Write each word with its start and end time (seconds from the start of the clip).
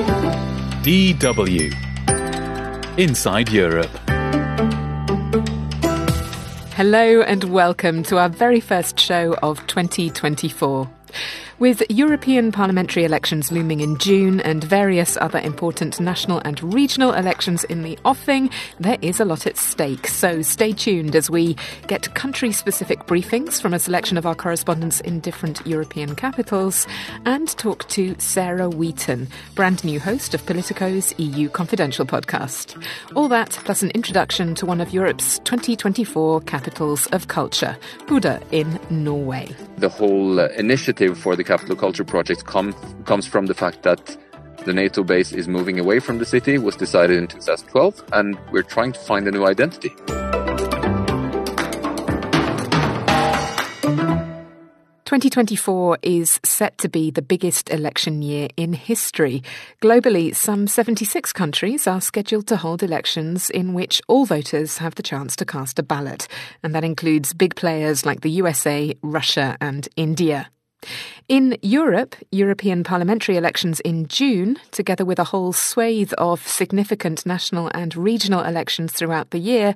DW 0.00 1.74
Inside 2.98 3.50
Europe. 3.50 3.90
Hello 6.72 7.20
and 7.20 7.44
welcome 7.44 8.02
to 8.04 8.16
our 8.16 8.30
very 8.30 8.60
first 8.60 8.98
show 8.98 9.34
of 9.42 9.66
2024. 9.66 10.88
With 11.60 11.82
European 11.90 12.52
parliamentary 12.52 13.04
elections 13.04 13.52
looming 13.52 13.80
in 13.80 13.98
June 13.98 14.40
and 14.40 14.64
various 14.64 15.18
other 15.18 15.38
important 15.40 16.00
national 16.00 16.38
and 16.38 16.72
regional 16.72 17.12
elections 17.12 17.64
in 17.64 17.82
the 17.82 17.98
offing, 18.02 18.48
there 18.78 18.96
is 19.02 19.20
a 19.20 19.26
lot 19.26 19.46
at 19.46 19.58
stake. 19.58 20.06
So 20.06 20.40
stay 20.40 20.72
tuned 20.72 21.14
as 21.14 21.28
we 21.28 21.58
get 21.86 22.14
country 22.14 22.50
specific 22.52 23.00
briefings 23.00 23.60
from 23.60 23.74
a 23.74 23.78
selection 23.78 24.16
of 24.16 24.24
our 24.24 24.34
correspondents 24.34 25.00
in 25.00 25.20
different 25.20 25.60
European 25.66 26.14
capitals 26.14 26.86
and 27.26 27.46
talk 27.58 27.86
to 27.90 28.14
Sarah 28.18 28.70
Wheaton, 28.70 29.28
brand 29.54 29.84
new 29.84 30.00
host 30.00 30.32
of 30.32 30.46
Politico's 30.46 31.12
EU 31.18 31.50
Confidential 31.50 32.06
podcast. 32.06 32.82
All 33.14 33.28
that 33.28 33.50
plus 33.50 33.82
an 33.82 33.90
introduction 33.90 34.54
to 34.54 34.64
one 34.64 34.80
of 34.80 34.94
Europe's 34.94 35.40
2024 35.40 36.40
capitals 36.40 37.04
of 37.08 37.28
culture, 37.28 37.76
Bodø 38.06 38.42
in 38.50 38.80
Norway. 38.88 39.54
The 39.76 39.90
whole 39.90 40.40
uh, 40.40 40.48
initiative 40.56 41.18
for 41.18 41.36
the 41.36 41.49
Capital 41.50 41.74
Culture 41.74 42.04
Project 42.04 42.44
come, 42.44 42.72
comes 43.06 43.26
from 43.26 43.46
the 43.46 43.54
fact 43.54 43.82
that 43.82 44.16
the 44.64 44.72
NATO 44.72 45.02
base 45.02 45.32
is 45.32 45.48
moving 45.48 45.80
away 45.80 45.98
from 45.98 46.18
the 46.18 46.24
city, 46.24 46.58
was 46.58 46.76
decided 46.76 47.16
in 47.16 47.26
2012, 47.26 48.04
and 48.12 48.38
we're 48.52 48.62
trying 48.62 48.92
to 48.92 49.00
find 49.00 49.26
a 49.26 49.32
new 49.32 49.44
identity. 49.44 49.88
2024 55.06 55.98
is 56.02 56.38
set 56.44 56.78
to 56.78 56.88
be 56.88 57.10
the 57.10 57.20
biggest 57.20 57.68
election 57.70 58.22
year 58.22 58.46
in 58.56 58.72
history. 58.72 59.42
Globally, 59.82 60.32
some 60.32 60.68
76 60.68 61.32
countries 61.32 61.88
are 61.88 62.00
scheduled 62.00 62.46
to 62.46 62.58
hold 62.58 62.80
elections 62.84 63.50
in 63.50 63.74
which 63.74 64.00
all 64.06 64.24
voters 64.24 64.78
have 64.78 64.94
the 64.94 65.02
chance 65.02 65.34
to 65.34 65.44
cast 65.44 65.80
a 65.80 65.82
ballot, 65.82 66.28
and 66.62 66.76
that 66.76 66.84
includes 66.84 67.32
big 67.32 67.56
players 67.56 68.06
like 68.06 68.20
the 68.20 68.30
USA, 68.30 68.94
Russia, 69.02 69.56
and 69.60 69.88
India. 69.96 70.48
In 71.28 71.56
Europe, 71.62 72.16
European 72.32 72.82
parliamentary 72.82 73.36
elections 73.36 73.80
in 73.80 74.06
June, 74.08 74.56
together 74.72 75.04
with 75.04 75.18
a 75.18 75.24
whole 75.24 75.52
swathe 75.52 76.12
of 76.18 76.46
significant 76.46 77.24
national 77.24 77.70
and 77.72 77.96
regional 77.96 78.42
elections 78.42 78.92
throughout 78.92 79.30
the 79.30 79.38
year, 79.38 79.74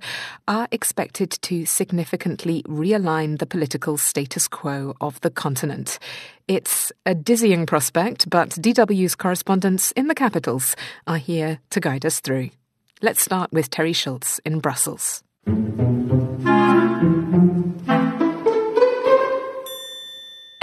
are 0.48 0.66
expected 0.72 1.30
to 1.30 1.64
significantly 1.66 2.62
realign 2.64 3.38
the 3.38 3.46
political 3.46 3.96
status 3.96 4.48
quo 4.48 4.94
of 5.00 5.20
the 5.20 5.30
continent. 5.30 5.98
It's 6.48 6.92
a 7.06 7.14
dizzying 7.14 7.66
prospect, 7.66 8.28
but 8.28 8.50
DW's 8.50 9.14
correspondents 9.14 9.92
in 9.92 10.08
the 10.08 10.14
capitals 10.14 10.74
are 11.06 11.18
here 11.18 11.60
to 11.70 11.80
guide 11.80 12.04
us 12.04 12.20
through. 12.20 12.50
Let's 13.00 13.22
start 13.22 13.52
with 13.52 13.70
Teri 13.70 13.94
Schultz 13.94 14.40
in 14.44 14.60
Brussels. 14.60 15.22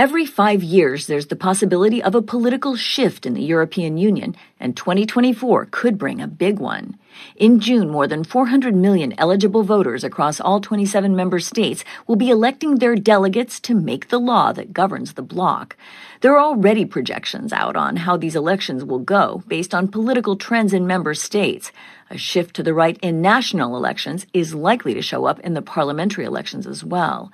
Every 0.01 0.25
five 0.25 0.63
years, 0.63 1.05
there's 1.05 1.27
the 1.27 1.35
possibility 1.35 2.01
of 2.01 2.15
a 2.15 2.23
political 2.23 2.75
shift 2.75 3.27
in 3.27 3.35
the 3.35 3.43
European 3.43 3.97
Union, 3.97 4.35
and 4.59 4.75
2024 4.75 5.67
could 5.69 5.99
bring 5.99 6.19
a 6.19 6.27
big 6.27 6.57
one. 6.57 6.97
In 7.35 7.59
June, 7.59 7.87
more 7.87 8.07
than 8.07 8.23
400 8.23 8.75
million 8.75 9.13
eligible 9.19 9.61
voters 9.61 10.03
across 10.03 10.39
all 10.39 10.59
27 10.59 11.15
member 11.15 11.39
states 11.39 11.83
will 12.07 12.15
be 12.15 12.31
electing 12.31 12.79
their 12.79 12.95
delegates 12.95 13.59
to 13.59 13.75
make 13.75 14.07
the 14.07 14.19
law 14.19 14.51
that 14.53 14.73
governs 14.73 15.13
the 15.13 15.21
bloc. 15.21 15.77
There 16.21 16.35
are 16.35 16.43
already 16.43 16.85
projections 16.85 17.53
out 17.53 17.75
on 17.75 17.97
how 17.97 18.17
these 18.17 18.35
elections 18.35 18.83
will 18.83 18.99
go 18.99 19.43
based 19.47 19.75
on 19.75 19.87
political 19.87 20.35
trends 20.35 20.73
in 20.73 20.87
member 20.87 21.13
states. 21.13 21.71
A 22.09 22.17
shift 22.17 22.55
to 22.55 22.63
the 22.63 22.73
right 22.73 22.97
in 23.03 23.21
national 23.21 23.77
elections 23.77 24.25
is 24.33 24.55
likely 24.55 24.95
to 24.95 25.01
show 25.01 25.25
up 25.25 25.39
in 25.41 25.53
the 25.53 25.61
parliamentary 25.61 26.25
elections 26.25 26.65
as 26.65 26.83
well. 26.83 27.31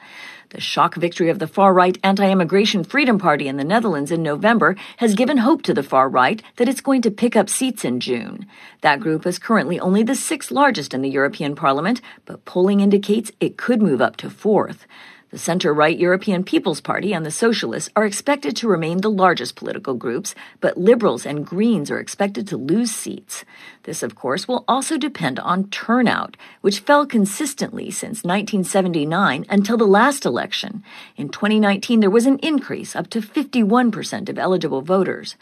The 0.50 0.62
shock 0.62 0.96
victory 0.96 1.30
of 1.30 1.40
the 1.40 1.48
far 1.48 1.74
right 1.74 1.98
anti 2.04 2.32
immigration 2.32 2.86
Freedom 2.86 3.20
Party 3.20 3.50
in 3.50 3.58
the 3.58 3.66
Netherlands 3.66 4.12
in 4.12 4.24
November 4.24 4.78
has 4.98 5.14
given 5.14 5.40
hope 5.40 5.62
to 5.64 5.74
the 5.74 5.84
far 5.84 6.08
right 6.08 6.42
that 6.56 6.70
it's 6.70 6.80
going 6.80 7.02
to 7.02 7.12
pick 7.12 7.36
up 7.36 7.50
seats 7.50 7.84
in 7.84 8.00
June. 8.00 8.48
That 8.80 9.02
group 9.02 9.26
is 9.26 9.40
currently 9.40 9.78
only 9.78 10.04
the 10.04 10.16
sixth 10.16 10.50
largest 10.50 10.94
in 10.94 11.02
the 11.02 11.10
European 11.10 11.54
Parliament, 11.54 12.00
but 12.24 12.46
polling 12.46 12.80
indicates 12.80 13.30
it 13.42 13.58
could 13.58 13.82
move 13.82 14.02
up 14.02 14.16
to 14.18 14.30
fourth. 14.30 14.88
The 15.30 15.38
center 15.38 15.74
right 15.74 16.00
European 16.00 16.46
People's 16.46 16.80
Party 16.80 17.12
and 17.12 17.26
the 17.26 17.32
Socialists 17.32 17.90
are 17.98 18.06
expected 18.06 18.56
to 18.56 18.68
remain 18.70 19.02
the 19.02 19.12
largest 19.12 19.58
political 19.58 19.94
groups, 19.94 20.34
but 20.62 20.78
Liberals 20.78 21.26
and 21.26 21.46
Greens 21.46 21.92
are 21.92 22.00
expected 22.00 22.48
to 22.48 22.56
lose 22.56 22.92
seats. 22.92 23.44
This, 23.84 24.04
of 24.04 24.16
course, 24.16 24.48
will 24.48 24.64
also 24.70 24.98
depend 24.98 25.38
on 25.40 25.68
turnout, 25.70 26.38
which 26.62 26.80
fell 26.80 27.06
consistently 27.06 27.92
since 27.92 28.24
1979 28.24 29.46
until 29.50 29.76
the 29.76 29.86
last 29.86 30.24
election. 30.26 30.82
In 31.18 31.28
2019, 31.28 32.00
there 32.00 32.10
was 32.10 32.26
an 32.26 32.40
increase 32.40 32.96
up 32.96 33.10
to 33.10 33.20
51% 33.20 34.30
of 34.30 34.40
eligible 34.40 34.82
voters. 34.82 35.36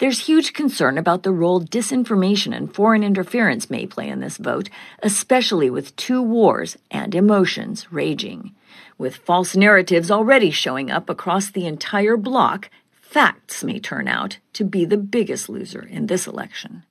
There's 0.00 0.26
huge 0.26 0.52
concern 0.52 0.98
about 0.98 1.22
the 1.22 1.32
role 1.32 1.62
disinformation 1.62 2.54
and 2.54 2.74
foreign 2.74 3.02
interference 3.02 3.70
may 3.70 3.86
play 3.86 4.10
in 4.10 4.20
this 4.20 4.36
vote, 4.36 4.68
especially 5.02 5.70
with 5.70 5.96
two 5.96 6.20
wars 6.20 6.76
and 6.90 7.14
emotions 7.14 7.90
raging. 7.90 8.54
With 9.00 9.16
false 9.16 9.56
narratives 9.56 10.10
already 10.10 10.50
showing 10.50 10.90
up 10.90 11.08
across 11.08 11.50
the 11.50 11.64
entire 11.64 12.18
bloc, 12.18 12.68
facts 12.92 13.64
may 13.64 13.80
turn 13.80 14.06
out 14.06 14.36
to 14.52 14.62
be 14.62 14.84
the 14.84 14.98
biggest 14.98 15.48
loser 15.48 15.82
in 15.82 16.06
this 16.06 16.26
election. 16.26 16.84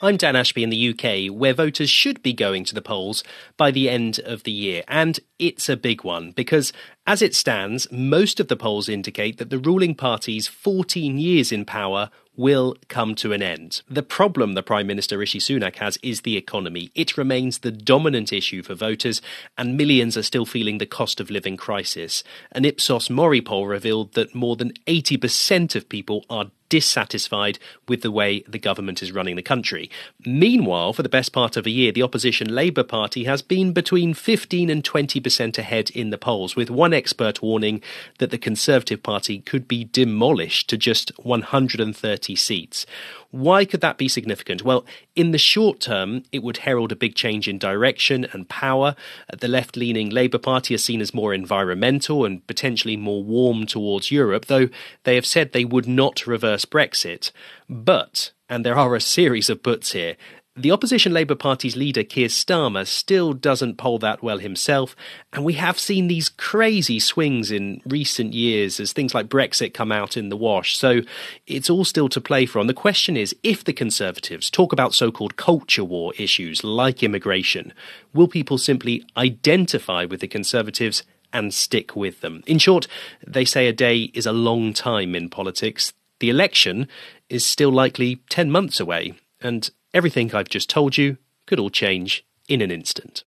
I'm 0.00 0.16
Dan 0.16 0.36
Ashby 0.36 0.62
in 0.62 0.70
the 0.70 0.90
UK, 0.90 1.36
where 1.36 1.52
voters 1.52 1.90
should 1.90 2.22
be 2.22 2.32
going 2.32 2.62
to 2.66 2.74
the 2.76 2.80
polls 2.80 3.24
by 3.56 3.72
the 3.72 3.90
end 3.90 4.20
of 4.20 4.44
the 4.44 4.52
year. 4.52 4.84
And 4.86 5.18
it's 5.40 5.68
a 5.68 5.76
big 5.76 6.04
one 6.04 6.30
because, 6.30 6.72
as 7.08 7.22
it 7.22 7.34
stands, 7.34 7.90
most 7.90 8.38
of 8.38 8.46
the 8.46 8.56
polls 8.56 8.88
indicate 8.88 9.38
that 9.38 9.50
the 9.50 9.58
ruling 9.58 9.96
party's 9.96 10.46
14 10.46 11.18
years 11.18 11.50
in 11.50 11.64
power 11.64 12.10
will 12.36 12.76
come 12.88 13.14
to 13.16 13.32
an 13.32 13.42
end. 13.42 13.82
The 13.88 14.02
problem 14.02 14.52
the 14.52 14.62
Prime 14.62 14.86
Minister 14.86 15.18
Rishi 15.18 15.38
Sunak 15.38 15.76
has 15.76 15.98
is 16.02 16.22
the 16.22 16.36
economy. 16.36 16.90
It 16.94 17.16
remains 17.16 17.58
the 17.58 17.72
dominant 17.72 18.32
issue 18.32 18.62
for 18.62 18.74
voters, 18.74 19.22
and 19.56 19.76
millions 19.76 20.16
are 20.16 20.22
still 20.22 20.46
feeling 20.46 20.78
the 20.78 20.86
cost 20.86 21.20
of 21.20 21.30
living 21.30 21.56
crisis. 21.56 22.22
An 22.52 22.64
Ipsos 22.64 23.10
Mori 23.10 23.40
poll 23.40 23.66
revealed 23.66 24.12
that 24.14 24.34
more 24.34 24.56
than 24.56 24.72
80% 24.86 25.74
of 25.74 25.88
people 25.88 26.24
are 26.28 26.50
dissatisfied 26.68 27.58
with 27.88 28.02
the 28.02 28.10
way 28.10 28.40
the 28.48 28.58
government 28.58 29.02
is 29.02 29.12
running 29.12 29.36
the 29.36 29.42
country. 29.42 29.90
Meanwhile, 30.24 30.92
for 30.92 31.02
the 31.02 31.08
best 31.08 31.32
part 31.32 31.56
of 31.56 31.66
a 31.66 31.70
year, 31.70 31.92
the 31.92 32.02
opposition 32.02 32.54
Labour 32.54 32.82
Party 32.82 33.24
has 33.24 33.42
been 33.42 33.72
between 33.72 34.14
15 34.14 34.70
and 34.70 34.82
20% 34.82 35.58
ahead 35.58 35.90
in 35.90 36.10
the 36.10 36.18
polls, 36.18 36.56
with 36.56 36.70
one 36.70 36.92
expert 36.92 37.42
warning 37.42 37.82
that 38.18 38.30
the 38.30 38.38
Conservative 38.38 39.02
Party 39.02 39.40
could 39.40 39.68
be 39.68 39.84
demolished 39.84 40.68
to 40.70 40.76
just 40.76 41.10
130 41.18 42.36
seats. 42.36 42.86
Why 43.30 43.64
could 43.64 43.80
that 43.80 43.98
be 43.98 44.08
significant? 44.08 44.62
Well, 44.62 44.84
in 45.16 45.32
the 45.32 45.38
short 45.38 45.80
term, 45.80 46.22
it 46.30 46.42
would 46.42 46.58
herald 46.58 46.92
a 46.92 46.96
big 46.96 47.14
change 47.14 47.48
in 47.48 47.58
direction 47.58 48.26
and 48.32 48.48
power. 48.48 48.94
Uh, 49.32 49.36
the 49.36 49.48
left 49.48 49.76
leaning 49.76 50.10
Labour 50.10 50.38
Party 50.38 50.74
is 50.74 50.84
seen 50.84 51.00
as 51.00 51.14
more 51.14 51.32
environmental 51.32 52.24
and 52.26 52.46
potentially 52.46 52.96
more 52.96 53.24
warm 53.24 53.66
towards 53.66 54.12
Europe, 54.12 54.44
though 54.44 54.68
they 55.04 55.14
have 55.14 55.26
said 55.26 55.52
they 55.52 55.64
would 55.64 55.88
not 55.88 56.26
reverse 56.26 56.66
Brexit. 56.66 57.32
But, 57.68 58.32
and 58.48 58.64
there 58.64 58.78
are 58.78 58.94
a 58.94 59.00
series 59.00 59.48
of 59.48 59.62
buts 59.62 59.92
here, 59.92 60.16
the 60.56 60.70
opposition 60.70 61.12
Labour 61.12 61.34
Party's 61.34 61.76
leader, 61.76 62.02
Keir 62.02 62.28
Starmer, 62.28 62.86
still 62.86 63.34
doesn't 63.34 63.76
poll 63.76 63.98
that 63.98 64.22
well 64.22 64.38
himself, 64.38 64.96
and 65.32 65.44
we 65.44 65.52
have 65.54 65.78
seen 65.78 66.08
these 66.08 66.30
crazy 66.30 66.98
swings 66.98 67.50
in 67.50 67.82
recent 67.84 68.32
years 68.32 68.80
as 68.80 68.92
things 68.92 69.14
like 69.14 69.28
Brexit 69.28 69.74
come 69.74 69.92
out 69.92 70.16
in 70.16 70.30
the 70.30 70.36
wash. 70.36 70.78
So 70.78 71.02
it's 71.46 71.68
all 71.68 71.84
still 71.84 72.08
to 72.08 72.20
play 72.22 72.46
for. 72.46 72.58
And 72.58 72.70
the 72.70 72.74
question 72.74 73.18
is 73.18 73.36
if 73.42 73.64
the 73.64 73.74
Conservatives 73.74 74.50
talk 74.50 74.72
about 74.72 74.94
so 74.94 75.12
called 75.12 75.36
culture 75.36 75.84
war 75.84 76.14
issues 76.16 76.64
like 76.64 77.02
immigration, 77.02 77.74
will 78.14 78.28
people 78.28 78.56
simply 78.56 79.04
identify 79.14 80.06
with 80.06 80.20
the 80.20 80.28
Conservatives 80.28 81.02
and 81.34 81.52
stick 81.52 81.94
with 81.94 82.22
them? 82.22 82.42
In 82.46 82.58
short, 82.58 82.88
they 83.26 83.44
say 83.44 83.68
a 83.68 83.74
day 83.74 84.10
is 84.14 84.24
a 84.24 84.32
long 84.32 84.72
time 84.72 85.14
in 85.14 85.28
politics. 85.28 85.92
The 86.18 86.30
election 86.30 86.88
is 87.28 87.44
still 87.44 87.70
likely 87.70 88.22
10 88.30 88.50
months 88.50 88.80
away. 88.80 89.14
And 89.42 89.70
Everything 89.96 90.34
I've 90.34 90.50
just 90.50 90.68
told 90.68 90.98
you 90.98 91.16
could 91.46 91.58
all 91.58 91.70
change 91.70 92.22
in 92.50 92.60
an 92.60 92.70
instant. 92.70 93.24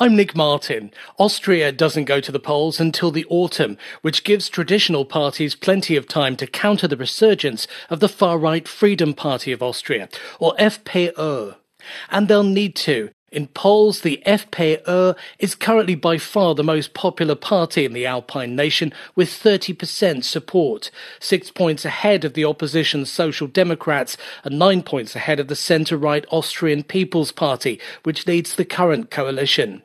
I'm 0.00 0.16
Nick 0.16 0.34
Martin. 0.34 0.90
Austria 1.18 1.72
doesn't 1.72 2.06
go 2.06 2.20
to 2.20 2.32
the 2.32 2.40
polls 2.40 2.80
until 2.80 3.10
the 3.10 3.26
autumn, 3.28 3.76
which 4.00 4.24
gives 4.24 4.48
traditional 4.48 5.04
parties 5.04 5.54
plenty 5.54 5.94
of 5.94 6.08
time 6.08 6.36
to 6.36 6.46
counter 6.46 6.88
the 6.88 6.96
resurgence 6.96 7.66
of 7.90 8.00
the 8.00 8.08
far 8.08 8.38
right 8.38 8.66
Freedom 8.66 9.12
Party 9.12 9.52
of 9.52 9.62
Austria, 9.62 10.08
or 10.38 10.54
FPÖ. 10.58 11.56
And 12.08 12.28
they'll 12.28 12.42
need 12.44 12.74
to, 12.76 13.10
In 13.32 13.46
polls, 13.46 14.00
the 14.00 14.20
FPÖ 14.26 15.16
is 15.38 15.54
currently 15.54 15.94
by 15.94 16.18
far 16.18 16.56
the 16.56 16.64
most 16.64 16.94
popular 16.94 17.36
party 17.36 17.84
in 17.84 17.92
the 17.92 18.04
Alpine 18.04 18.56
nation 18.56 18.92
with 19.14 19.28
30% 19.28 20.24
support, 20.24 20.90
six 21.20 21.50
points 21.52 21.84
ahead 21.84 22.24
of 22.24 22.34
the 22.34 22.44
opposition 22.44 23.06
Social 23.06 23.46
Democrats 23.46 24.16
and 24.42 24.58
nine 24.58 24.82
points 24.82 25.14
ahead 25.14 25.38
of 25.38 25.46
the 25.46 25.54
centre-right 25.54 26.26
Austrian 26.30 26.82
People's 26.82 27.30
Party, 27.30 27.80
which 28.02 28.26
leads 28.26 28.56
the 28.56 28.64
current 28.64 29.12
coalition. 29.12 29.82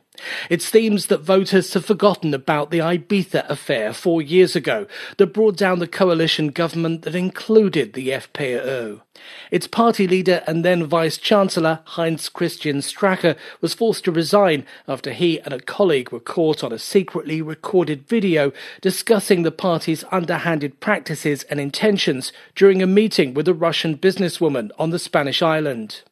It 0.50 0.62
seems 0.62 1.08
that 1.08 1.22
voters 1.22 1.74
have 1.74 1.86
forgotten 1.86 2.34
about 2.34 2.72
the 2.72 2.80
Ibiza 2.80 3.50
affair 3.50 3.94
four 3.94 4.22
years 4.22 4.56
ago 4.56 4.88
that 5.18 5.34
brought 5.34 5.58
down 5.58 5.80
the 5.80 5.88
coalition 5.88 6.50
government 6.50 7.04
that 7.04 7.16
included 7.16 7.94
the 7.94 8.10
FPÖ. 8.10 9.02
Its 9.50 9.68
party 9.68 10.08
leader 10.08 10.44
and 10.46 10.66
then 10.66 10.86
Vice 10.86 11.18
Chancellor 11.18 11.80
Heinz 11.86 12.30
Christian 12.30 12.78
Strache 12.78 13.38
was 13.62 13.74
forced 13.74 14.04
to 14.06 14.12
resign 14.12 14.66
after 14.88 15.12
he 15.12 15.40
and 15.42 15.54
a 15.54 15.60
colleague 15.60 16.12
were 16.12 16.20
caught 16.20 16.64
on 16.64 16.74
a 16.74 16.80
secretly 16.80 17.42
recorded 17.42 18.08
video 18.08 18.52
discussing 18.82 19.44
the 19.44 19.52
party's 19.52 20.04
underhanded 20.12 20.80
practices 20.80 21.44
and 21.44 21.60
intentions 21.60 22.32
during 22.56 22.82
a 22.82 22.88
meeting 22.88 23.34
with 23.34 23.48
a 23.48 23.54
Russian 23.54 23.98
businesswoman 23.98 24.72
on 24.78 24.90
the 24.90 25.00
Spanish 25.00 25.42
island. 25.42 26.04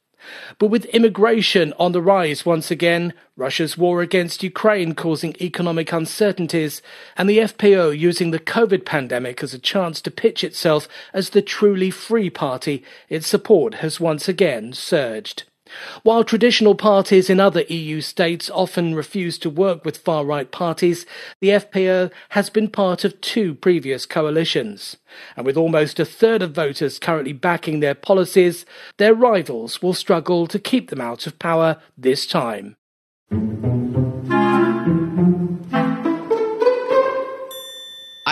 But 0.59 0.67
with 0.67 0.85
immigration 0.85 1.73
on 1.79 1.91
the 1.91 2.01
rise 2.01 2.45
once 2.45 2.71
again, 2.71 3.13
Russia's 3.35 3.77
war 3.77 4.01
against 4.01 4.43
Ukraine 4.43 4.93
causing 4.95 5.35
economic 5.41 5.91
uncertainties, 5.91 6.81
and 7.17 7.29
the 7.29 7.39
FPÖ 7.39 7.97
using 7.97 8.31
the 8.31 8.39
COVID 8.39 8.85
pandemic 8.85 9.41
as 9.43 9.53
a 9.53 9.59
chance 9.59 10.01
to 10.01 10.11
pitch 10.11 10.43
itself 10.43 10.87
as 11.13 11.31
the 11.31 11.41
truly 11.41 11.89
free 11.89 12.29
party, 12.29 12.83
its 13.09 13.27
support 13.27 13.75
has 13.75 13.99
once 13.99 14.27
again 14.29 14.73
surged. 14.73 15.43
While 16.03 16.23
traditional 16.23 16.75
parties 16.75 17.29
in 17.29 17.39
other 17.39 17.61
EU 17.61 18.01
states 18.01 18.49
often 18.49 18.95
refuse 18.95 19.37
to 19.39 19.49
work 19.49 19.85
with 19.85 19.97
far 19.97 20.25
right 20.25 20.49
parties, 20.51 21.05
the 21.39 21.49
FPÖ 21.49 22.11
has 22.29 22.49
been 22.49 22.69
part 22.69 23.03
of 23.03 23.19
two 23.21 23.55
previous 23.55 24.05
coalitions. 24.05 24.97
And 25.35 25.45
with 25.45 25.57
almost 25.57 25.99
a 25.99 26.05
third 26.05 26.41
of 26.41 26.51
voters 26.51 26.99
currently 26.99 27.33
backing 27.33 27.79
their 27.79 27.95
policies, 27.95 28.65
their 28.97 29.13
rivals 29.13 29.81
will 29.81 29.93
struggle 29.93 30.47
to 30.47 30.59
keep 30.59 30.89
them 30.89 31.01
out 31.01 31.27
of 31.27 31.39
power 31.39 31.81
this 31.97 32.25
time. 32.25 32.75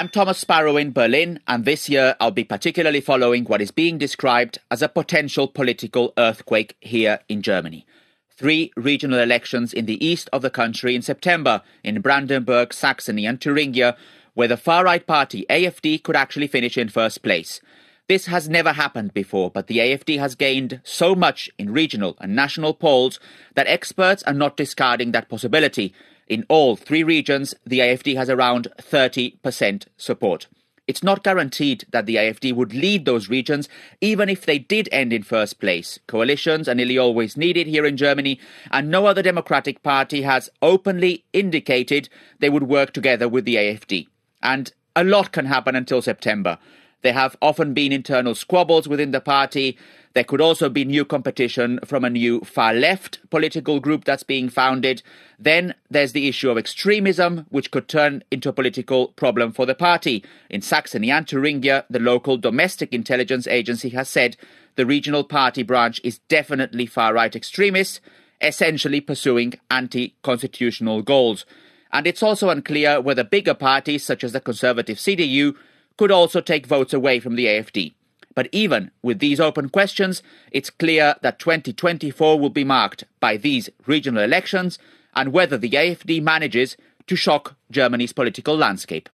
I'm 0.01 0.09
Thomas 0.09 0.39
Sparrow 0.39 0.77
in 0.77 0.93
Berlin, 0.93 1.41
and 1.47 1.63
this 1.63 1.87
year 1.87 2.15
I'll 2.19 2.31
be 2.31 2.43
particularly 2.43 3.01
following 3.01 3.45
what 3.45 3.61
is 3.61 3.69
being 3.69 3.99
described 3.99 4.57
as 4.71 4.81
a 4.81 4.89
potential 4.89 5.47
political 5.47 6.11
earthquake 6.17 6.75
here 6.79 7.19
in 7.29 7.43
Germany. 7.43 7.85
Three 8.31 8.71
regional 8.75 9.19
elections 9.19 9.71
in 9.73 9.85
the 9.85 10.03
east 10.03 10.27
of 10.33 10.41
the 10.41 10.49
country 10.49 10.95
in 10.95 11.03
September 11.03 11.61
in 11.83 12.01
Brandenburg, 12.01 12.73
Saxony, 12.73 13.27
and 13.27 13.39
Thuringia, 13.39 13.95
where 14.33 14.47
the 14.47 14.57
far 14.57 14.85
right 14.85 15.05
party 15.05 15.45
AFD 15.51 16.01
could 16.01 16.15
actually 16.15 16.47
finish 16.47 16.79
in 16.79 16.89
first 16.89 17.21
place. 17.21 17.61
This 18.07 18.25
has 18.25 18.49
never 18.49 18.73
happened 18.73 19.13
before, 19.13 19.51
but 19.51 19.67
the 19.67 19.77
AFD 19.77 20.17
has 20.17 20.33
gained 20.33 20.81
so 20.83 21.13
much 21.13 21.47
in 21.59 21.71
regional 21.71 22.17
and 22.19 22.35
national 22.35 22.73
polls 22.73 23.19
that 23.53 23.67
experts 23.67 24.23
are 24.23 24.33
not 24.33 24.57
discarding 24.57 25.11
that 25.11 25.29
possibility. 25.29 25.93
In 26.31 26.45
all 26.47 26.77
three 26.77 27.03
regions, 27.03 27.53
the 27.65 27.79
AFD 27.79 28.15
has 28.15 28.29
around 28.29 28.69
30% 28.77 29.87
support. 29.97 30.47
It's 30.87 31.03
not 31.03 31.25
guaranteed 31.25 31.83
that 31.91 32.05
the 32.05 32.15
AFD 32.15 32.55
would 32.55 32.73
lead 32.73 33.03
those 33.03 33.27
regions, 33.27 33.67
even 33.99 34.29
if 34.29 34.45
they 34.45 34.57
did 34.57 34.87
end 34.93 35.11
in 35.11 35.23
first 35.23 35.59
place. 35.59 35.99
Coalitions 36.07 36.69
are 36.69 36.73
nearly 36.73 36.97
always 36.97 37.35
needed 37.35 37.67
here 37.67 37.85
in 37.85 37.97
Germany, 37.97 38.39
and 38.71 38.89
no 38.89 39.07
other 39.07 39.21
democratic 39.21 39.83
party 39.83 40.21
has 40.21 40.49
openly 40.61 41.25
indicated 41.33 42.07
they 42.39 42.49
would 42.49 42.63
work 42.63 42.93
together 42.93 43.27
with 43.27 43.43
the 43.43 43.57
AFD. 43.57 44.07
And 44.41 44.71
a 44.95 45.03
lot 45.03 45.33
can 45.33 45.47
happen 45.47 45.75
until 45.75 46.01
September. 46.01 46.59
There 47.01 47.11
have 47.11 47.35
often 47.41 47.73
been 47.73 47.91
internal 47.91 48.35
squabbles 48.35 48.87
within 48.87 49.11
the 49.11 49.19
party. 49.19 49.77
There 50.13 50.25
could 50.25 50.41
also 50.41 50.67
be 50.67 50.83
new 50.83 51.05
competition 51.05 51.79
from 51.85 52.03
a 52.03 52.09
new 52.09 52.41
far 52.41 52.73
left 52.73 53.19
political 53.29 53.79
group 53.79 54.03
that's 54.03 54.23
being 54.23 54.49
founded. 54.49 55.01
Then 55.39 55.73
there's 55.89 56.11
the 56.11 56.27
issue 56.27 56.49
of 56.49 56.57
extremism, 56.57 57.45
which 57.49 57.71
could 57.71 57.87
turn 57.87 58.23
into 58.29 58.49
a 58.49 58.53
political 58.53 59.09
problem 59.09 59.53
for 59.53 59.65
the 59.65 59.75
party. 59.75 60.23
In 60.49 60.61
Saxony 60.61 61.09
and 61.11 61.25
Thuringia, 61.25 61.85
the 61.89 61.99
local 61.99 62.37
domestic 62.37 62.93
intelligence 62.93 63.47
agency 63.47 63.89
has 63.89 64.09
said 64.09 64.35
the 64.75 64.85
regional 64.85 65.23
party 65.23 65.63
branch 65.63 66.01
is 66.03 66.19
definitely 66.27 66.85
far 66.85 67.13
right 67.13 67.35
extremist, 67.35 68.01
essentially 68.41 68.99
pursuing 68.99 69.53
anti 69.69 70.15
constitutional 70.23 71.01
goals. 71.01 71.45
And 71.93 72.05
it's 72.05 72.23
also 72.23 72.49
unclear 72.49 72.99
whether 72.99 73.23
bigger 73.23 73.53
parties, 73.53 74.03
such 74.03 74.23
as 74.23 74.31
the 74.33 74.39
conservative 74.41 74.97
CDU, 74.97 75.55
could 75.97 76.11
also 76.11 76.41
take 76.41 76.65
votes 76.65 76.93
away 76.93 77.19
from 77.19 77.35
the 77.35 77.45
AFD. 77.45 77.93
But 78.35 78.47
even 78.51 78.91
with 79.01 79.19
these 79.19 79.39
open 79.39 79.69
questions, 79.69 80.23
it's 80.51 80.69
clear 80.69 81.15
that 81.21 81.39
2024 81.39 82.39
will 82.39 82.49
be 82.49 82.63
marked 82.63 83.03
by 83.19 83.37
these 83.37 83.69
regional 83.85 84.23
elections 84.23 84.79
and 85.13 85.33
whether 85.33 85.57
the 85.57 85.71
AFD 85.71 86.21
manages 86.21 86.77
to 87.07 87.15
shock 87.15 87.55
Germany's 87.69 88.13
political 88.13 88.55
landscape. 88.55 89.09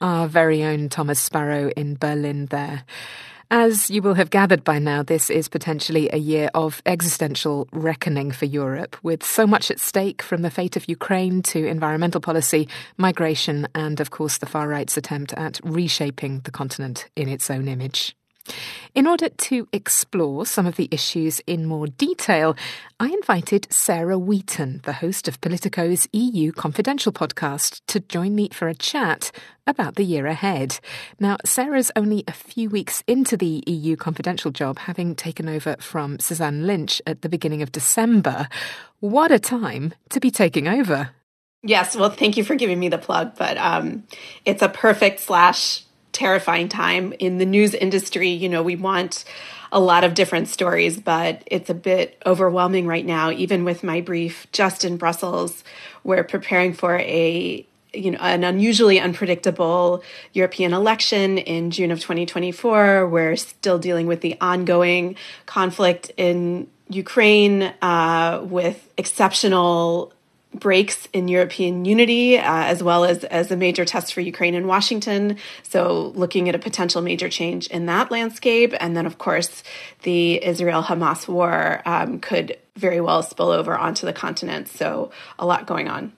Our 0.00 0.28
very 0.28 0.62
own 0.62 0.90
Thomas 0.90 1.18
Sparrow 1.18 1.70
in 1.76 1.96
Berlin 1.96 2.46
there. 2.46 2.84
As 3.50 3.90
you 3.90 4.02
will 4.02 4.14
have 4.14 4.30
gathered 4.30 4.64
by 4.64 4.78
now, 4.78 5.02
this 5.02 5.28
is 5.30 5.48
potentially 5.48 6.08
a 6.10 6.16
year 6.16 6.50
of 6.54 6.82
existential 6.86 7.68
reckoning 7.72 8.30
for 8.30 8.46
Europe, 8.46 8.96
with 9.02 9.22
so 9.22 9.46
much 9.46 9.70
at 9.70 9.80
stake 9.80 10.22
from 10.22 10.42
the 10.42 10.50
fate 10.50 10.76
of 10.76 10.88
Ukraine 10.88 11.42
to 11.42 11.66
environmental 11.66 12.20
policy, 12.20 12.68
migration, 12.96 13.68
and 13.74 14.00
of 14.00 14.10
course 14.10 14.38
the 14.38 14.46
far 14.46 14.68
right's 14.68 14.96
attempt 14.96 15.32
at 15.34 15.60
reshaping 15.62 16.40
the 16.40 16.50
continent 16.50 17.08
in 17.16 17.28
its 17.28 17.50
own 17.50 17.68
image. 17.68 18.16
In 18.94 19.08
order 19.08 19.28
to 19.28 19.66
explore 19.72 20.46
some 20.46 20.66
of 20.66 20.76
the 20.76 20.88
issues 20.92 21.40
in 21.48 21.66
more 21.66 21.88
detail, 21.88 22.56
I 23.00 23.08
invited 23.08 23.66
Sarah 23.72 24.18
Wheaton, 24.18 24.82
the 24.84 24.92
host 24.92 25.26
of 25.26 25.40
Politico's 25.40 26.06
EU 26.12 26.52
Confidential 26.52 27.10
podcast, 27.10 27.80
to 27.88 27.98
join 27.98 28.36
me 28.36 28.50
for 28.52 28.68
a 28.68 28.74
chat 28.74 29.32
about 29.66 29.96
the 29.96 30.04
year 30.04 30.26
ahead. 30.26 30.78
Now, 31.18 31.38
Sarah's 31.44 31.90
only 31.96 32.22
a 32.28 32.32
few 32.32 32.70
weeks 32.70 33.02
into 33.08 33.36
the 33.36 33.64
EU 33.66 33.96
Confidential 33.96 34.52
job, 34.52 34.78
having 34.78 35.16
taken 35.16 35.48
over 35.48 35.74
from 35.80 36.20
Suzanne 36.20 36.64
Lynch 36.64 37.02
at 37.04 37.22
the 37.22 37.28
beginning 37.28 37.62
of 37.62 37.72
December. 37.72 38.48
What 39.00 39.32
a 39.32 39.40
time 39.40 39.94
to 40.10 40.20
be 40.20 40.30
taking 40.30 40.68
over! 40.68 41.10
Yes, 41.64 41.96
well, 41.96 42.10
thank 42.10 42.36
you 42.36 42.44
for 42.44 42.54
giving 42.54 42.78
me 42.78 42.90
the 42.90 42.98
plug, 42.98 43.36
but 43.36 43.56
um, 43.56 44.04
it's 44.44 44.62
a 44.62 44.68
perfect 44.68 45.18
slash 45.18 45.82
terrifying 46.14 46.70
time 46.70 47.12
in 47.18 47.36
the 47.36 47.44
news 47.44 47.74
industry. 47.74 48.30
You 48.30 48.48
know, 48.48 48.62
we 48.62 48.76
want 48.76 49.24
a 49.70 49.80
lot 49.80 50.04
of 50.04 50.14
different 50.14 50.48
stories, 50.48 50.98
but 50.98 51.42
it's 51.46 51.68
a 51.68 51.74
bit 51.74 52.22
overwhelming 52.24 52.86
right 52.86 53.04
now. 53.04 53.30
Even 53.30 53.64
with 53.64 53.82
my 53.82 54.00
brief 54.00 54.46
just 54.52 54.84
in 54.84 54.96
Brussels, 54.96 55.64
we're 56.04 56.24
preparing 56.24 56.72
for 56.72 56.96
a 56.98 57.66
you 57.92 58.10
know 58.10 58.18
an 58.20 58.44
unusually 58.44 58.98
unpredictable 58.98 60.02
European 60.32 60.72
election 60.72 61.38
in 61.38 61.70
June 61.70 61.90
of 61.90 62.00
2024. 62.00 63.08
We're 63.08 63.36
still 63.36 63.78
dealing 63.78 64.06
with 64.06 64.20
the 64.20 64.36
ongoing 64.40 65.16
conflict 65.46 66.10
in 66.16 66.68
Ukraine 66.88 67.62
uh, 67.82 68.40
with 68.44 68.88
exceptional 68.96 70.12
breaks 70.54 71.08
in 71.12 71.28
European 71.28 71.84
unity, 71.84 72.38
uh, 72.38 72.42
as 72.42 72.82
well 72.82 73.04
as 73.04 73.24
as 73.24 73.50
a 73.50 73.56
major 73.56 73.84
test 73.84 74.14
for 74.14 74.20
Ukraine 74.20 74.54
and 74.54 74.66
Washington. 74.66 75.36
So, 75.62 76.12
looking 76.14 76.48
at 76.48 76.54
a 76.54 76.58
potential 76.58 77.02
major 77.02 77.28
change 77.28 77.66
in 77.68 77.86
that 77.86 78.10
landscape, 78.10 78.74
and 78.80 78.96
then 78.96 79.06
of 79.06 79.18
course, 79.18 79.62
the 80.02 80.44
Israel-Hamas 80.44 81.28
war 81.28 81.82
um, 81.84 82.20
could 82.20 82.56
very 82.76 83.00
well 83.00 83.22
spill 83.22 83.50
over 83.50 83.76
onto 83.76 84.06
the 84.06 84.12
continent. 84.12 84.68
So, 84.68 85.10
a 85.38 85.46
lot 85.46 85.66
going 85.66 85.88
on. 85.88 86.12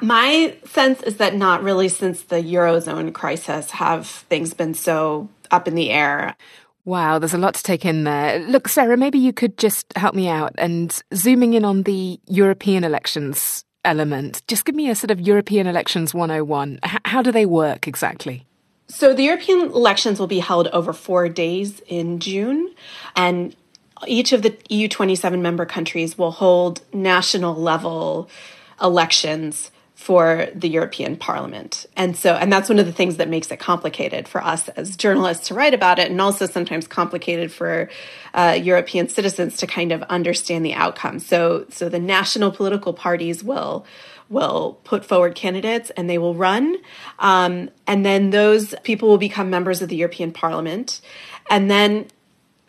My 0.00 0.56
sense 0.64 1.02
is 1.02 1.18
that 1.18 1.34
not 1.34 1.62
really 1.62 1.88
since 1.88 2.22
the 2.22 2.36
eurozone 2.36 3.12
crisis 3.12 3.70
have 3.72 4.06
things 4.06 4.54
been 4.54 4.74
so 4.74 5.28
up 5.50 5.68
in 5.68 5.74
the 5.74 5.90
air. 5.90 6.36
Wow, 6.84 7.18
there's 7.18 7.34
a 7.34 7.38
lot 7.38 7.54
to 7.54 7.62
take 7.62 7.84
in 7.84 8.04
there. 8.04 8.38
Look, 8.40 8.68
Sarah, 8.68 8.96
maybe 8.96 9.18
you 9.18 9.32
could 9.32 9.58
just 9.58 9.92
help 9.96 10.14
me 10.14 10.28
out 10.28 10.54
and 10.58 10.98
zooming 11.14 11.54
in 11.54 11.64
on 11.64 11.82
the 11.82 12.18
European 12.26 12.84
elections 12.84 13.64
element. 13.84 14.42
Just 14.48 14.64
give 14.64 14.74
me 14.74 14.88
a 14.88 14.94
sort 14.94 15.10
of 15.10 15.20
European 15.20 15.66
elections 15.66 16.14
101. 16.14 16.78
H- 16.84 17.00
how 17.04 17.22
do 17.22 17.30
they 17.30 17.46
work 17.46 17.86
exactly? 17.86 18.46
So, 18.88 19.12
the 19.12 19.24
European 19.24 19.66
elections 19.66 20.18
will 20.18 20.26
be 20.26 20.38
held 20.38 20.68
over 20.68 20.94
four 20.94 21.28
days 21.28 21.80
in 21.86 22.20
June, 22.20 22.74
and 23.14 23.54
each 24.06 24.32
of 24.32 24.42
the 24.42 24.56
EU 24.70 24.88
27 24.88 25.42
member 25.42 25.66
countries 25.66 26.16
will 26.16 26.30
hold 26.30 26.80
national 26.94 27.54
level 27.54 28.30
elections 28.80 29.70
for 30.08 30.48
the 30.54 30.70
European 30.70 31.16
Parliament. 31.16 31.84
And 31.94 32.16
so, 32.16 32.32
and 32.32 32.50
that's 32.50 32.70
one 32.70 32.78
of 32.78 32.86
the 32.86 32.94
things 32.94 33.18
that 33.18 33.28
makes 33.28 33.50
it 33.50 33.58
complicated 33.58 34.26
for 34.26 34.42
us 34.42 34.70
as 34.70 34.96
journalists 34.96 35.48
to 35.48 35.54
write 35.54 35.74
about 35.74 35.98
it, 35.98 36.10
and 36.10 36.18
also 36.18 36.46
sometimes 36.46 36.88
complicated 36.88 37.52
for 37.52 37.90
uh, 38.32 38.58
European 38.58 39.10
citizens 39.10 39.58
to 39.58 39.66
kind 39.66 39.92
of 39.92 40.02
understand 40.04 40.64
the 40.64 40.72
outcome. 40.72 41.18
So, 41.18 41.66
so 41.68 41.90
the 41.90 41.98
national 41.98 42.52
political 42.52 42.94
parties 42.94 43.44
will 43.44 43.84
will 44.30 44.80
put 44.84 45.04
forward 45.04 45.34
candidates 45.34 45.90
and 45.90 46.08
they 46.08 46.16
will 46.16 46.34
run, 46.34 46.78
um, 47.18 47.68
and 47.86 48.02
then 48.02 48.30
those 48.30 48.74
people 48.84 49.10
will 49.10 49.18
become 49.18 49.50
members 49.50 49.82
of 49.82 49.90
the 49.90 49.96
European 49.96 50.32
Parliament, 50.32 51.02
and 51.50 51.70
then 51.70 52.06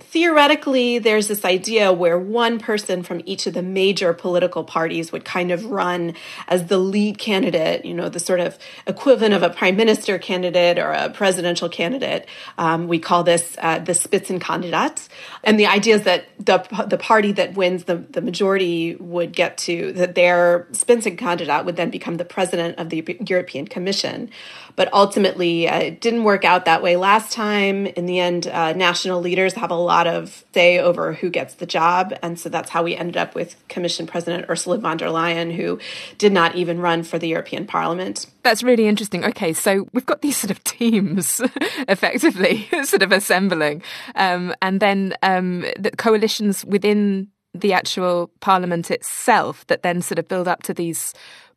theoretically, 0.10 0.98
there's 0.98 1.28
this 1.28 1.46
idea 1.46 1.94
where 1.94 2.18
one 2.18 2.58
person 2.58 3.04
from 3.04 3.22
each 3.25 3.46
of 3.46 3.54
the 3.54 3.62
major 3.62 4.12
political 4.12 4.63
parties 4.63 5.12
would 5.12 5.24
kind 5.24 5.51
of 5.51 5.66
run 5.66 6.16
as 6.48 6.66
the 6.66 6.80
lead 6.80 7.20
candidate, 7.20 7.86
you 7.86 7.94
know, 7.94 8.10
the 8.10 8.20
sort 8.20 8.39
of 8.39 8.58
equivalent 8.88 9.36
of 9.36 9.44
a 9.44 9.51
prime 9.51 9.75
minister 9.75 10.18
candidate 10.18 10.80
or 10.80 10.92
a 10.92 11.12
presidential 11.12 11.70
candidate. 11.70 12.28
Um, 12.58 12.88
we 12.88 12.98
call 12.98 13.24
this 13.24 13.56
uh, 13.60 13.78
the 13.80 13.92
Spitzenkandidat. 13.92 15.08
And 15.44 15.60
the 15.60 15.68
idea 15.68 15.96
is 15.96 16.04
that 16.04 16.25
the, 16.39 16.58
the 16.88 16.98
party 16.98 17.32
that 17.34 17.54
wins 17.54 17.84
the, 17.84 17.98
the 17.98 18.22
majority 18.22 18.96
would 18.96 19.32
get 19.32 19.60
to, 19.60 19.94
that 19.94 20.16
their 20.16 20.68
Spitzenkandidat 20.72 21.66
would 21.66 21.75
then 21.75 21.92
become 21.92 22.18
the 22.18 22.25
president 22.25 22.80
of 22.80 22.89
the 22.89 23.18
European 23.28 23.68
Commission. 23.68 24.32
But 24.75 24.92
ultimately, 24.94 25.68
uh, 25.68 25.80
it 25.80 26.01
didn't 26.01 26.24
work 26.24 26.46
out 26.46 26.66
that 26.66 26.82
way 26.82 26.96
last 26.96 27.34
time. 27.34 27.86
In 27.86 28.06
the 28.06 28.20
end, 28.20 28.48
uh, 28.48 28.74
national 28.74 29.20
leaders 29.20 29.54
have 29.54 29.72
a 29.72 29.75
lot 30.00 30.08
of 30.08 30.46
say 30.53 30.79
over 30.79 31.13
who 31.13 31.29
gets 31.29 31.56
the 31.56 31.65
job. 31.65 32.13
And 32.22 32.39
so 32.39 32.48
that's 32.48 32.70
how 32.70 32.84
we 32.84 32.96
ended 32.96 33.18
up 33.18 33.36
with 33.36 33.56
Commission 33.68 34.08
President 34.08 34.50
Ursula 34.50 34.77
von 34.77 34.98
der 34.98 35.08
Leyen, 35.08 35.53
who 35.53 35.79
did 36.18 36.32
not 36.32 36.56
even 36.56 36.79
run 36.79 37.03
for 37.03 37.20
the 37.20 37.27
European 37.27 37.65
Parliament. 37.68 38.25
That's 38.44 38.63
really 38.63 38.88
interesting. 38.88 39.25
Okay, 39.25 39.51
so 39.51 39.88
we've 39.91 40.06
got 40.06 40.22
these 40.22 40.38
sort 40.38 40.51
of 40.51 40.63
teams 40.63 41.41
effectively 41.89 42.68
sort 42.84 43.03
of 43.03 43.12
assembling, 43.12 43.84
um, 44.15 44.53
and 44.62 44.79
then 44.79 45.13
um, 45.22 45.65
the 45.77 45.91
coalitions 45.91 46.63
within 46.63 47.27
the 47.53 47.74
actual 47.74 48.29
parliament 48.39 48.91
itself 48.91 49.68
that 49.68 49.84
then 49.84 50.01
sort 50.01 50.20
of 50.20 50.27
build 50.27 50.48
up 50.48 50.63
to 50.63 50.74
these 50.74 51.13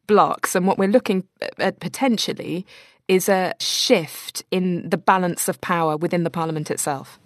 blocks. 0.07 0.57
And 0.57 0.67
what 0.67 0.79
we're 0.79 0.89
looking 0.89 1.25
at 1.59 1.79
potentially 1.81 2.67
is 3.09 3.29
a 3.29 3.53
shift 3.61 4.43
in 4.51 4.89
the 4.89 4.97
balance 4.97 5.49
of 5.49 5.61
power 5.61 5.97
within 5.97 6.25
the 6.25 6.31
parliament 6.31 6.71
itself. 6.71 7.19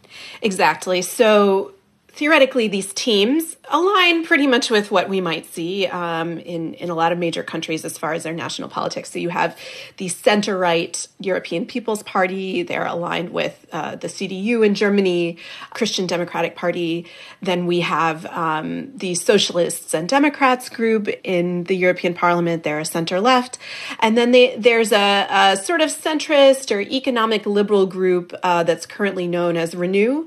Exactly. 0.43 1.03
So 1.03 1.73
theoretically, 2.17 2.67
these 2.67 2.93
teams 2.95 3.57
align 3.71 4.25
pretty 4.25 4.47
much 4.47 4.71
with 4.71 4.91
what 4.91 5.09
we 5.09 5.21
might 5.21 5.45
see 5.47 5.87
um, 5.87 6.39
in 6.39 6.75
in 6.75 6.89
a 6.89 6.95
lot 6.95 7.13
of 7.13 7.19
major 7.19 7.43
countries 7.43 7.85
as 7.85 7.99
far 7.99 8.15
as 8.15 8.23
their 8.23 8.33
national 8.33 8.69
politics. 8.69 9.11
So 9.11 9.19
you 9.19 9.29
have 9.29 9.57
the 9.99 10.09
center 10.09 10.57
right 10.57 11.07
European 11.21 11.67
People's 11.67 12.03
Party; 12.03 12.63
they're 12.63 12.87
aligned 12.87 13.31
with 13.31 13.67
uh, 13.73 13.97
the 13.97 14.09
CDU 14.09 14.65
in 14.65 14.75
Germany, 14.75 15.39
Christian 15.71 16.07
Democratic 16.07 16.57
Party. 16.57 17.07
Then 17.43 17.67
we 17.67 17.81
have 17.81 18.25
um, 18.27 18.97
the 18.97 19.15
Socialists 19.15 19.95
and 19.95 20.09
Democrats 20.09 20.69
group 20.69 21.09
in 21.23 21.65
the 21.65 21.77
European 21.77 22.15
Parliament; 22.15 22.63
they're 22.63 22.81
a 22.81 22.85
center 22.85 23.21
left, 23.21 23.59
and 24.01 24.17
then 24.17 24.31
they, 24.31 24.57
there's 24.57 24.93
a, 24.93 25.27
a, 25.31 25.57
sort 25.57 25.81
of 25.81 25.91
centrist 25.91 26.75
or 26.75 26.81
economic 26.81 27.45
liberal 27.45 27.87
group 27.87 28.33
uh, 28.43 28.63
that's 28.63 28.87
currently 28.87 29.27
known 29.27 29.57
as 29.57 29.75
Renew. 29.75 30.27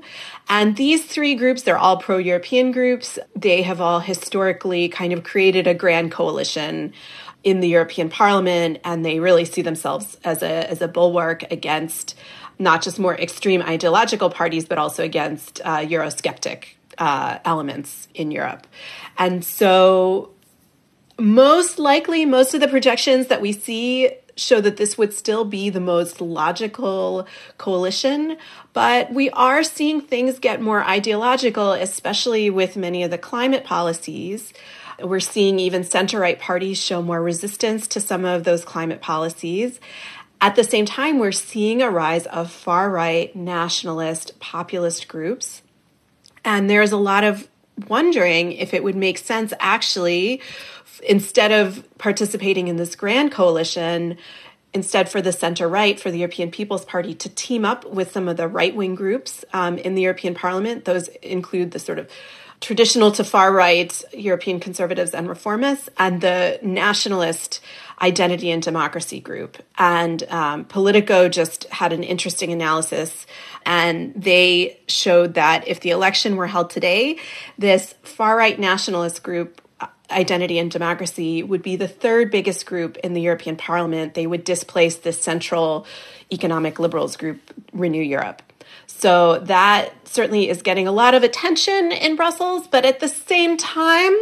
And 0.50 0.76
these 0.76 1.04
three 1.04 1.36
groups, 1.36 1.62
they're 1.62 1.78
all 1.78 1.96
pro 1.96 2.18
European 2.18 2.72
groups. 2.72 3.20
They 3.36 3.62
have 3.62 3.80
all 3.80 4.00
historically 4.00 4.88
kind 4.88 5.12
of 5.12 5.22
created 5.22 5.68
a 5.68 5.74
grand 5.74 6.10
coalition 6.10 6.92
in 7.44 7.60
the 7.60 7.68
European 7.68 8.10
Parliament, 8.10 8.80
and 8.84 9.04
they 9.04 9.20
really 9.20 9.44
see 9.44 9.62
themselves 9.62 10.18
as 10.24 10.42
a, 10.42 10.68
as 10.68 10.82
a 10.82 10.88
bulwark 10.88 11.44
against 11.52 12.16
not 12.58 12.82
just 12.82 12.98
more 12.98 13.16
extreme 13.16 13.62
ideological 13.62 14.28
parties, 14.28 14.66
but 14.66 14.76
also 14.76 15.04
against 15.04 15.60
uh, 15.64 15.78
Eurosceptic 15.78 16.64
uh, 16.98 17.38
elements 17.44 18.08
in 18.14 18.32
Europe. 18.32 18.66
And 19.18 19.44
so, 19.44 20.32
most 21.18 21.78
likely, 21.78 22.26
most 22.26 22.54
of 22.54 22.60
the 22.60 22.68
projections 22.68 23.28
that 23.28 23.40
we 23.40 23.52
see 23.52 24.10
show 24.36 24.60
that 24.60 24.76
this 24.76 24.96
would 24.96 25.12
still 25.12 25.44
be 25.44 25.70
the 25.70 25.80
most 25.80 26.20
logical 26.20 27.26
coalition. 27.58 28.36
But 28.72 29.12
we 29.12 29.30
are 29.30 29.62
seeing 29.62 30.00
things 30.00 30.38
get 30.38 30.60
more 30.60 30.82
ideological, 30.82 31.72
especially 31.72 32.50
with 32.50 32.76
many 32.76 33.02
of 33.02 33.10
the 33.10 33.18
climate 33.18 33.64
policies. 33.64 34.52
We're 35.02 35.20
seeing 35.20 35.58
even 35.58 35.84
center 35.84 36.20
right 36.20 36.38
parties 36.38 36.78
show 36.78 37.02
more 37.02 37.22
resistance 37.22 37.86
to 37.88 38.00
some 38.00 38.24
of 38.24 38.44
those 38.44 38.64
climate 38.64 39.00
policies. 39.00 39.80
At 40.42 40.56
the 40.56 40.64
same 40.64 40.86
time, 40.86 41.18
we're 41.18 41.32
seeing 41.32 41.82
a 41.82 41.90
rise 41.90 42.26
of 42.26 42.50
far 42.50 42.90
right 42.90 43.34
nationalist 43.36 44.38
populist 44.40 45.06
groups. 45.08 45.62
And 46.44 46.70
there's 46.70 46.92
a 46.92 46.96
lot 46.96 47.24
of 47.24 47.46
wondering 47.88 48.52
if 48.52 48.74
it 48.74 48.82
would 48.82 48.96
make 48.96 49.18
sense 49.18 49.52
actually 49.58 50.40
instead 51.08 51.52
of 51.52 51.86
participating 51.98 52.68
in 52.68 52.76
this 52.76 52.94
grand 52.94 53.32
coalition, 53.32 54.18
instead 54.72 55.08
for 55.08 55.20
the 55.20 55.32
center 55.32 55.68
right, 55.68 55.98
for 55.98 56.10
the 56.10 56.18
European 56.18 56.50
People's 56.50 56.84
Party 56.84 57.14
to 57.14 57.28
team 57.28 57.64
up 57.64 57.84
with 57.84 58.12
some 58.12 58.28
of 58.28 58.36
the 58.36 58.48
right 58.48 58.74
wing 58.74 58.94
groups 58.94 59.44
um, 59.52 59.78
in 59.78 59.94
the 59.94 60.02
European 60.02 60.34
Parliament. 60.34 60.84
Those 60.84 61.08
include 61.22 61.72
the 61.72 61.78
sort 61.78 61.98
of 61.98 62.08
traditional 62.60 63.10
to 63.10 63.24
far 63.24 63.52
right 63.52 64.02
European 64.12 64.60
conservatives 64.60 65.14
and 65.14 65.28
reformists, 65.28 65.88
and 65.96 66.20
the 66.20 66.58
nationalist 66.62 67.60
identity 68.02 68.50
and 68.50 68.62
democracy 68.62 69.20
group. 69.20 69.58
And 69.78 70.22
um, 70.24 70.64
Politico 70.66 71.28
just 71.28 71.64
had 71.64 71.92
an 71.92 72.02
interesting 72.02 72.52
analysis, 72.52 73.26
and 73.64 74.12
they 74.14 74.78
showed 74.88 75.34
that 75.34 75.66
if 75.66 75.80
the 75.80 75.90
election 75.90 76.36
were 76.36 76.46
held 76.46 76.70
today, 76.70 77.18
this 77.58 77.94
far 78.02 78.36
right 78.36 78.58
nationalist 78.58 79.22
group 79.22 79.60
Identity 80.10 80.58
and 80.58 80.70
Democracy 80.70 81.42
would 81.42 81.62
be 81.62 81.76
the 81.76 81.88
third 81.88 82.30
biggest 82.30 82.66
group 82.66 82.96
in 82.98 83.14
the 83.14 83.20
European 83.20 83.56
Parliament. 83.56 84.14
They 84.14 84.26
would 84.26 84.44
displace 84.44 84.96
the 84.96 85.12
central 85.12 85.86
economic 86.32 86.78
liberals 86.78 87.16
group, 87.16 87.40
Renew 87.72 88.02
Europe. 88.02 88.42
So 88.86 89.38
that 89.40 89.92
certainly 90.04 90.48
is 90.48 90.62
getting 90.62 90.86
a 90.86 90.92
lot 90.92 91.14
of 91.14 91.22
attention 91.22 91.92
in 91.92 92.16
Brussels, 92.16 92.68
but 92.68 92.84
at 92.84 93.00
the 93.00 93.08
same 93.08 93.56
time, 93.56 94.14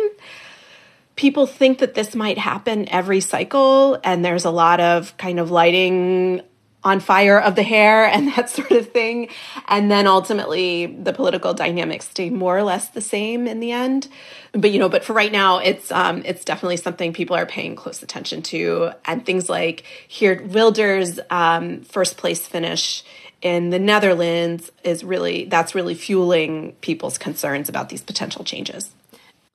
people 1.17 1.47
think 1.47 1.79
that 1.79 1.95
this 1.95 2.15
might 2.15 2.39
happen 2.39 2.89
every 2.89 3.21
cycle, 3.21 3.99
and 4.05 4.25
there's 4.25 4.45
a 4.45 4.51
lot 4.51 4.81
of 4.81 5.17
kind 5.17 5.41
of 5.41 5.51
lighting 5.51 6.43
on 6.85 7.01
fire 7.01 7.41
of 7.41 7.57
the 7.57 7.63
hair 7.63 8.07
and 8.07 8.29
that 8.37 8.51
sort 8.51 8.71
of 8.71 8.91
thing. 8.91 9.29
And 9.69 9.91
then 9.91 10.07
ultimately 10.07 10.87
the 10.87 11.13
political 11.13 11.55
dynamics 11.55 12.09
stay 12.09 12.31
more 12.31 12.57
or 12.57 12.63
less 12.63 12.89
the 12.89 13.01
same 13.01 13.47
in 13.47 13.61
the 13.61 13.73
end. 13.73 14.09
But 14.53 14.71
you 14.71 14.79
know, 14.79 14.89
but 14.89 15.05
for 15.05 15.13
right 15.13 15.33
now 15.33 15.59
it's 15.59 15.91
um 15.93 16.23
it's 16.25 16.45
definitely 16.45 16.79
something 16.79 17.13
people 17.13 17.37
are 17.37 17.47
paying 17.47 17.77
close 17.77 18.03
attention 18.03 18.43
to. 18.43 18.93
And 19.05 19.25
things 19.25 19.49
like 19.49 19.85
Geert 20.09 20.45
Wilders 20.47 21.21
um 21.31 21.83
first 21.83 22.17
place 22.17 22.47
finish 22.47 23.05
in 23.41 23.71
the 23.71 23.79
Netherlands 23.79 24.71
is 24.83 25.05
really 25.05 25.45
that's 25.45 25.75
really 25.75 25.95
fueling 25.95 26.73
people's 26.81 27.19
concerns 27.19 27.69
about 27.69 27.89
these 27.89 28.03
potential 28.03 28.45
changes. 28.45 28.91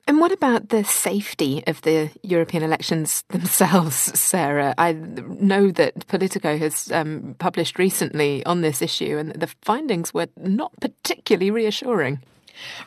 And 0.06 0.20
what 0.20 0.34
about 0.34 0.70
the 0.70 0.84
safety 0.84 1.64
of 1.66 1.82
the 1.82 2.10
European 2.24 2.62
elections 2.62 3.24
themselves, 3.30 3.96
Sarah? 4.20 4.74
I 4.78 4.94
know 4.94 5.72
that 5.72 6.08
Politico 6.08 6.58
has 6.58 6.92
um, 6.92 7.36
published 7.40 7.80
recently 7.80 8.46
on 8.46 8.62
this 8.62 8.82
issue, 8.82 9.18
and 9.18 9.34
the 9.34 9.54
findings 9.62 10.14
were 10.14 10.28
not 10.38 10.74
particularly 10.82 11.52
reassuring. 11.52 12.22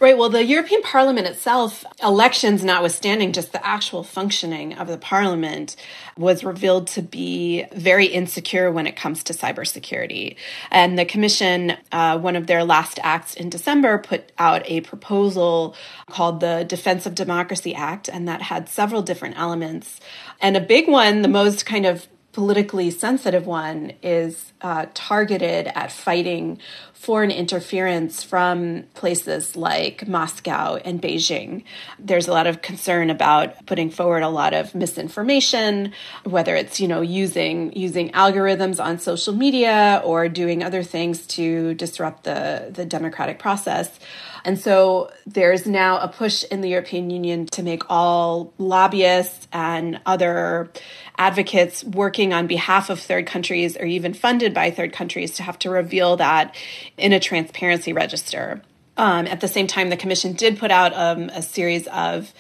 Right. 0.00 0.16
Well, 0.16 0.28
the 0.28 0.44
European 0.44 0.82
Parliament 0.82 1.26
itself, 1.26 1.85
elections 2.02 2.62
notwithstanding, 2.64 3.32
just 3.32 3.52
the 3.52 3.66
actual 3.66 4.02
functioning 4.02 4.75
of 4.75 4.88
the 4.88 4.99
Parliament 4.99 5.76
was 6.16 6.44
revealed 6.44 6.87
to 6.88 7.02
be 7.02 7.64
very 7.73 8.06
insecure 8.06 8.70
when 8.70 8.87
it 8.87 8.96
comes 8.96 9.23
to 9.25 9.32
cybersecurity. 9.32 10.37
And 10.70 10.99
the 10.99 11.04
Commission, 11.04 11.76
uh, 11.92 12.18
one 12.18 12.37
of 12.37 12.46
their 12.46 12.64
last 12.64 12.99
acts 13.02 13.35
in 13.35 13.50
December, 13.50 13.99
put 13.99 14.32
out 14.38 14.62
a 14.66 14.80
proposal 14.82 15.75
called 16.08 16.40
the 16.40 16.64
Defense 16.66 17.06
of 17.06 17.14
Democracy 17.14 17.75
Act, 17.75 18.08
and 18.08 18.28
that 18.28 18.42
had 18.42 18.68
several 18.68 19.02
different 19.02 19.38
elements. 19.38 20.00
And 20.40 20.56
a 20.56 20.61
big 20.61 20.88
one, 20.88 21.23
the 21.23 21.28
most 21.28 21.66
kind 21.66 21.87
of 21.87 22.06
politically 22.37 22.90
sensitive 22.90 23.47
one 23.47 23.90
is 24.02 24.52
uh, 24.61 24.85
targeted 24.93 25.69
at 25.69 25.90
fighting 25.90 26.59
foreign 26.93 27.31
interference 27.31 28.23
from 28.23 28.83
places 28.93 29.57
like 29.57 30.07
Moscow 30.07 30.76
and 30.85 31.00
Beijing. 31.00 31.64
There's 31.99 32.28
a 32.28 32.33
lot 32.33 32.47
of 32.47 32.61
concern 32.61 33.09
about 33.09 33.64
putting 33.64 33.88
forward 33.88 34.23
a 34.23 34.28
lot 34.28 34.52
of 34.52 34.75
misinformation, 34.75 35.95
whether 36.25 36.55
it's 36.55 36.78
you 36.78 36.88
know 36.88 37.00
using 37.00 37.73
using 37.73 38.11
algorithms 38.11 38.85
on 38.85 38.99
social 38.99 39.33
media 39.33 40.02
or 40.05 40.28
doing 40.28 40.62
other 40.62 40.83
things 40.83 41.26
to 41.28 41.73
disrupt 41.73 42.25
the 42.25 42.69
the 42.71 42.85
democratic 42.85 43.38
process. 43.38 43.99
And 44.47 44.61
so 44.61 45.11
there's 45.26 45.66
now 45.66 45.99
a 45.99 46.07
push 46.07 46.45
in 46.45 46.61
the 46.61 46.69
European 46.69 47.11
Union 47.11 47.47
to 47.47 47.64
make 47.64 47.83
all 47.90 48.52
lobbyists 48.59 49.49
and 49.52 49.99
other 50.07 50.71
advocates 51.18 51.82
working 51.85 52.32
on 52.32 52.46
behalf 52.46 52.90
of 52.90 53.00
third 53.00 53.26
countries 53.26 53.76
or 53.76 53.85
even 53.85 54.14
funded 54.14 54.52
by 54.52 54.70
third 54.70 54.92
countries 54.92 55.32
to 55.37 55.42
have 55.42 55.58
to 55.58 55.70
reveal 55.70 56.16
that 56.16 56.54
in 56.96 57.12
a 57.12 57.20
transparency 57.20 57.92
register. 57.92 58.62
Um, 58.96 59.26
at 59.26 59.40
the 59.40 59.49
same 59.49 59.66
time, 59.66 59.90
the 59.90 59.96
Commission 59.96 60.32
did 60.32 60.58
put 60.58 60.70
out 60.70 60.94
um, 60.94 61.28
a 61.30 61.42
series 61.42 61.87
of 61.88 62.32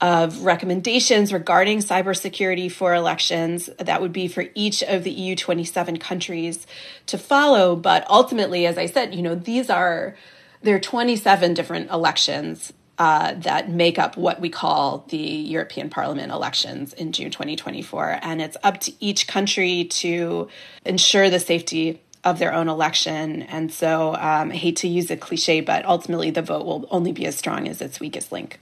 of 0.00 0.44
recommendations 0.44 1.32
regarding 1.32 1.78
cybersecurity 1.78 2.70
for 2.70 2.94
elections 2.94 3.70
that 3.78 4.02
would 4.02 4.12
be 4.12 4.26
for 4.28 4.44
each 4.54 4.82
of 4.82 5.04
the 5.04 5.10
EU 5.10 5.36
27 5.36 5.98
countries 5.98 6.66
to 7.06 7.16
follow. 7.16 7.76
But 7.76 8.04
ultimately, 8.10 8.66
as 8.66 8.76
I 8.76 8.86
said, 8.86 9.14
you 9.14 9.22
know, 9.22 9.34
these 9.34 9.70
are 9.70 10.16
there 10.62 10.76
are 10.76 10.80
27 10.80 11.54
different 11.54 11.90
elections 11.90 12.72
uh, 12.98 13.34
that 13.34 13.70
make 13.70 13.98
up 13.98 14.16
what 14.16 14.40
we 14.40 14.48
call 14.48 15.04
the 15.08 15.16
European 15.16 15.90
Parliament 15.90 16.30
elections 16.30 16.92
in 16.92 17.12
June 17.12 17.30
2024. 17.30 18.20
And 18.22 18.40
it's 18.40 18.56
up 18.62 18.80
to 18.80 18.92
each 19.00 19.26
country 19.26 19.84
to 19.84 20.48
ensure 20.84 21.28
the 21.30 21.40
safety 21.40 22.00
of 22.24 22.38
their 22.38 22.52
own 22.54 22.68
election. 22.68 23.42
And 23.42 23.72
so 23.72 24.14
um, 24.14 24.50
I 24.50 24.56
hate 24.56 24.76
to 24.76 24.88
use 24.88 25.10
a 25.10 25.16
cliche, 25.16 25.60
but 25.60 25.84
ultimately 25.84 26.30
the 26.30 26.42
vote 26.42 26.64
will 26.64 26.88
only 26.90 27.12
be 27.12 27.26
as 27.26 27.36
strong 27.36 27.68
as 27.68 27.80
its 27.80 28.00
weakest 28.00 28.32
link. 28.32 28.58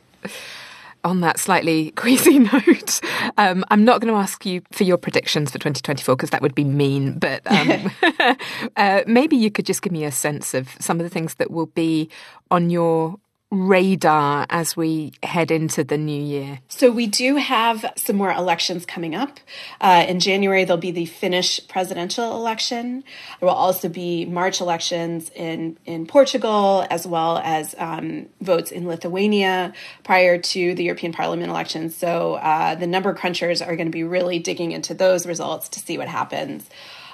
On 1.04 1.20
that 1.20 1.38
slightly 1.38 1.90
queasy 1.96 2.38
note, 2.38 3.00
um, 3.36 3.64
I'm 3.70 3.84
not 3.84 4.00
going 4.00 4.12
to 4.12 4.18
ask 4.18 4.44
you 4.44 4.62
for 4.72 4.84
your 4.84 4.96
predictions 4.96 5.50
for 5.50 5.58
2024 5.58 6.16
because 6.16 6.30
that 6.30 6.42
would 6.42 6.54
be 6.54 6.64
mean. 6.64 7.18
But 7.18 7.42
um, 7.46 7.90
uh, 8.76 9.02
maybe 9.06 9.36
you 9.36 9.50
could 9.50 9.66
just 9.66 9.82
give 9.82 9.92
me 9.92 10.04
a 10.04 10.12
sense 10.12 10.54
of 10.54 10.70
some 10.80 10.98
of 10.98 11.04
the 11.04 11.10
things 11.10 11.34
that 11.34 11.50
will 11.50 11.66
be 11.66 12.08
on 12.50 12.70
your 12.70 13.18
radar 13.52 14.46
as 14.48 14.74
we 14.74 15.12
head 15.22 15.50
into 15.50 15.84
the 15.84 15.98
new 15.98 16.20
year? 16.20 16.60
So, 16.68 16.90
we 16.90 17.06
do 17.06 17.36
have 17.36 17.84
some 17.96 18.16
more 18.16 18.32
elections 18.32 18.86
coming 18.86 19.14
up. 19.14 19.38
Uh, 19.80 20.06
in 20.08 20.20
January, 20.20 20.64
there'll 20.64 20.80
be 20.80 20.90
the 20.90 21.04
Finnish 21.04 21.60
presidential 21.68 22.34
election. 22.34 23.04
There 23.38 23.46
will 23.46 23.54
also 23.54 23.90
be 23.90 24.24
March 24.24 24.62
elections 24.62 25.30
in, 25.36 25.78
in 25.84 26.06
Portugal, 26.06 26.86
as 26.88 27.06
well 27.06 27.38
as 27.44 27.74
um, 27.76 28.26
votes 28.40 28.72
in 28.72 28.86
Lithuania 28.86 29.74
prior 30.02 30.38
to 30.38 30.74
the 30.74 30.84
European 30.84 31.12
Parliament 31.12 31.50
elections. 31.50 31.94
So, 31.94 32.34
uh, 32.34 32.74
the 32.74 32.86
number 32.86 33.14
crunchers 33.14 33.64
are 33.64 33.76
going 33.76 33.88
to 33.88 33.92
be 33.92 34.04
really 34.04 34.38
digging 34.38 34.72
into 34.72 34.94
those 34.94 35.26
results 35.26 35.68
to 35.70 35.80
see 35.80 35.98
what 35.98 36.08
happens. 36.08 36.68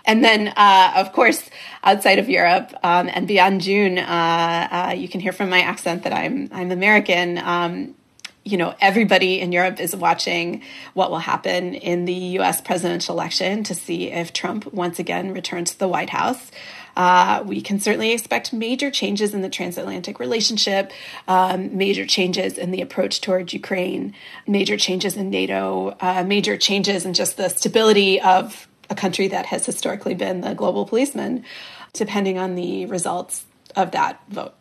And 0.09 0.25
then, 0.25 0.49
uh, 0.57 0.93
of 0.97 1.13
course, 1.13 1.51
outside 1.85 2.19
of 2.19 2.31
Europe 2.31 2.73
um, 2.83 3.11
and 3.13 3.29
beyond 3.29 3.61
June, 3.61 3.99
uh, 3.99 4.69
uh, 4.71 4.95
you 4.97 5.07
can 5.07 5.21
hear 5.21 5.33
from 5.33 5.51
my 5.51 5.61
accent 5.61 6.05
that 6.05 6.15
I'm 6.15 6.49
I'm 6.51 6.73
American. 6.73 7.37
Um, 7.37 7.95
you 8.43 8.57
know, 8.57 8.75
everybody 8.81 9.41
in 9.41 9.53
Europe 9.53 9.79
is 9.79 9.95
watching 9.95 10.63
what 10.95 11.11
will 11.11 11.19
happen 11.19 11.75
in 11.75 12.07
the 12.07 12.15
U.S. 12.15 12.63
presidential 12.63 13.15
election 13.15 13.63
to 13.65 13.75
see 13.75 14.11
if 14.11 14.33
Trump 14.33 14.73
once 14.73 14.99
again 14.99 15.35
returns 15.35 15.73
to 15.73 15.79
the 15.79 15.89
White 15.89 16.09
House. 16.09 16.51
Uh, 16.97 17.43
we 17.47 17.61
can 17.61 17.79
certainly 17.79 18.13
expect 18.13 18.53
major 18.53 18.91
changes 18.91 19.35
in 19.35 19.43
the 19.43 19.51
transatlantic 19.51 20.19
relationship, 20.19 20.91
um, 21.29 21.77
major 21.77 22.07
changes 22.07 22.57
in 22.57 22.71
the 22.71 22.81
approach 22.81 23.21
towards 23.21 23.53
Ukraine, 23.53 24.15
major 24.47 24.79
changes 24.79 25.17
in 25.17 25.29
NATO, 25.29 25.95
uh, 26.01 26.25
major 26.25 26.57
changes 26.57 27.05
in 27.05 27.13
just 27.13 27.37
the 27.37 27.51
stability 27.51 28.21
of 28.21 28.68
a 28.91 28.95
country 28.95 29.29
that 29.29 29.47
has 29.47 29.67
historically 29.67 30.15
been 30.15 30.41
the 30.41 30.55
global 30.55 30.87
policeman, 30.87 31.45
depending 31.93 32.39
on 32.39 32.55
the 32.55 32.87
results 32.87 33.47
of 33.77 33.91
that 33.93 34.21
vote. 34.29 34.55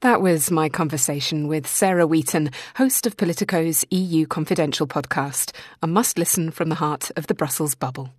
That 0.00 0.20
was 0.20 0.50
my 0.50 0.68
conversation 0.68 1.48
with 1.48 1.66
Sarah 1.66 2.06
Wheaton, 2.06 2.50
host 2.76 3.06
of 3.06 3.16
Politico's 3.16 3.84
EU 3.90 4.26
Confidential 4.26 4.86
podcast, 4.86 5.52
a 5.82 5.86
must 5.86 6.18
listen 6.18 6.50
from 6.50 6.68
the 6.68 6.74
heart 6.76 7.10
of 7.16 7.26
the 7.28 7.34
Brussels 7.34 7.74
bubble. 7.74 8.10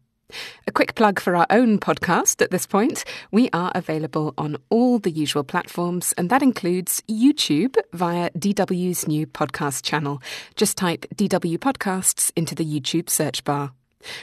A 0.65 0.71
quick 0.71 0.95
plug 0.95 1.19
for 1.19 1.35
our 1.35 1.45
own 1.49 1.79
podcast 1.79 2.41
at 2.41 2.51
this 2.51 2.65
point. 2.65 3.05
We 3.31 3.49
are 3.53 3.71
available 3.73 4.33
on 4.37 4.57
all 4.69 4.99
the 4.99 5.11
usual 5.11 5.43
platforms, 5.43 6.13
and 6.17 6.29
that 6.29 6.41
includes 6.43 7.01
YouTube 7.07 7.77
via 7.93 8.31
DW's 8.31 9.07
new 9.07 9.25
podcast 9.25 9.83
channel. 9.83 10.21
Just 10.55 10.77
type 10.77 11.05
DW 11.15 11.57
Podcasts 11.60 12.31
into 12.36 12.55
the 12.55 12.65
YouTube 12.65 13.10
search 13.10 13.43
bar. 13.43 13.71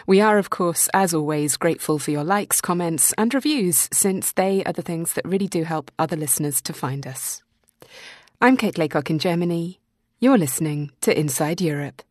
We 0.06 0.20
are, 0.20 0.38
of 0.38 0.50
course, 0.50 0.88
as 0.94 1.14
always, 1.14 1.56
grateful 1.56 1.98
for 1.98 2.10
your 2.10 2.24
likes, 2.24 2.60
comments, 2.60 3.12
and 3.18 3.32
reviews, 3.34 3.88
since 3.92 4.32
they 4.32 4.62
are 4.64 4.72
the 4.72 4.82
things 4.82 5.14
that 5.14 5.28
really 5.28 5.48
do 5.48 5.64
help 5.64 5.90
other 5.98 6.16
listeners 6.16 6.62
to 6.62 6.72
find 6.72 7.06
us. 7.06 7.42
I'm 8.40 8.56
Kate 8.56 8.78
Laycock 8.78 9.10
in 9.10 9.18
Germany. 9.18 9.80
You're 10.20 10.38
listening 10.38 10.90
to 11.02 11.18
Inside 11.18 11.60
Europe. 11.60 12.02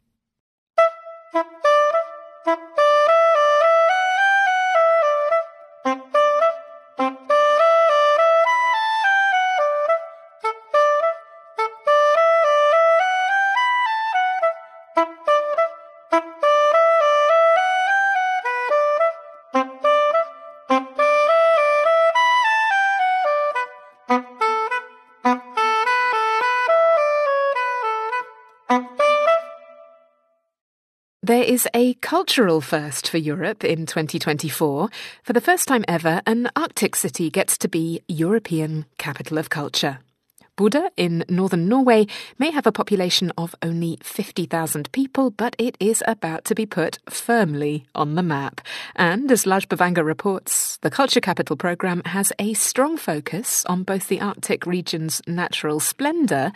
Is 31.53 31.67
a 31.75 31.93
cultural 32.01 32.61
first 32.61 33.07
for 33.07 33.19
Europe 33.19 33.63
in 33.63 33.85
2024. 33.85 34.89
For 35.21 35.33
the 35.33 35.39
first 35.39 35.67
time 35.67 35.85
ever, 35.87 36.19
an 36.25 36.49
Arctic 36.55 36.95
city 36.95 37.29
gets 37.29 37.59
to 37.59 37.67
be 37.67 38.01
European 38.07 38.85
Capital 38.97 39.37
of 39.37 39.51
Culture. 39.51 39.99
Bodø 40.57 40.89
in 40.97 41.23
northern 41.29 41.69
Norway 41.69 42.07
may 42.39 42.49
have 42.49 42.65
a 42.65 42.71
population 42.71 43.31
of 43.37 43.53
only 43.61 43.99
50,000 44.01 44.91
people, 44.93 45.29
but 45.29 45.55
it 45.59 45.77
is 45.79 46.01
about 46.07 46.43
to 46.45 46.55
be 46.55 46.65
put 46.65 46.97
firmly 47.07 47.85
on 47.93 48.15
the 48.15 48.23
map. 48.23 48.59
And 48.95 49.31
as 49.31 49.45
Lars 49.45 49.67
Bevanger 49.67 50.03
reports, 50.03 50.77
the 50.81 50.89
Culture 50.89 51.21
Capital 51.21 51.55
programme 51.55 52.01
has 52.05 52.33
a 52.39 52.55
strong 52.55 52.97
focus 52.97 53.63
on 53.65 53.83
both 53.83 54.07
the 54.07 54.21
Arctic 54.21 54.65
region's 54.65 55.21
natural 55.27 55.79
splendour 55.79 56.51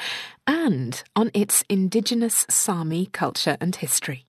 and 0.48 1.04
on 1.16 1.30
its 1.36 1.64
indigenous 1.70 2.48
Sami 2.50 3.06
culture 3.06 3.58
and 3.62 3.76
history. 3.76 4.27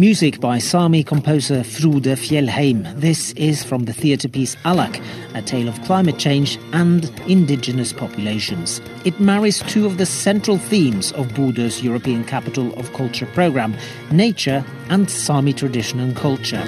Music 0.00 0.40
by 0.40 0.56
Sami 0.56 1.04
composer 1.04 1.62
Frode 1.62 2.16
Fjellheim. 2.16 2.98
This 2.98 3.32
is 3.32 3.62
from 3.62 3.84
the 3.84 3.92
theatre 3.92 4.28
piece 4.28 4.56
Alak, 4.64 4.98
a 5.34 5.42
tale 5.42 5.68
of 5.68 5.78
climate 5.82 6.18
change 6.18 6.58
and 6.72 7.12
indigenous 7.28 7.92
populations. 7.92 8.80
It 9.04 9.20
marries 9.20 9.58
two 9.64 9.84
of 9.84 9.98
the 9.98 10.06
central 10.06 10.56
themes 10.56 11.12
of 11.12 11.28
Bodø's 11.34 11.82
European 11.82 12.24
Capital 12.24 12.72
of 12.78 12.90
Culture 12.94 13.26
programme 13.26 13.76
nature 14.10 14.64
and 14.88 15.10
Sami 15.10 15.52
tradition 15.52 16.00
and 16.00 16.16
culture. 16.16 16.64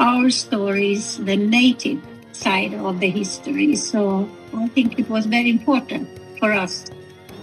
Our 0.00 0.28
stories, 0.30 1.18
the 1.18 1.36
native 1.36 2.02
side 2.32 2.74
of 2.74 3.00
the 3.00 3.10
history. 3.10 3.76
So 3.76 4.28
I 4.54 4.68
think 4.68 4.98
it 4.98 5.08
was 5.08 5.26
very 5.26 5.50
important 5.50 6.08
for 6.38 6.52
us 6.52 6.90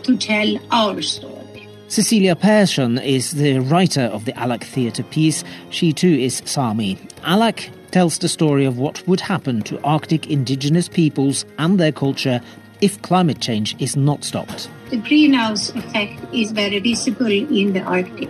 to 0.03 0.17
tell 0.17 0.57
our 0.71 1.01
story. 1.01 1.67
Cecilia 1.87 2.35
Persson 2.35 2.97
is 2.97 3.33
the 3.33 3.59
writer 3.59 4.01
of 4.01 4.25
the 4.25 4.33
Alak 4.33 4.63
theatre 4.63 5.03
piece. 5.03 5.43
She 5.69 5.93
too 5.93 6.13
is 6.13 6.41
Sami. 6.45 6.95
Alak 7.21 7.69
tells 7.91 8.19
the 8.19 8.27
story 8.27 8.65
of 8.65 8.77
what 8.77 9.07
would 9.07 9.21
happen 9.21 9.61
to 9.63 9.81
Arctic 9.83 10.29
indigenous 10.29 10.89
peoples 10.89 11.45
and 11.59 11.79
their 11.79 11.91
culture 11.91 12.41
if 12.81 13.01
climate 13.03 13.39
change 13.39 13.75
is 13.79 13.95
not 13.95 14.23
stopped. 14.23 14.69
The 14.89 14.97
greenhouse 14.97 15.69
effect 15.69 16.21
is 16.33 16.51
very 16.51 16.79
visible 16.79 17.31
in 17.31 17.73
the 17.73 17.81
Arctic 17.81 18.29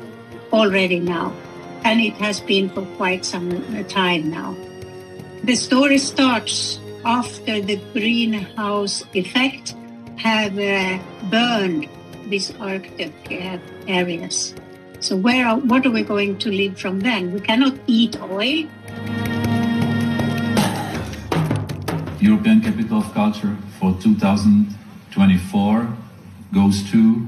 already 0.54 1.00
now, 1.00 1.34
and 1.84 2.00
it 2.00 2.14
has 2.14 2.40
been 2.42 2.70
for 2.70 2.86
quite 2.98 3.26
some 3.26 3.50
time 3.86 4.30
now. 4.30 4.56
The 5.46 5.56
story 5.56 6.00
starts 6.00 6.80
after 7.06 7.62
the 7.62 7.78
greenhouse 7.94 9.04
effect 9.14 9.76
have 10.18 10.58
uh, 10.58 10.98
burned 11.30 11.88
these 12.26 12.50
Arctic 12.60 13.14
uh, 13.30 13.60
areas. 13.88 14.56
So 15.02 15.16
where 15.16 15.46
are, 15.46 15.58
what 15.58 15.86
are 15.86 15.92
we 15.92 16.02
going 16.02 16.40
to 16.40 16.50
live 16.50 16.80
from 16.80 17.02
then? 17.02 17.32
We 17.32 17.42
cannot 17.42 17.78
eat 17.86 18.20
oil. 18.22 18.66
European 22.20 22.62
Capital 22.62 22.98
of 22.98 23.14
Culture 23.14 23.56
for 23.78 23.96
2024 24.02 25.88
goes 26.52 26.82
to 26.90 27.28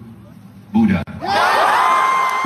Bodø. 0.73 1.03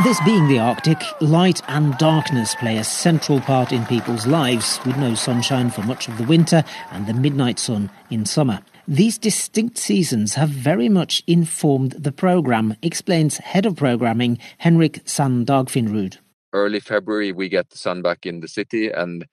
This 0.04 0.20
being 0.22 0.48
the 0.48 0.58
Arctic, 0.58 0.98
light 1.22 1.62
and 1.68 1.96
darkness 2.00 2.56
play 2.56 2.78
a 2.78 2.84
central 2.84 3.40
part 3.40 3.72
in 3.72 3.86
people's 3.86 4.26
lives, 4.26 4.80
with 4.84 4.98
no 4.98 5.14
sunshine 5.14 5.70
for 5.70 5.84
much 5.84 6.08
of 6.08 6.18
the 6.18 6.24
winter 6.24 6.64
and 6.90 7.06
the 7.06 7.14
midnight 7.14 7.60
sun 7.60 7.92
in 8.10 8.26
summer. 8.26 8.62
These 8.88 9.20
distinct 9.20 9.78
seasons 9.78 10.34
have 10.34 10.50
very 10.50 10.90
much 10.90 11.22
informed 11.28 11.92
the 11.92 12.12
programme, 12.12 12.78
explains 12.82 13.38
Head 13.38 13.68
of 13.68 13.76
Programming 13.76 14.40
Henrik 14.58 15.02
Sand 15.06 15.46
Dagfinrud. 15.46 16.18
Early 16.52 16.80
February, 16.80 17.32
we 17.32 17.48
get 17.48 17.70
the 17.70 17.78
sun 17.78 18.02
back 18.02 18.26
in 18.26 18.40
the 18.40 18.48
city, 18.48 18.90
and 18.90 19.28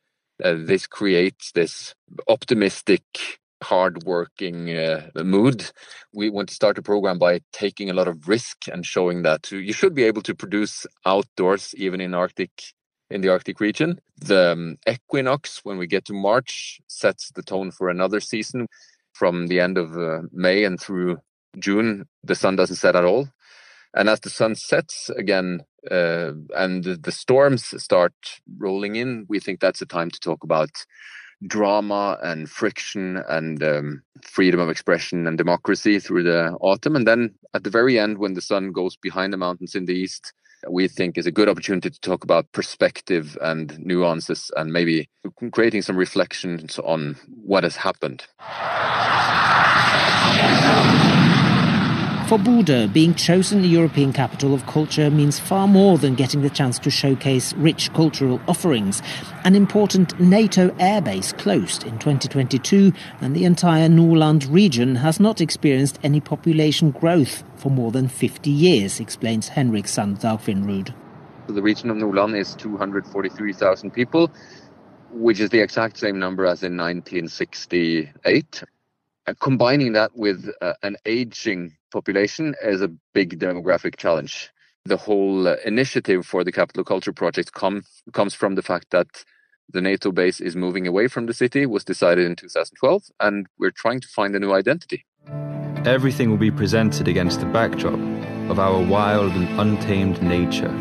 uh, 0.45 0.55
this 0.59 0.87
creates 0.87 1.51
this 1.53 1.95
optimistic 2.29 3.03
hardworking 3.63 4.71
uh, 4.71 5.11
mood. 5.17 5.71
We 6.13 6.31
want 6.31 6.49
to 6.49 6.55
start 6.55 6.79
a 6.79 6.83
program 6.83 7.19
by 7.19 7.41
taking 7.53 7.91
a 7.91 7.95
lot 7.95 8.09
of 8.09 8.29
risk 8.29 8.69
and 8.69 8.85
showing 8.85 9.23
that 9.23 9.51
you 9.51 9.73
should 9.73 9.95
be 9.95 10.05
able 10.05 10.23
to 10.23 10.35
produce 10.35 10.87
outdoors, 11.05 11.75
even 11.77 12.01
in 12.01 12.15
Arctic, 12.15 12.51
in 13.11 13.21
the 13.21 13.31
Arctic 13.31 13.61
region. 13.61 14.01
The 14.17 14.53
um, 14.53 14.79
equinox, 14.89 15.61
when 15.65 15.79
we 15.79 15.87
get 15.87 16.05
to 16.07 16.13
March, 16.13 16.81
sets 16.89 17.31
the 17.35 17.43
tone 17.43 17.71
for 17.71 17.89
another 17.89 18.21
season. 18.21 18.69
From 19.13 19.49
the 19.49 19.59
end 19.59 19.79
of 19.79 19.99
uh, 19.99 20.21
May 20.33 20.65
and 20.65 20.81
through 20.81 21.19
June, 21.59 22.07
the 22.23 22.37
sun 22.37 22.57
doesn't 22.57 22.77
set 22.77 22.95
at 22.95 23.05
all. 23.05 23.29
And 23.95 24.09
as 24.09 24.21
the 24.21 24.31
sun 24.31 24.55
sets 24.55 25.11
again, 25.11 25.63
uh, 25.91 26.33
and 26.55 26.85
the 26.85 27.13
storms 27.13 27.65
start 27.83 28.13
rolling 28.59 28.97
in, 28.97 29.27
we 29.29 29.41
think 29.41 29.61
that's 29.61 29.83
a 29.83 29.87
time 29.87 30.11
to 30.11 30.21
talk 30.21 30.45
about 30.45 30.71
drama 31.47 32.19
and 32.23 32.51
friction 32.51 33.23
and 33.29 33.63
um, 33.63 34.03
freedom 34.23 34.61
of 34.61 34.69
expression 34.69 35.27
and 35.27 35.39
democracy 35.39 36.01
through 36.01 36.25
the 36.25 36.51
autumn. 36.61 36.97
And 36.97 37.07
then 37.07 37.35
at 37.55 37.65
the 37.65 37.71
very 37.71 37.99
end, 37.99 38.19
when 38.19 38.35
the 38.35 38.41
sun 38.41 38.73
goes 38.73 38.97
behind 38.97 39.33
the 39.33 39.37
mountains 39.37 39.75
in 39.75 39.85
the 39.85 39.95
east, 39.95 40.33
we 40.69 40.89
think 40.89 41.17
is 41.17 41.27
a 41.27 41.33
good 41.33 41.49
opportunity 41.49 41.91
to 41.91 42.01
talk 42.01 42.25
about 42.25 42.51
perspective 42.53 43.39
and 43.41 43.79
nuances 43.79 44.51
and 44.57 44.73
maybe 44.73 45.09
creating 45.53 45.83
some 45.83 45.97
reflections 45.97 46.79
on 46.81 47.17
what 47.45 47.63
has 47.63 47.77
happened. 47.77 48.27
For 52.29 52.37
Bodø, 52.37 52.93
being 52.93 53.15
chosen 53.15 53.63
the 53.63 53.69
European 53.69 54.13
capital 54.13 54.53
of 54.53 54.67
culture 54.67 55.11
means 55.11 55.39
far 55.39 55.67
more 55.67 55.97
than 55.97 56.15
getting 56.15 56.43
the 56.43 56.51
chance 56.51 56.79
to 56.81 56.91
showcase 56.91 57.55
rich 57.55 57.91
cultural 57.95 58.39
offerings. 58.47 59.01
An 59.45 59.55
important 59.55 60.21
NATO 60.21 60.69
airbase 60.73 61.33
closed 61.39 61.85
in 61.85 61.99
2022, 61.99 62.93
and 63.23 63.35
the 63.35 63.47
entire 63.47 63.89
Nordland 63.89 64.47
region 64.53 64.97
has 64.97 65.19
not 65.19 65.41
experienced 65.41 65.99
any 66.03 66.21
population 66.21 66.91
growth 66.91 67.45
for 67.57 67.71
more 67.71 67.91
than 67.91 68.09
50 68.09 68.51
years, 68.51 69.01
explains 69.01 69.49
Henrik 69.49 69.89
Sand 69.89 70.19
Dagfinrud. 70.19 70.93
The 71.47 71.63
region 71.63 71.89
of 71.89 71.97
Nordland 71.97 72.39
is 72.39 72.55
243,000 72.57 73.91
people, 73.91 74.31
which 75.13 75.41
is 75.41 75.49
the 75.49 75.61
exact 75.61 75.97
same 75.97 76.19
number 76.19 76.45
as 76.45 76.63
in 76.63 76.77
1968. 76.77 78.65
And 79.29 79.39
combining 79.41 79.93
that 79.93 80.17
with 80.17 80.51
uh, 80.63 80.73
an 80.83 80.97
aging 81.05 81.77
population 81.93 82.55
is 82.63 82.81
a 82.81 82.89
big 83.13 83.39
demographic 83.39 83.97
challenge. 83.97 84.49
The 84.87 84.97
whole 84.97 85.47
uh, 85.47 85.57
initiative 85.67 86.25
for 86.25 86.45
the 86.45 86.51
Capital 86.51 86.83
Culture 86.83 87.13
Project 87.13 87.53
com- 87.53 87.83
comes 88.15 88.33
from 88.33 88.55
the 88.55 88.63
fact 88.63 88.87
that 88.91 89.25
the 89.71 89.83
NATO 89.83 90.13
base 90.13 90.41
is 90.41 90.57
moving 90.57 90.87
away 90.87 91.09
from 91.09 91.27
the 91.27 91.35
city, 91.35 91.67
was 91.67 91.85
decided 91.85 92.25
in 92.25 92.37
2012, 92.37 93.03
and 93.21 93.47
we're 93.59 93.71
trying 93.71 94.01
to 94.01 94.09
find 94.09 94.35
a 94.35 94.41
new 94.41 94.55
identity. 94.55 95.05
Everything 95.85 96.31
will 96.31 96.39
be 96.39 96.51
presented 96.51 97.07
against 97.07 97.41
the 97.41 97.47
backdrop 97.53 98.01
of 98.49 98.59
our 98.59 98.81
wild 98.83 99.33
and 99.33 99.61
untamed 99.61 100.23
nature, 100.23 100.75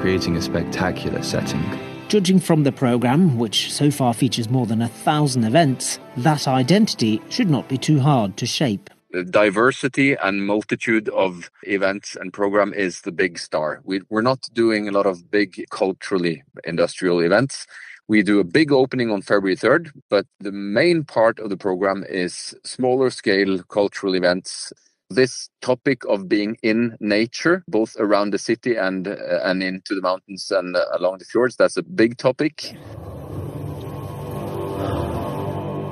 creating 0.00 0.36
a 0.36 0.40
spectacular 0.40 1.20
setting. 1.20 1.91
Judging 2.08 2.40
from 2.40 2.62
the 2.62 2.72
programme, 2.72 3.38
which 3.38 3.72
so 3.72 3.90
far 3.90 4.12
features 4.12 4.50
more 4.50 4.66
than 4.66 4.82
a 4.82 4.88
thousand 4.88 5.44
events, 5.44 5.98
that 6.18 6.46
identity 6.46 7.22
should 7.30 7.48
not 7.48 7.68
be 7.68 7.78
too 7.78 8.00
hard 8.00 8.36
to 8.36 8.46
shape. 8.46 8.90
The 9.12 9.24
diversity 9.24 10.14
and 10.14 10.46
multitude 10.46 11.08
of 11.10 11.50
events 11.64 12.16
and 12.16 12.32
program 12.32 12.72
is 12.72 13.02
the 13.02 13.12
big 13.12 13.38
star. 13.38 13.80
We, 13.84 14.00
we're 14.08 14.22
not 14.22 14.48
doing 14.52 14.88
a 14.88 14.92
lot 14.92 15.06
of 15.06 15.30
big 15.30 15.64
culturally 15.70 16.42
industrial 16.64 17.20
events. 17.20 17.66
We 18.08 18.22
do 18.22 18.40
a 18.40 18.44
big 18.44 18.72
opening 18.72 19.10
on 19.10 19.22
February 19.22 19.56
3rd, 19.56 19.92
but 20.10 20.26
the 20.40 20.52
main 20.52 21.04
part 21.04 21.38
of 21.38 21.50
the 21.50 21.56
program 21.56 22.04
is 22.08 22.54
smaller 22.64 23.10
scale 23.10 23.62
cultural 23.64 24.14
events 24.16 24.72
this 25.14 25.48
topic 25.60 26.04
of 26.08 26.28
being 26.28 26.56
in 26.62 26.96
nature, 27.00 27.64
both 27.68 27.96
around 27.98 28.32
the 28.32 28.38
city 28.38 28.76
and 28.76 29.08
uh, 29.08 29.16
and 29.44 29.62
into 29.62 29.94
the 29.94 30.02
mountains 30.02 30.50
and 30.50 30.76
uh, 30.76 30.84
along 30.92 31.18
the 31.18 31.24
fjords, 31.24 31.56
that's 31.56 31.76
a 31.76 31.82
big 31.82 32.16
topic. 32.16 32.74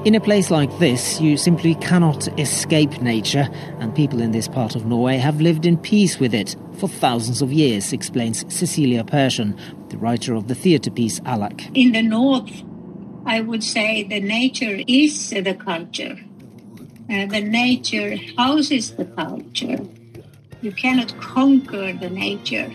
In 0.06 0.14
a 0.14 0.20
place 0.20 0.50
like 0.50 0.78
this, 0.78 1.20
you 1.20 1.36
simply 1.36 1.74
cannot 1.74 2.26
escape 2.40 3.02
nature, 3.02 3.46
and 3.80 3.94
people 3.94 4.22
in 4.22 4.30
this 4.30 4.48
part 4.48 4.74
of 4.74 4.86
Norway 4.86 5.18
have 5.18 5.42
lived 5.42 5.66
in 5.66 5.76
peace 5.76 6.18
with 6.18 6.32
it 6.32 6.56
for 6.78 6.88
thousands 6.88 7.42
of 7.42 7.52
years, 7.52 7.92
explains 7.92 8.42
Cecilia 8.48 9.04
Persson, 9.04 9.58
the 9.90 9.98
writer 9.98 10.34
of 10.34 10.48
the 10.48 10.54
theatre 10.54 10.90
piece 10.90 11.20
Alak. 11.20 11.70
In 11.74 11.92
the 11.92 12.00
north, 12.00 12.50
I 13.26 13.42
would 13.42 13.62
say 13.62 14.02
the 14.02 14.20
nature 14.20 14.82
is 14.86 15.28
the 15.28 15.54
culture 15.54 16.16
uh, 17.10 17.26
the 17.26 17.40
nature 17.40 18.16
houses 18.36 18.92
the 18.92 19.04
culture. 19.04 19.78
You 20.62 20.72
cannot 20.72 21.18
conquer 21.20 21.92
the 21.92 22.10
nature. 22.10 22.70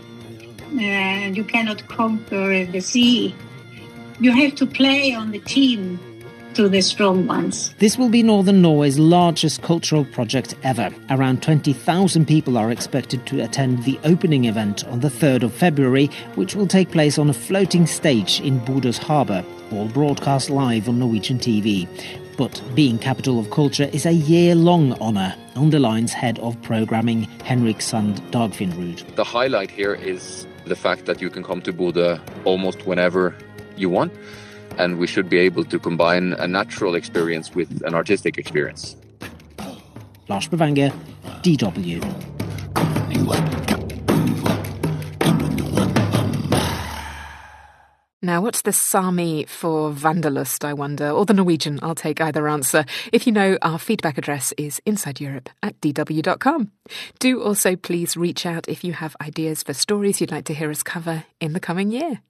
Uh, 0.74 1.32
you 1.32 1.44
cannot 1.44 1.88
conquer 1.88 2.66
the 2.66 2.82
sea. 2.82 3.34
You 4.20 4.32
have 4.32 4.56
to 4.56 4.66
play 4.66 5.14
on 5.14 5.32
the 5.32 5.40
team 5.40 6.00
to 6.56 6.70
the 6.70 6.82
strong 6.82 7.28
ones. 7.28 7.74
This 7.80 7.98
will 7.98 8.10
be 8.10 8.24
Northern 8.24 8.62
Norway's 8.62 8.98
largest 8.98 9.62
cultural 9.62 10.06
project 10.06 10.56
ever. 10.64 10.90
Around 11.10 11.44
20,000 11.44 12.26
people 12.26 12.58
are 12.58 12.72
expected 12.72 13.26
to 13.28 13.44
attend 13.44 13.84
the 13.84 14.00
opening 14.04 14.46
event 14.46 14.86
on 14.86 15.02
the 15.02 15.10
3rd 15.10 15.44
of 15.44 15.54
February, 15.54 16.08
which 16.36 16.56
will 16.56 16.68
take 16.68 16.92
place 16.92 17.18
on 17.18 17.30
a 17.30 17.34
floating 17.34 17.86
stage 17.86 18.40
in 18.42 18.60
Bodø's 18.62 18.98
harbour, 18.98 19.46
all 19.72 19.88
broadcast 19.90 20.50
live 20.50 20.88
on 20.88 21.00
Norwegian 21.00 21.40
TV. 21.40 21.88
But 22.38 22.62
being 22.76 23.00
capital 23.00 23.40
of 23.40 23.50
culture 23.50 23.90
is 23.94 24.06
a 24.06 24.12
year 24.12 24.56
long 24.56 24.94
honour, 25.00 25.36
underlines 25.56 26.12
head 26.12 26.38
of 26.40 26.62
programming 26.62 27.24
Henrik 27.46 27.82
Sand 27.82 28.22
Dagfinrud. 28.32 29.16
The 29.16 29.24
highlight 29.24 29.72
here 29.72 29.94
is 29.94 30.46
the 30.66 30.76
fact 30.76 31.06
that 31.06 31.22
you 31.22 31.30
can 31.30 31.44
come 31.44 31.62
to 31.62 31.72
Bodø 31.72 32.20
almost 32.44 32.86
whenever 32.86 33.34
you 33.78 33.90
want, 33.90 34.12
and 34.78 34.98
we 34.98 35.08
should 35.08 35.30
be 35.30 35.38
able 35.38 35.64
to 35.64 35.80
combine 35.80 36.34
a 36.34 36.48
natural 36.48 36.96
experience 36.96 37.56
with 37.56 37.82
an 37.86 37.94
artistic 37.94 38.38
experience. 38.38 38.98
Lars 40.28 40.50
Bevanger, 40.50 40.92
DW. 41.42 42.02
Now, 48.26 48.42
what's 48.42 48.64
the 48.64 48.74
Sami 48.74 49.46
for 49.46 49.92
Wanderlust, 49.92 50.66
I 50.66 50.74
wonder? 50.74 51.12
Or 51.12 51.28
the 51.28 51.34
Norwegian? 51.36 51.80
I'll 51.84 51.94
take 51.94 52.20
either 52.20 52.48
answer. 52.48 52.84
If 53.14 53.28
you 53.28 53.32
know, 53.32 53.60
our 53.62 53.78
feedback 53.78 54.18
address 54.18 54.52
is 54.58 54.82
insideeurope 54.88 55.46
at 55.62 55.80
dw.com. 55.80 56.72
Do 57.20 57.44
also 57.44 57.76
please 57.76 58.18
reach 58.18 58.48
out 58.48 58.68
if 58.68 58.84
you 58.84 58.94
have 58.94 59.16
ideas 59.22 59.62
for 59.62 59.76
stories 59.76 60.20
you'd 60.20 60.32
like 60.32 60.46
to 60.46 60.56
hear 60.56 60.72
us 60.72 60.82
cover 60.82 61.26
in 61.40 61.54
the 61.54 61.60
coming 61.60 61.92
year. 61.92 62.22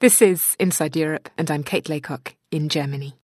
This 0.00 0.20
is 0.20 0.56
Inside 0.58 0.96
Europe, 0.96 1.28
and 1.38 1.48
I'm 1.48 1.62
Kate 1.62 1.88
Laycock 1.88 2.34
in 2.50 2.68
Germany. 2.68 3.19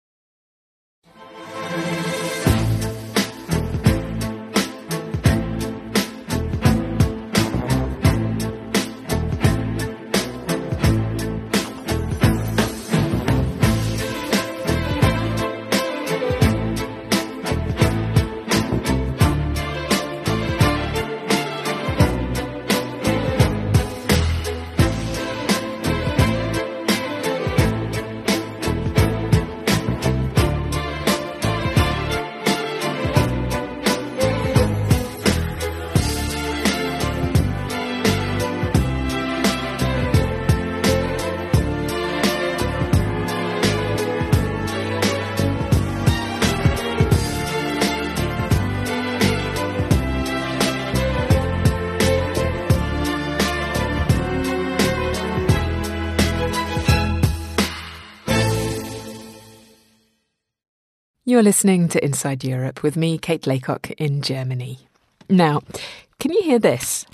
You're 61.36 61.42
listening 61.42 61.88
to 61.88 62.02
Inside 62.02 62.44
Europe 62.44 62.82
with 62.82 62.96
me, 62.96 63.18
Kate 63.18 63.46
Laycock, 63.46 63.90
in 63.98 64.22
Germany. 64.22 64.78
Now, 65.28 65.60
can 66.18 66.32
you 66.32 66.40
hear 66.40 66.58
this? 66.58 67.04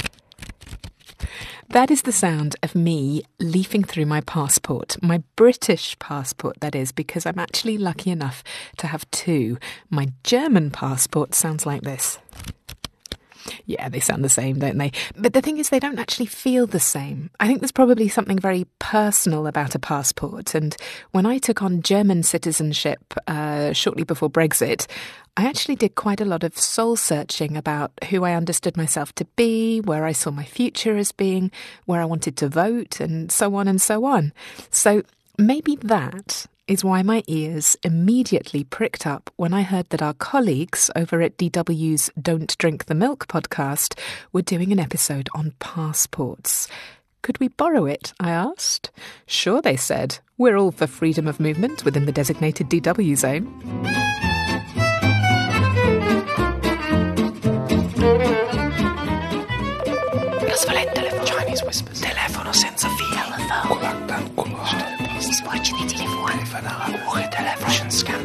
That 1.71 1.91
is 1.91 2.03
the 2.03 2.13
sound 2.13 2.55
of 2.63 2.77
me 2.77 3.25
leafing 3.41 3.83
through 3.83 4.07
my 4.07 4.21
passport, 4.21 4.97
my 5.03 5.25
British 5.35 5.99
passport, 5.99 6.61
that 6.61 6.77
is, 6.77 6.93
because 6.93 7.27
I'm 7.27 7.41
actually 7.41 7.77
lucky 7.79 8.13
enough 8.13 8.45
to 8.77 8.87
have 8.87 9.11
two. 9.11 9.59
My 9.91 10.13
German 10.23 10.71
passport 10.71 11.35
sounds 11.35 11.67
like 11.67 11.83
this. 11.83 12.21
Yeah, 13.66 13.88
they 13.88 14.00
sound 14.00 14.24
the 14.24 14.28
same, 14.28 14.59
don't 14.59 14.78
they? 14.78 14.92
But 15.16 15.33
the 15.33 15.40
thing 15.40 15.59
is, 15.59 15.68
they 15.68 15.81
don't 15.81 15.98
actually 15.98 16.26
feel 16.26 16.66
the 16.66 16.81
same. 16.81 17.31
I 17.40 17.46
think 17.46 17.61
there's 17.61 17.72
probably 17.72 18.09
something 18.09 18.38
very 18.38 18.66
personal 18.78 19.46
about 19.46 19.74
a 19.74 19.78
passport. 19.78 20.55
And 20.55 20.76
when 21.11 21.26
I 21.26 21.38
took 21.38 21.62
on 21.62 21.83
German 21.83 22.22
citizenship 22.22 23.14
uh, 23.26 23.72
shortly 23.72 24.05
before 24.05 24.31
Brexit, 24.31 24.87
I 25.37 25.46
actually 25.46 25.76
did 25.76 25.94
quite 25.94 26.20
a 26.20 26.26
lot 26.26 26.44
of 26.44 26.59
soul 26.59 26.96
searching 26.96 27.57
about 27.57 27.92
who 28.11 28.24
I 28.24 28.35
understood 28.35 28.76
myself 28.76 29.14
to 29.14 29.24
be, 29.37 29.81
where 29.81 30.05
I 30.05 30.12
saw 30.12 30.31
my 30.31 30.44
future 30.44 30.96
as 30.96 31.11
being, 31.11 31.50
where 31.87 32.02
I 32.02 32.05
wanted 32.05 32.37
to 32.38 32.48
vote, 32.48 33.00
and 33.00 33.33
so 33.33 33.55
on 33.55 33.66
and 33.66 33.81
so 33.81 34.05
on. 34.05 34.33
So 34.70 35.02
maybe 35.38 35.76
that 35.76 36.46
is 36.66 36.85
why 36.85 37.03
my 37.03 37.22
ears 37.27 37.77
immediately 37.83 38.64
pricked 38.64 39.07
up 39.07 39.31
when 39.37 39.53
I 39.53 39.62
heard 39.62 39.88
that 39.90 40.03
our 40.03 40.14
colleagues 40.14 40.90
over 40.94 41.20
at 41.20 41.37
DW's 41.37 42.11
Don't 42.20 42.57
Drink 42.59 42.87
the 42.87 42.94
Milk 42.94 43.27
podcast 43.27 43.98
were 44.33 44.42
doing 44.42 44.72
an 44.72 44.79
episode 44.79 45.29
on 45.35 45.55
passports. 45.59 46.68
Could 47.22 47.38
we 47.40 47.48
borrow 47.48 47.87
it? 47.87 48.12
I 48.20 48.31
asked. 48.31 48.90
Sure, 49.27 49.62
they 49.62 49.77
said. 49.77 50.18
We're 50.38 50.57
all 50.57 50.72
for 50.72 50.87
freedom 50.87 51.27
of 51.29 51.40
movement 51.40 51.85
within 51.85 52.07
the 52.07 52.12
designated 52.12 52.68
DW 52.68 53.16
zone. 53.16 54.12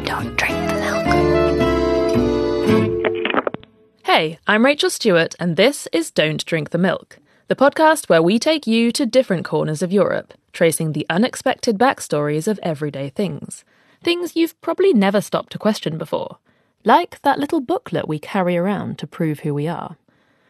Don't 0.04 0.36
drink 0.36 0.56
the 0.68 0.74
milk. 0.80 1.06
Hey, 4.04 4.38
I'm 4.46 4.64
Rachel 4.64 4.90
Stewart, 4.90 5.34
and 5.40 5.56
this 5.56 5.88
is 5.92 6.12
Don't 6.12 6.44
Drink 6.44 6.70
the 6.70 6.78
Milk, 6.78 7.18
the 7.48 7.56
podcast 7.56 8.08
where 8.08 8.22
we 8.22 8.38
take 8.38 8.64
you 8.64 8.92
to 8.92 9.04
different 9.06 9.44
corners 9.44 9.82
of 9.82 9.92
Europe, 9.92 10.34
tracing 10.52 10.92
the 10.92 11.04
unexpected 11.10 11.78
backstories 11.78 12.46
of 12.46 12.60
everyday 12.62 13.08
things. 13.08 13.64
Things 14.04 14.36
you've 14.36 14.60
probably 14.60 14.92
never 14.92 15.20
stopped 15.20 15.50
to 15.52 15.58
question 15.58 15.98
before, 15.98 16.38
like 16.84 17.20
that 17.22 17.40
little 17.40 17.60
booklet 17.60 18.06
we 18.06 18.20
carry 18.20 18.56
around 18.56 18.98
to 18.98 19.06
prove 19.08 19.40
who 19.40 19.52
we 19.52 19.66
are. 19.66 19.96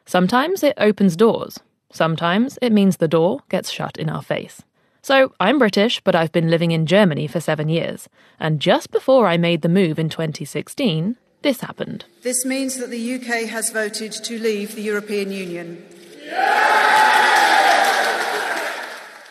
Sometimes 0.04 0.62
it 0.62 0.74
opens 0.76 1.16
doors, 1.16 1.60
sometimes 1.90 2.58
it 2.60 2.70
means 2.70 2.98
the 2.98 3.08
door 3.08 3.40
gets 3.48 3.70
shut 3.70 3.96
in 3.96 4.10
our 4.10 4.22
face. 4.22 4.62
So, 5.08 5.32
I'm 5.40 5.58
British, 5.58 6.02
but 6.02 6.14
I've 6.14 6.32
been 6.32 6.50
living 6.50 6.70
in 6.70 6.84
Germany 6.84 7.26
for 7.28 7.40
seven 7.40 7.70
years. 7.70 8.10
And 8.38 8.60
just 8.60 8.90
before 8.90 9.26
I 9.26 9.38
made 9.38 9.62
the 9.62 9.68
move 9.70 9.98
in 9.98 10.10
2016, 10.10 11.16
this 11.40 11.62
happened. 11.62 12.04
This 12.20 12.44
means 12.44 12.76
that 12.76 12.90
the 12.90 13.14
UK 13.14 13.48
has 13.48 13.70
voted 13.70 14.12
to 14.12 14.38
leave 14.38 14.74
the 14.74 14.82
European 14.82 15.32
Union. 15.32 15.82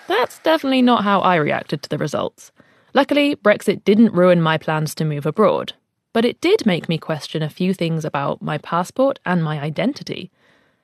That's 0.08 0.40
definitely 0.40 0.82
not 0.82 1.04
how 1.04 1.20
I 1.20 1.36
reacted 1.36 1.84
to 1.84 1.90
the 1.90 2.00
results. 2.00 2.52
Luckily, 2.96 3.36
Brexit 3.36 3.84
didn't 3.84 4.13
ruin 4.13 4.42
my 4.42 4.58
plans 4.58 4.96
to 4.96 5.06
move 5.06 5.28
abroad, 5.28 5.74
but 6.12 6.26
it 6.26 6.42
did 6.42 6.66
make 6.66 6.90
me 6.90 6.98
question 6.98 7.44
a 7.44 7.52
few 7.52 7.76
things 7.76 8.04
about 8.04 8.42
my 8.42 8.58
passport 8.58 9.20
and 9.28 9.44
my 9.44 9.62
identity. 9.62 10.32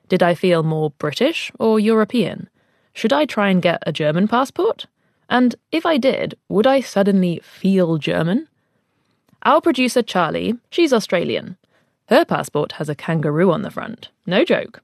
Did 0.08 0.22
I 0.22 0.36
feel 0.36 0.62
more 0.62 0.90
British 0.90 1.50
or 1.58 1.80
European? 1.80 2.48
Should 2.94 3.12
I 3.12 3.26
try 3.26 3.50
and 3.50 3.60
get 3.60 3.82
a 3.84 3.92
German 3.92 4.28
passport? 4.28 4.86
And 5.28 5.56
if 5.72 5.84
I 5.84 5.98
did, 5.98 6.36
would 6.48 6.66
I 6.66 6.80
suddenly 6.80 7.40
feel 7.42 7.98
German? 7.98 8.46
Our 9.42 9.60
producer, 9.60 10.00
Charlie, 10.00 10.54
she's 10.70 10.92
Australian. 10.92 11.56
Her 12.08 12.24
passport 12.24 12.72
has 12.72 12.88
a 12.88 12.94
kangaroo 12.94 13.50
on 13.50 13.62
the 13.62 13.70
front. 13.70 14.10
No 14.26 14.44
joke. 14.44 14.80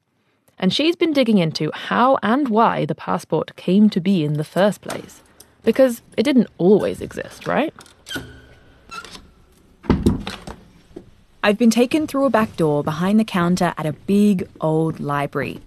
And 0.58 0.72
she's 0.72 0.96
been 0.96 1.12
digging 1.12 1.38
into 1.38 1.70
how 1.72 2.18
and 2.20 2.48
why 2.48 2.84
the 2.84 2.96
passport 2.96 3.54
came 3.54 3.88
to 3.90 4.00
be 4.00 4.24
in 4.24 4.34
the 4.34 4.44
first 4.44 4.80
place. 4.80 5.22
Because 5.62 6.02
it 6.16 6.24
didn't 6.24 6.48
always 6.58 7.00
exist, 7.00 7.46
right? 7.46 7.72
I've 11.44 11.58
been 11.58 11.70
taken 11.70 12.06
through 12.06 12.24
a 12.24 12.30
back 12.30 12.56
door 12.56 12.82
behind 12.82 13.20
the 13.20 13.24
counter 13.24 13.72
at 13.78 13.86
a 13.86 13.92
big 13.92 14.48
old 14.60 14.98
library 14.98 15.60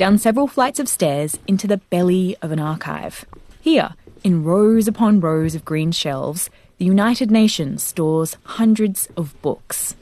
down 0.00 0.16
several 0.16 0.46
flights 0.46 0.80
of 0.80 0.88
stairs 0.88 1.38
into 1.46 1.66
the 1.66 1.76
belly 1.76 2.34
of 2.40 2.50
an 2.52 2.58
archive. 2.58 3.26
Here, 3.60 3.90
in 4.24 4.42
rows 4.42 4.88
upon 4.88 5.20
rows 5.20 5.54
of 5.54 5.62
green 5.66 5.92
shelves, 5.92 6.48
the 6.78 6.86
United 6.86 7.30
Nations 7.30 7.82
stores 7.82 8.38
hundreds 8.44 9.10
of 9.14 9.38
books. 9.42 9.94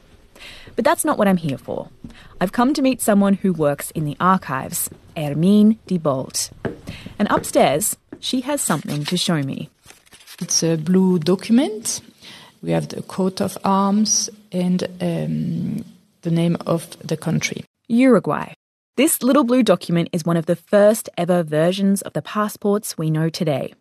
But 0.76 0.84
that's 0.84 1.04
not 1.04 1.18
what 1.18 1.26
I'm 1.26 1.37
here 1.37 1.58
for. 1.58 1.88
I've 2.40 2.52
come 2.52 2.74
to 2.74 2.80
meet 2.80 3.00
someone 3.02 3.34
who 3.34 3.52
works 3.52 3.90
in 3.90 4.04
the 4.04 4.16
archives, 4.20 4.88
Hermine 5.16 5.80
de 5.88 5.98
Bolt. 5.98 6.50
And 7.18 7.26
upstairs, 7.28 7.96
she 8.20 8.42
has 8.42 8.61
something 8.61 9.02
to 9.06 9.16
show 9.16 9.42
me. 9.42 9.68
It's 10.40 10.62
a 10.62 10.76
blue 10.76 11.18
document. 11.18 12.02
We 12.62 12.70
have 12.70 12.87
the 12.87 13.02
coat 13.02 13.40
of 13.40 13.58
arms 13.64 14.30
and 14.52 14.84
um, 15.00 15.84
the 16.22 16.30
name 16.30 16.56
of 16.66 16.96
the 17.00 17.16
country. 17.16 17.64
Uruguay. 17.88 18.52
This 18.98 19.22
little 19.22 19.44
blue 19.44 19.62
document 19.62 20.08
is 20.12 20.24
one 20.24 20.37
of 20.37 20.46
the 20.46 20.56
first 20.56 21.08
ever 21.16 21.44
versions 21.44 22.02
of 22.02 22.14
the 22.14 22.20
passports 22.20 22.98
we 22.98 23.11
know 23.11 23.28
today. 23.28 23.72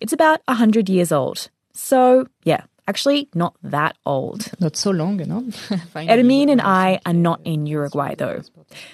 It's 0.00 0.14
about 0.14 0.40
100 0.46 0.88
years 0.88 1.12
old. 1.12 1.50
So, 1.74 2.28
yeah, 2.42 2.62
actually 2.88 3.28
not 3.34 3.54
that 3.62 3.98
old. 4.06 4.50
Not 4.58 4.74
so 4.74 4.92
long, 4.92 5.18
you 5.18 5.26
know. 5.26 5.46
Hermine 5.94 6.48
and 6.54 6.62
I 6.62 7.00
are 7.04 7.12
not 7.12 7.42
in 7.44 7.66
Uruguay, 7.66 8.14
though. 8.14 8.40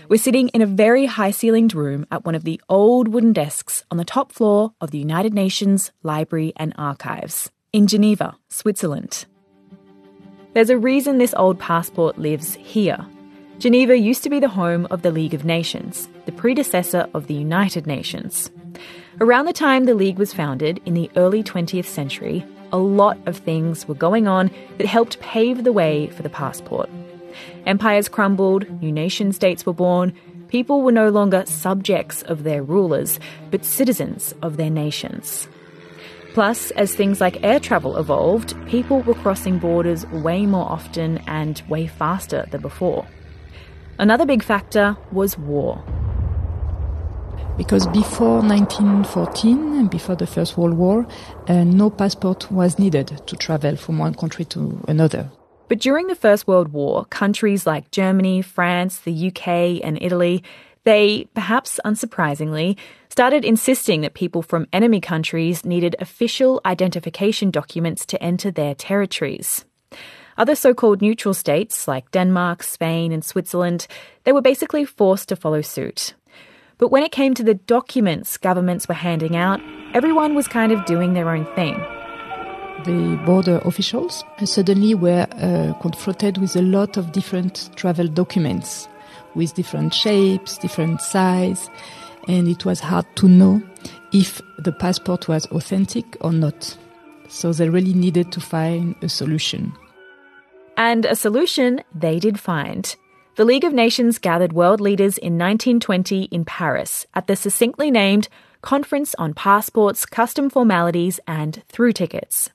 We're 0.09 0.17
sitting 0.17 0.49
in 0.49 0.63
a 0.63 0.67
very 0.67 1.07
high 1.07 1.31
ceilinged 1.31 1.77
room 1.77 2.07
at 2.11 2.25
one 2.25 2.35
of 2.35 2.43
the 2.43 2.61
old 2.69 3.07
wooden 3.07 3.33
desks 3.33 3.85
on 3.89 3.99
the 3.99 4.05
top 4.05 4.33
floor 4.33 4.73
of 4.81 4.91
the 4.91 4.99
United 4.99 5.33
Nations 5.33 5.93
Library 6.03 6.53
and 6.57 6.75
Archives 6.77 7.53
in 7.73 7.87
Geneva, 7.87 8.37
Switzerland. 8.49 9.27
There's 10.55 10.71
a 10.71 10.77
reason 10.77 11.19
this 11.19 11.35
old 11.37 11.61
passport 11.61 12.19
lives 12.19 12.57
here 12.57 13.07
Geneva 13.63 13.97
used 13.97 14.25
to 14.25 14.29
be 14.29 14.41
the 14.41 14.49
home 14.49 14.89
of 14.91 15.03
the 15.03 15.13
League 15.13 15.35
of 15.35 15.45
Nations, 15.45 16.09
the 16.27 16.33
predecessor 16.33 17.09
of 17.15 17.29
the 17.29 17.35
United 17.35 17.87
Nations. 17.87 18.51
Around 19.21 19.45
the 19.45 19.53
time 19.53 19.85
the 19.85 19.95
League 19.95 20.19
was 20.19 20.35
founded, 20.35 20.81
in 20.85 20.95
the 20.95 21.09
early 21.15 21.45
20th 21.45 21.85
century, 21.85 22.45
a 22.73 22.79
lot 22.79 23.19
of 23.27 23.37
things 23.37 23.87
were 23.87 23.95
going 23.95 24.27
on 24.27 24.51
that 24.79 24.89
helped 24.89 25.21
pave 25.21 25.63
the 25.63 25.73
way 25.73 26.09
for 26.09 26.25
the 26.25 26.29
passport. 26.29 26.91
Empires 27.65 28.09
crumbled, 28.09 28.69
new 28.83 28.91
nation 28.91 29.33
states 29.33 29.65
were 29.65 29.73
born, 29.73 30.13
people 30.49 30.83
were 30.83 30.91
no 30.91 31.09
longer 31.09 31.47
subjects 31.47 32.23
of 32.23 32.43
their 32.43 32.65
rulers, 32.65 33.21
but 33.53 33.65
citizens 33.65 34.35
of 34.43 34.57
their 34.57 34.71
nations. 34.71 35.47
Plus, 36.35 36.73
as 36.73 36.97
things 36.97 37.21
like 37.21 37.45
air 37.45 37.61
travel 37.61 37.97
evolved, 37.97 38.57
people 38.67 39.03
were 39.03 39.15
crossing 39.15 39.59
borders 39.59 40.05
way 40.09 40.47
more 40.47 40.69
often 40.69 41.19
and 41.29 41.63
way 41.69 41.87
faster 41.87 42.45
than 42.51 42.61
before. 42.61 43.07
Another 43.99 44.27
big 44.27 44.43
factor 44.43 44.97
was 45.11 45.39
war. 45.39 45.83
Because 47.57 47.87
before 47.89 48.41
1914, 48.41 49.89
before 49.89 50.17
the 50.17 50.27
First 50.27 50.57
World 50.57 50.75
War, 50.75 51.07
uh, 51.49 51.65
no 51.65 51.91
passport 51.91 52.51
was 52.51 52.79
needed 52.79 53.21
to 53.27 53.37
travel 53.37 53.77
from 53.77 53.99
one 53.99 54.15
country 54.15 54.45
to 54.47 54.83
another. 54.89 55.31
But 55.69 55.79
during 55.79 56.07
the 56.07 56.15
First 56.15 56.47
World 56.47 56.73
War, 56.73 57.05
countries 57.07 57.67
like 57.67 57.91
Germany, 57.91 58.43
France, 58.43 59.01
the 59.01 59.29
UK, 59.29 59.81
and 59.85 59.99
Italy, 60.01 60.43
they, 60.85 61.29
perhaps 61.35 61.79
unsurprisingly, 61.85 62.79
started 63.11 63.45
insisting 63.45 64.01
that 64.01 64.15
people 64.15 64.43
from 64.43 64.67
enemy 64.73 65.01
countries 65.01 65.65
needed 65.65 65.95
official 66.01 66.61
identification 66.65 67.51
documents 67.51 68.05
to 68.07 68.23
enter 68.23 68.51
their 68.51 68.75
territories. 68.75 69.65
Other 70.39 70.55
so 70.55 70.75
called 70.75 71.03
neutral 71.03 71.35
states, 71.35 71.87
like 71.87 72.11
Denmark, 72.11 72.63
Spain, 72.63 73.13
and 73.13 73.25
Switzerland, 73.25 73.87
they 74.25 74.33
were 74.33 74.43
basically 74.43 74.85
forced 74.85 75.29
to 75.29 75.37
follow 75.37 75.61
suit. 75.61 76.15
But 76.79 76.91
when 76.91 77.03
it 77.03 77.13
came 77.13 77.35
to 77.35 77.45
the 77.45 77.55
documents 77.55 78.37
governments 78.37 78.89
were 78.89 78.95
handing 78.95 79.37
out, 79.37 79.61
everyone 79.95 80.35
was 80.35 80.49
kind 80.49 80.73
of 80.73 80.85
doing 80.85 81.13
their 81.13 81.31
own 81.31 81.45
thing. 81.55 81.75
The 82.85 83.21
border 83.25 83.61
officials 83.65 84.25
suddenly 84.45 84.95
were 84.95 85.27
uh, 85.31 85.75
confronted 85.81 86.39
with 86.39 86.57
a 86.57 86.63
lot 86.63 86.97
of 86.97 87.13
different 87.13 87.71
travel 87.77 88.09
documents 88.09 88.89
with 89.35 89.55
different 89.55 89.95
shapes, 89.95 90.59
different 90.59 91.01
size, 91.01 91.71
and 92.29 92.49
it 92.49 92.65
was 92.65 92.81
hard 92.81 93.07
to 93.17 93.29
know 93.29 93.63
if 94.13 94.41
the 94.59 94.73
passport 94.73 95.29
was 95.29 95.47
authentic 95.47 96.05
or 96.21 96.33
not. 96.33 96.77
So 97.29 97.53
they 97.53 97.69
really 97.69 97.95
needed 97.95 98.33
to 98.33 98.41
find 98.41 98.95
a 99.03 99.09
solution. 99.09 99.73
And 100.77 101.05
a 101.05 101.17
solution 101.17 101.83
they 101.95 102.19
did 102.19 102.41
find. 102.41 102.95
The 103.37 103.45
League 103.45 103.65
of 103.65 103.73
Nations 103.73 104.19
gathered 104.19 104.53
world 104.53 104.81
leaders 104.81 105.17
in 105.17 105.39
1920 105.39 106.25
in 106.25 106.45
Paris 106.45 107.07
at 107.15 107.27
the 107.27 107.37
succinctly 107.37 107.91
named 107.91 108.29
Conference 108.61 109.15
on 109.17 109.35
Passports, 109.35 110.05
Custom 110.07 110.51
Formalities, 110.51 111.19
and 111.27 111.63
Through 111.69 111.93
Tickets. 111.93 112.51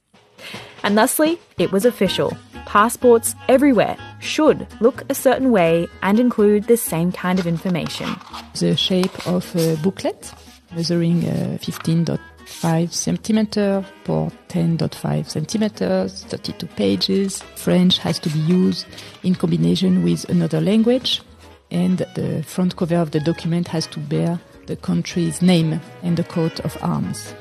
And 0.84 0.98
thusly, 0.98 1.40
it 1.58 1.72
was 1.72 1.84
official. 1.84 2.38
Passports 2.66 3.34
everywhere 3.48 3.98
should 4.20 4.68
look 4.80 5.04
a 5.10 5.16
certain 5.16 5.52
way 5.52 5.88
and 6.02 6.20
include 6.20 6.66
the 6.66 6.78
same 6.78 7.12
kind 7.12 7.40
of 7.40 7.48
information. 7.48 8.10
The 8.60 8.76
shape 8.78 9.28
of 9.28 9.56
a 9.56 9.76
booklet 9.78 10.32
measuring 10.76 11.28
uh, 11.28 11.58
15.5 12.48 12.92
centimeter 12.94 13.86
for 14.04 14.32
10.5 14.50 15.30
centimeters, 15.30 16.24
32 16.24 16.66
pages. 16.68 17.44
French 17.56 18.00
has 18.00 18.20
to 18.20 18.30
be 18.30 18.40
used 18.40 18.88
in 19.24 19.36
combination 19.36 20.04
with 20.04 20.28
another 20.30 20.62
language, 20.62 21.22
and 21.70 22.00
the 22.16 22.44
front 22.44 22.76
cover 22.76 22.96
of 22.96 23.12
the 23.12 23.20
document 23.20 23.68
has 23.68 23.86
to 23.88 24.00
bear 24.00 24.40
the 24.66 24.76
country's 24.76 25.42
name 25.42 25.80
and 26.02 26.18
the 26.18 26.24
coat 26.24 26.60
of 26.62 26.78
arms. 26.82 27.34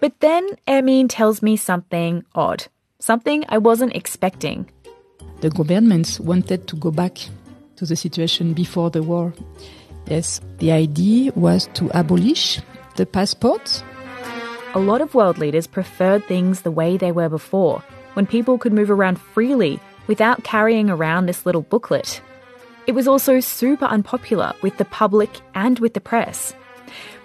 But 0.00 0.20
then 0.20 0.48
Ermine 0.68 1.08
tells 1.08 1.42
me 1.42 1.56
something 1.56 2.24
odd, 2.34 2.66
something 3.00 3.44
I 3.48 3.58
wasn't 3.58 3.96
expecting. 3.96 4.70
The 5.40 5.50
governments 5.50 6.20
wanted 6.20 6.68
to 6.68 6.76
go 6.76 6.90
back 6.90 7.18
to 7.76 7.86
the 7.86 7.96
situation 7.96 8.52
before 8.52 8.90
the 8.90 9.02
war. 9.02 9.32
Yes, 10.08 10.40
the 10.58 10.72
idea 10.72 11.32
was 11.34 11.68
to 11.74 11.90
abolish 11.98 12.60
the 12.96 13.04
passports. 13.04 13.82
A 14.74 14.78
lot 14.78 15.02
of 15.02 15.14
world 15.14 15.36
leaders 15.36 15.66
preferred 15.66 16.24
things 16.24 16.62
the 16.62 16.70
way 16.70 16.96
they 16.96 17.12
were 17.12 17.28
before, 17.28 17.82
when 18.14 18.26
people 18.26 18.56
could 18.56 18.72
move 18.72 18.90
around 18.90 19.20
freely 19.20 19.78
without 20.06 20.44
carrying 20.44 20.88
around 20.88 21.26
this 21.26 21.44
little 21.44 21.60
booklet. 21.60 22.22
It 22.86 22.92
was 22.92 23.06
also 23.06 23.40
super 23.40 23.84
unpopular 23.84 24.54
with 24.62 24.78
the 24.78 24.86
public 24.86 25.28
and 25.54 25.78
with 25.78 25.92
the 25.92 26.00
press. 26.00 26.54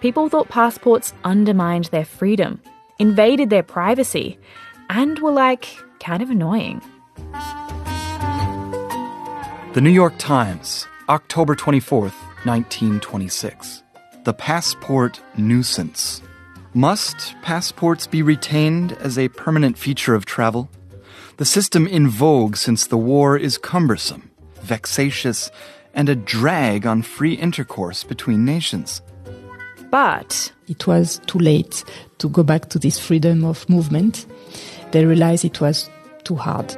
People 0.02 0.28
thought 0.28 0.50
passports 0.50 1.13
undermined 1.24 1.86
their 1.86 2.04
freedom, 2.04 2.62
invaded 3.00 3.50
their 3.50 3.63
privacy, 3.63 4.38
and 4.89 5.17
were 5.19 5.32
like 5.32 5.69
kind 6.02 6.22
of 6.22 6.30
annoying. 6.30 6.82
The 9.74 9.82
New 9.82 9.89
York 9.89 10.15
Times, 10.17 10.86
October 11.08 11.56
24th, 11.56 12.13
1926. 12.45 13.84
The 14.23 14.34
Passport 14.34 15.21
Nuisance. 15.38 16.21
Must 16.73 17.36
passports 17.41 18.08
be 18.08 18.21
retained 18.21 18.93
as 18.93 19.17
a 19.17 19.29
permanent 19.29 19.77
feature 19.77 20.15
of 20.15 20.25
travel? 20.25 20.69
The 21.38 21.45
system 21.45 21.88
in 21.88 22.08
vogue 22.08 22.56
since 22.56 22.88
the 22.88 22.97
war 22.97 23.38
is 23.38 23.58
cumbersome, 23.58 24.32
vexatious, 24.62 25.51
and 25.93 26.10
a 26.10 26.15
drag 26.15 26.86
on 26.86 27.01
free 27.01 27.34
intercourse 27.34 28.03
between 28.03 28.45
nations. 28.45 29.01
But 29.91 30.51
it 30.67 30.88
was 30.88 31.19
too 31.27 31.39
late 31.39 31.84
to 32.17 32.29
go 32.29 32.43
back 32.43 32.69
to 32.69 32.79
this 32.79 32.97
freedom 32.99 33.43
of 33.45 33.69
movement. 33.69 34.25
They 34.91 35.06
realized 35.06 35.45
it 35.45 35.62
was 35.62 35.89
too 36.23 36.36
hard. 36.36 36.75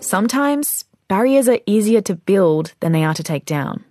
Sometimes 0.00 0.84
barriers 1.08 1.48
are 1.48 1.60
easier 1.66 2.00
to 2.02 2.14
build 2.14 2.74
than 2.80 2.92
they 2.92 3.04
are 3.04 3.14
to 3.14 3.22
take 3.22 3.44
down. 3.44 3.84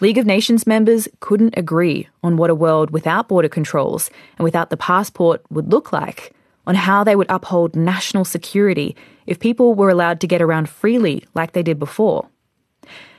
League 0.00 0.18
of 0.18 0.26
Nations 0.26 0.64
members 0.64 1.08
couldn't 1.18 1.54
agree 1.56 2.08
on 2.22 2.36
what 2.36 2.50
a 2.50 2.54
world 2.54 2.90
without 2.92 3.26
border 3.26 3.48
controls 3.48 4.10
and 4.38 4.44
without 4.44 4.70
the 4.70 4.76
passport 4.76 5.42
would 5.50 5.72
look 5.72 5.92
like, 5.92 6.32
on 6.68 6.76
how 6.76 7.02
they 7.02 7.16
would 7.16 7.26
uphold 7.28 7.74
national 7.74 8.24
security 8.24 8.94
if 9.26 9.40
people 9.40 9.74
were 9.74 9.90
allowed 9.90 10.20
to 10.20 10.28
get 10.28 10.40
around 10.40 10.68
freely 10.68 11.24
like 11.34 11.50
they 11.50 11.64
did 11.64 11.80
before. 11.80 12.28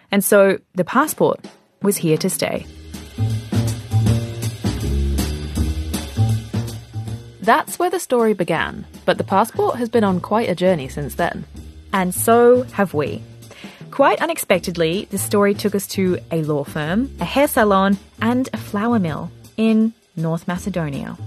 And 0.10 0.24
so 0.24 0.60
the 0.74 0.86
passport 0.86 1.46
was 1.82 1.98
here 1.98 2.18
to 2.18 2.30
stay. 2.30 2.66
That's 7.42 7.78
where 7.78 7.90
the 7.90 8.00
story 8.00 8.34
began, 8.34 8.86
but 9.06 9.18
the 9.18 9.26
passport 9.26 9.76
has 9.76 9.90
been 9.90 10.06
on 10.06 10.22
quite 10.22 10.50
a 10.50 10.56
journey 10.56 10.88
since 10.88 11.16
then. 11.16 11.44
And 11.92 12.16
so 12.16 12.64
have 12.72 12.94
we. 12.94 13.22
Quite 13.92 14.22
unexpectedly, 14.22 15.08
the 15.12 15.18
story 15.18 15.54
took 15.54 15.76
us 15.76 15.88
to 15.88 16.20
a 16.32 16.42
law 16.44 16.64
firm, 16.64 17.10
a 17.20 17.26
hair 17.26 17.48
salon, 17.48 17.98
and 18.22 18.48
a 18.54 18.58
flour 18.58 19.00
mill 19.00 19.32
in 19.58 19.94
North 20.16 20.48
Macedonia. 20.48 21.18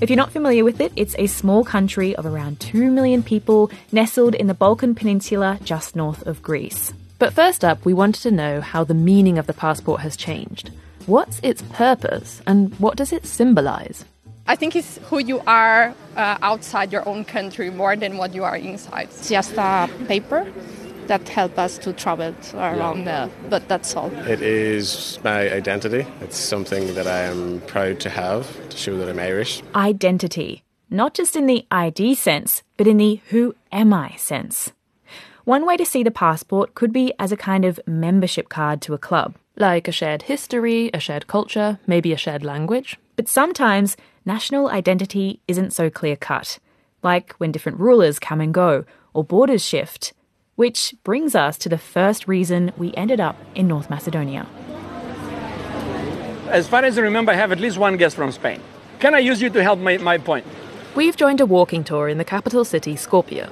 If 0.00 0.10
you're 0.10 0.16
not 0.16 0.30
familiar 0.30 0.62
with 0.62 0.80
it, 0.80 0.92
it's 0.94 1.16
a 1.18 1.26
small 1.26 1.64
country 1.64 2.14
of 2.14 2.26
around 2.26 2.60
2 2.60 2.90
million 2.90 3.22
people 3.22 3.70
nestled 3.90 4.34
in 4.34 4.46
the 4.46 4.54
Balkan 4.54 4.94
Peninsula 4.94 5.58
just 5.64 5.96
north 5.96 6.24
of 6.26 6.42
Greece. 6.42 6.92
But 7.18 7.32
first 7.32 7.64
up, 7.64 7.84
we 7.84 7.94
wanted 7.94 8.22
to 8.22 8.30
know 8.30 8.60
how 8.60 8.84
the 8.84 8.94
meaning 8.94 9.38
of 9.38 9.46
the 9.46 9.54
passport 9.54 10.02
has 10.02 10.16
changed. 10.16 10.70
What's 11.06 11.40
its 11.42 11.62
purpose 11.62 12.42
and 12.46 12.74
what 12.78 12.96
does 12.96 13.12
it 13.12 13.24
symbolize? 13.24 14.04
I 14.46 14.54
think 14.54 14.76
it's 14.76 14.98
who 15.04 15.18
you 15.18 15.40
are 15.46 15.94
uh, 16.14 16.38
outside 16.42 16.92
your 16.92 17.08
own 17.08 17.24
country 17.24 17.70
more 17.70 17.96
than 17.96 18.16
what 18.16 18.34
you 18.34 18.44
are 18.44 18.56
inside. 18.56 19.08
It's 19.08 19.28
just 19.28 19.54
a 19.56 19.88
paper 20.06 20.46
that 21.08 21.28
help 21.28 21.58
us 21.58 21.78
to 21.78 21.92
travel 21.92 22.34
around 22.54 23.04
there, 23.04 23.30
but 23.48 23.68
that's 23.68 23.94
all. 23.96 24.10
It 24.26 24.42
is 24.42 25.18
my 25.24 25.50
identity. 25.52 26.06
It's 26.20 26.36
something 26.36 26.94
that 26.94 27.06
I 27.06 27.22
am 27.22 27.60
proud 27.62 28.00
to 28.00 28.10
have 28.10 28.68
to 28.68 28.76
show 28.76 28.96
that 28.98 29.08
I'm 29.08 29.18
Irish. 29.18 29.62
Identity, 29.74 30.64
not 30.90 31.14
just 31.14 31.36
in 31.36 31.46
the 31.46 31.66
ID 31.70 32.14
sense, 32.14 32.62
but 32.76 32.86
in 32.86 32.96
the 32.96 33.20
who 33.30 33.54
am 33.72 33.92
I 33.92 34.16
sense. 34.16 34.72
One 35.44 35.64
way 35.64 35.76
to 35.76 35.86
see 35.86 36.02
the 36.02 36.10
passport 36.10 36.74
could 36.74 36.92
be 36.92 37.12
as 37.20 37.30
a 37.30 37.36
kind 37.36 37.64
of 37.64 37.78
membership 37.86 38.48
card 38.48 38.82
to 38.82 38.94
a 38.94 38.98
club. 38.98 39.36
Like 39.54 39.86
a 39.86 39.92
shared 39.92 40.22
history, 40.22 40.90
a 40.92 40.98
shared 40.98 41.28
culture, 41.28 41.78
maybe 41.86 42.12
a 42.12 42.16
shared 42.16 42.44
language. 42.44 42.98
But 43.14 43.28
sometimes 43.28 43.96
national 44.24 44.68
identity 44.68 45.40
isn't 45.46 45.72
so 45.72 45.88
clear 45.88 46.16
cut, 46.16 46.58
like 47.02 47.32
when 47.34 47.52
different 47.52 47.78
rulers 47.78 48.18
come 48.18 48.40
and 48.40 48.52
go 48.52 48.84
or 49.14 49.24
borders 49.24 49.64
shift. 49.64 50.12
Which 50.56 50.94
brings 51.04 51.34
us 51.34 51.58
to 51.58 51.68
the 51.68 51.76
first 51.76 52.26
reason 52.26 52.72
we 52.78 52.94
ended 52.94 53.20
up 53.20 53.36
in 53.54 53.68
North 53.68 53.90
Macedonia. 53.90 54.46
As 56.48 56.66
far 56.66 56.82
as 56.82 56.96
I 56.96 57.02
remember, 57.02 57.30
I 57.30 57.34
have 57.34 57.52
at 57.52 57.60
least 57.60 57.76
one 57.76 57.98
guest 57.98 58.16
from 58.16 58.32
Spain. 58.32 58.62
Can 58.98 59.14
I 59.14 59.18
use 59.18 59.42
you 59.42 59.50
to 59.50 59.62
help 59.62 59.78
my, 59.78 59.98
my 59.98 60.16
point? 60.16 60.46
We've 60.94 61.14
joined 61.14 61.42
a 61.42 61.46
walking 61.46 61.84
tour 61.84 62.08
in 62.08 62.16
the 62.16 62.24
capital 62.24 62.64
city, 62.64 62.94
Skopje. 62.94 63.50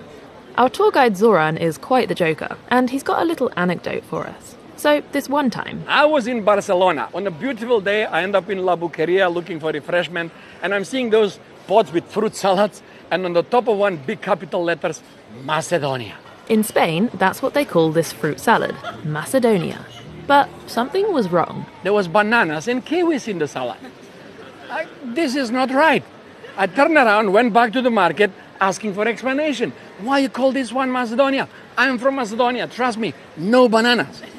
Our 0.57 0.71
tour 0.71 0.91
guide 0.91 1.19
Zoran 1.19 1.59
is 1.59 1.77
quite 1.77 2.09
the 2.09 2.15
joker, 2.15 2.57
and 2.69 2.89
he's 2.89 3.03
got 3.03 3.21
a 3.21 3.27
little 3.27 3.51
anecdote 3.55 4.05
for 4.05 4.27
us. 4.27 4.57
So, 4.77 5.03
this 5.13 5.29
one 5.29 5.51
time. 5.51 5.85
I 5.87 6.07
was 6.07 6.27
in 6.27 6.43
Barcelona. 6.43 7.11
On 7.13 7.27
a 7.27 7.31
beautiful 7.31 7.83
day, 7.83 8.07
I 8.07 8.23
end 8.23 8.35
up 8.35 8.49
in 8.49 8.65
La 8.65 8.77
Boqueria 8.77 9.31
looking 9.31 9.61
for 9.61 9.73
refreshment, 9.73 10.33
and 10.63 10.73
I'm 10.73 10.85
seeing 10.85 11.11
those 11.11 11.39
pots 11.67 11.93
with 11.93 12.11
fruit 12.11 12.35
salads, 12.35 12.83
and 13.11 13.27
on 13.27 13.35
the 13.35 13.43
top 13.43 13.69
of 13.69 13.77
one, 13.77 13.99
big 13.99 14.23
capital 14.23 14.65
letters, 14.65 15.03
Macedonia. 15.45 16.17
In 16.49 16.63
Spain, 16.63 17.11
that's 17.15 17.41
what 17.41 17.55
they 17.55 17.65
call 17.65 17.91
this 17.91 18.13
fruit 18.13 18.39
salad, 18.39 18.77
Macedonia. 19.03 19.85
But 20.27 20.49
something 20.67 21.13
was 21.13 21.31
wrong. 21.31 21.67
There 21.83 21.93
was 21.93 22.09
bananas 22.09 22.69
and 22.69 22.85
kiwis 22.85 23.29
in 23.29 23.39
the 23.39 23.49
salad. 23.49 23.79
I, 24.71 24.87
this 25.05 25.37
is 25.37 25.51
not 25.51 25.71
right. 25.71 26.05
I 26.57 26.67
turned 26.67 26.97
around, 26.97 27.33
went 27.33 27.53
back 27.53 27.73
to 27.73 27.83
the 27.83 27.91
market, 27.91 28.31
asking 28.61 28.95
for 28.95 29.09
explanation. 29.09 29.73
Why 30.01 30.19
you 30.21 30.29
call 30.29 30.53
this 30.53 30.73
one 30.73 30.91
Macedonia? 30.91 31.49
I'm 31.77 31.99
from 31.99 32.17
Macedonia. 32.17 32.67
Trust 32.69 32.99
me, 32.99 33.15
no 33.37 33.69
bananas. 33.69 34.23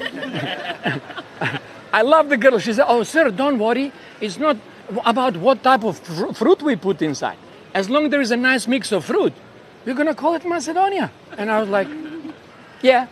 I 1.92 2.02
love 2.02 2.28
the 2.28 2.36
girl. 2.36 2.58
She 2.58 2.72
said, 2.72 2.86
"Oh, 2.88 3.02
sir, 3.02 3.30
don't 3.30 3.58
worry. 3.58 3.92
It's 4.20 4.38
not 4.38 4.56
about 5.04 5.36
what 5.36 5.62
type 5.62 5.84
of 5.84 5.98
fr- 5.98 6.32
fruit 6.32 6.62
we 6.62 6.76
put 6.76 7.02
inside. 7.02 7.38
As 7.74 7.90
long 7.90 8.06
as 8.06 8.10
there 8.10 8.20
is 8.20 8.30
a 8.30 8.36
nice 8.36 8.66
mix 8.66 8.92
of 8.92 9.04
fruit, 9.04 9.32
we're 9.86 9.94
gonna 9.94 10.14
call 10.14 10.34
it 10.34 10.44
Macedonia." 10.44 11.10
And 11.38 11.50
I 11.50 11.60
was 11.60 11.70
like, 11.70 11.88
"Yeah, 12.82 13.06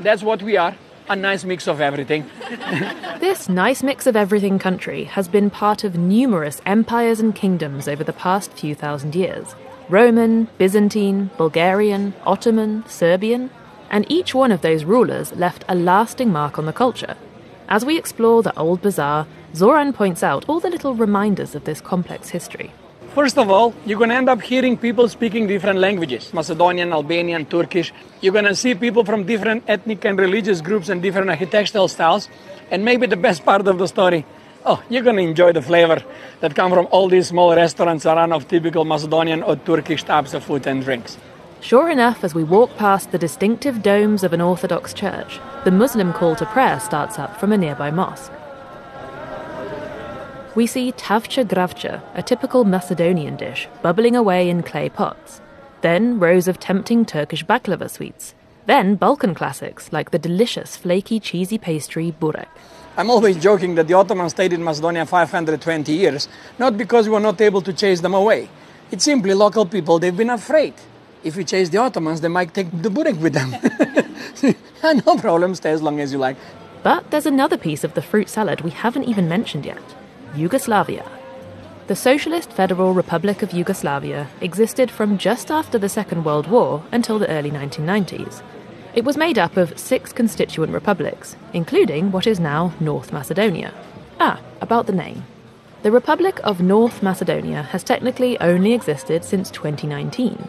that's 0.00 0.22
what 0.22 0.42
we 0.42 0.56
are." 0.56 0.74
A 1.08 1.14
nice 1.14 1.44
mix 1.44 1.68
of 1.68 1.80
everything. 1.80 2.28
this 3.20 3.48
nice 3.48 3.84
mix 3.84 4.08
of 4.08 4.16
everything 4.16 4.58
country 4.58 5.04
has 5.04 5.28
been 5.28 5.50
part 5.50 5.84
of 5.84 5.96
numerous 5.96 6.60
empires 6.66 7.20
and 7.20 7.32
kingdoms 7.32 7.86
over 7.86 8.02
the 8.02 8.12
past 8.12 8.52
few 8.54 8.74
thousand 8.74 9.14
years. 9.14 9.54
Roman, 9.88 10.48
Byzantine, 10.58 11.30
Bulgarian, 11.36 12.12
Ottoman, 12.24 12.82
Serbian, 12.88 13.50
and 13.88 14.04
each 14.10 14.34
one 14.34 14.50
of 14.50 14.62
those 14.62 14.82
rulers 14.84 15.32
left 15.36 15.64
a 15.68 15.76
lasting 15.76 16.32
mark 16.32 16.58
on 16.58 16.66
the 16.66 16.72
culture. 16.72 17.14
As 17.68 17.84
we 17.84 17.96
explore 17.96 18.42
the 18.42 18.56
old 18.58 18.82
bazaar, 18.82 19.28
Zoran 19.54 19.92
points 19.92 20.24
out 20.24 20.44
all 20.48 20.58
the 20.58 20.70
little 20.70 20.94
reminders 20.94 21.54
of 21.54 21.64
this 21.64 21.80
complex 21.80 22.30
history. 22.30 22.72
First 23.16 23.38
of 23.38 23.50
all, 23.50 23.74
you're 23.86 23.96
going 23.96 24.10
to 24.10 24.16
end 24.16 24.28
up 24.28 24.42
hearing 24.42 24.76
people 24.76 25.08
speaking 25.08 25.46
different 25.46 25.78
languages 25.78 26.34
Macedonian, 26.34 26.92
Albanian, 26.92 27.46
Turkish. 27.46 27.90
You're 28.20 28.34
going 28.34 28.44
to 28.44 28.54
see 28.54 28.74
people 28.74 29.06
from 29.06 29.24
different 29.24 29.64
ethnic 29.66 30.04
and 30.04 30.18
religious 30.18 30.60
groups 30.60 30.90
and 30.90 31.00
different 31.00 31.30
architectural 31.30 31.88
styles. 31.88 32.28
And 32.70 32.84
maybe 32.84 33.06
the 33.06 33.16
best 33.16 33.42
part 33.42 33.66
of 33.66 33.78
the 33.78 33.86
story 33.86 34.26
oh, 34.66 34.82
you're 34.90 35.02
going 35.02 35.16
to 35.16 35.22
enjoy 35.22 35.52
the 35.52 35.62
flavor 35.62 36.02
that 36.40 36.54
come 36.54 36.70
from 36.70 36.88
all 36.90 37.08
these 37.08 37.28
small 37.28 37.56
restaurants 37.56 38.04
around 38.04 38.34
of 38.34 38.48
typical 38.48 38.84
Macedonian 38.84 39.42
or 39.42 39.56
Turkish 39.56 40.02
types 40.02 40.34
of 40.34 40.44
food 40.44 40.66
and 40.66 40.82
drinks. 40.82 41.16
Sure 41.62 41.88
enough, 41.88 42.22
as 42.22 42.34
we 42.34 42.44
walk 42.44 42.76
past 42.76 43.12
the 43.12 43.18
distinctive 43.18 43.82
domes 43.82 44.24
of 44.24 44.34
an 44.34 44.42
Orthodox 44.42 44.92
church, 44.92 45.40
the 45.64 45.70
Muslim 45.70 46.12
call 46.12 46.36
to 46.36 46.44
prayer 46.44 46.78
starts 46.80 47.18
up 47.18 47.40
from 47.40 47.50
a 47.50 47.56
nearby 47.56 47.90
mosque. 47.90 48.30
We 50.56 50.66
see 50.66 50.90
tavcha 50.92 51.44
gravcha, 51.44 52.00
a 52.14 52.22
typical 52.22 52.64
Macedonian 52.64 53.36
dish, 53.36 53.68
bubbling 53.82 54.16
away 54.16 54.48
in 54.48 54.62
clay 54.62 54.88
pots. 54.88 55.42
Then 55.82 56.18
rows 56.18 56.48
of 56.48 56.58
tempting 56.58 57.04
Turkish 57.04 57.44
baklava 57.44 57.90
sweets. 57.90 58.34
Then 58.64 58.94
Balkan 58.94 59.34
classics 59.34 59.92
like 59.92 60.12
the 60.12 60.18
delicious 60.18 60.74
flaky 60.74 61.20
cheesy 61.20 61.58
pastry 61.58 62.10
burek. 62.10 62.48
I'm 62.96 63.10
always 63.10 63.36
joking 63.36 63.74
that 63.74 63.86
the 63.86 63.92
Ottomans 63.92 64.32
stayed 64.32 64.54
in 64.54 64.64
Macedonia 64.64 65.04
520 65.04 65.92
years, 65.92 66.26
not 66.58 66.78
because 66.78 67.06
we 67.06 67.12
were 67.12 67.20
not 67.20 67.38
able 67.38 67.60
to 67.60 67.74
chase 67.74 68.00
them 68.00 68.14
away. 68.14 68.48
It's 68.90 69.04
simply 69.04 69.34
local 69.34 69.66
people, 69.66 69.98
they've 69.98 70.16
been 70.16 70.30
afraid. 70.30 70.72
If 71.22 71.36
we 71.36 71.44
chase 71.44 71.68
the 71.68 71.78
Ottomans, 71.78 72.22
they 72.22 72.28
might 72.28 72.54
take 72.54 72.70
the 72.70 72.88
burek 72.88 73.20
with 73.20 73.34
them. 73.34 73.52
no 75.06 75.18
problem, 75.18 75.54
stay 75.54 75.72
as 75.72 75.82
long 75.82 76.00
as 76.00 76.12
you 76.12 76.18
like. 76.18 76.38
But 76.82 77.10
there's 77.10 77.26
another 77.26 77.58
piece 77.58 77.84
of 77.84 77.92
the 77.92 78.00
fruit 78.00 78.30
salad 78.30 78.62
we 78.62 78.70
haven't 78.70 79.04
even 79.04 79.28
mentioned 79.28 79.66
yet 79.66 79.82
Yugoslavia. 80.36 81.10
The 81.86 81.96
Socialist 81.96 82.52
Federal 82.52 82.92
Republic 82.92 83.42
of 83.42 83.52
Yugoslavia 83.52 84.28
existed 84.42 84.90
from 84.90 85.16
just 85.16 85.50
after 85.50 85.78
the 85.78 85.88
Second 85.88 86.24
World 86.24 86.46
War 86.46 86.82
until 86.92 87.18
the 87.18 87.30
early 87.30 87.50
1990s. 87.50 88.42
It 88.94 89.04
was 89.04 89.16
made 89.16 89.38
up 89.38 89.56
of 89.56 89.78
six 89.78 90.12
constituent 90.12 90.74
republics, 90.74 91.36
including 91.54 92.12
what 92.12 92.26
is 92.26 92.38
now 92.38 92.74
North 92.80 93.14
Macedonia. 93.14 93.72
Ah, 94.20 94.40
about 94.60 94.86
the 94.86 94.92
name. 94.92 95.24
The 95.82 95.90
Republic 95.90 96.38
of 96.44 96.60
North 96.60 97.02
Macedonia 97.02 97.62
has 97.62 97.82
technically 97.82 98.38
only 98.38 98.74
existed 98.74 99.24
since 99.24 99.50
2019. 99.50 100.48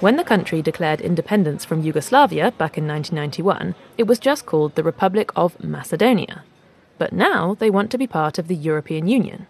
When 0.00 0.16
the 0.16 0.24
country 0.24 0.60
declared 0.60 1.00
independence 1.00 1.64
from 1.64 1.82
Yugoslavia 1.82 2.50
back 2.52 2.76
in 2.76 2.88
1991, 2.88 3.76
it 3.96 4.08
was 4.08 4.18
just 4.18 4.46
called 4.46 4.74
the 4.74 4.82
Republic 4.82 5.30
of 5.36 5.62
Macedonia. 5.62 6.42
But 7.00 7.14
now 7.14 7.54
they 7.54 7.70
want 7.70 7.90
to 7.92 7.98
be 7.98 8.06
part 8.06 8.38
of 8.38 8.46
the 8.46 8.54
European 8.54 9.08
Union. 9.08 9.46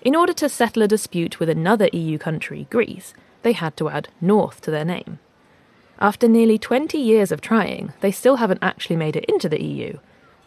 In 0.00 0.16
order 0.16 0.32
to 0.32 0.48
settle 0.48 0.82
a 0.82 0.88
dispute 0.88 1.38
with 1.38 1.50
another 1.50 1.90
EU 1.92 2.16
country, 2.16 2.66
Greece, 2.70 3.12
they 3.42 3.52
had 3.52 3.76
to 3.76 3.90
add 3.90 4.08
North 4.22 4.62
to 4.62 4.70
their 4.70 4.86
name. 4.86 5.18
After 6.00 6.26
nearly 6.26 6.56
20 6.56 6.96
years 6.96 7.30
of 7.30 7.42
trying, 7.42 7.92
they 8.00 8.10
still 8.10 8.36
haven't 8.36 8.62
actually 8.62 8.96
made 8.96 9.16
it 9.16 9.26
into 9.26 9.50
the 9.50 9.62
EU. 9.62 9.98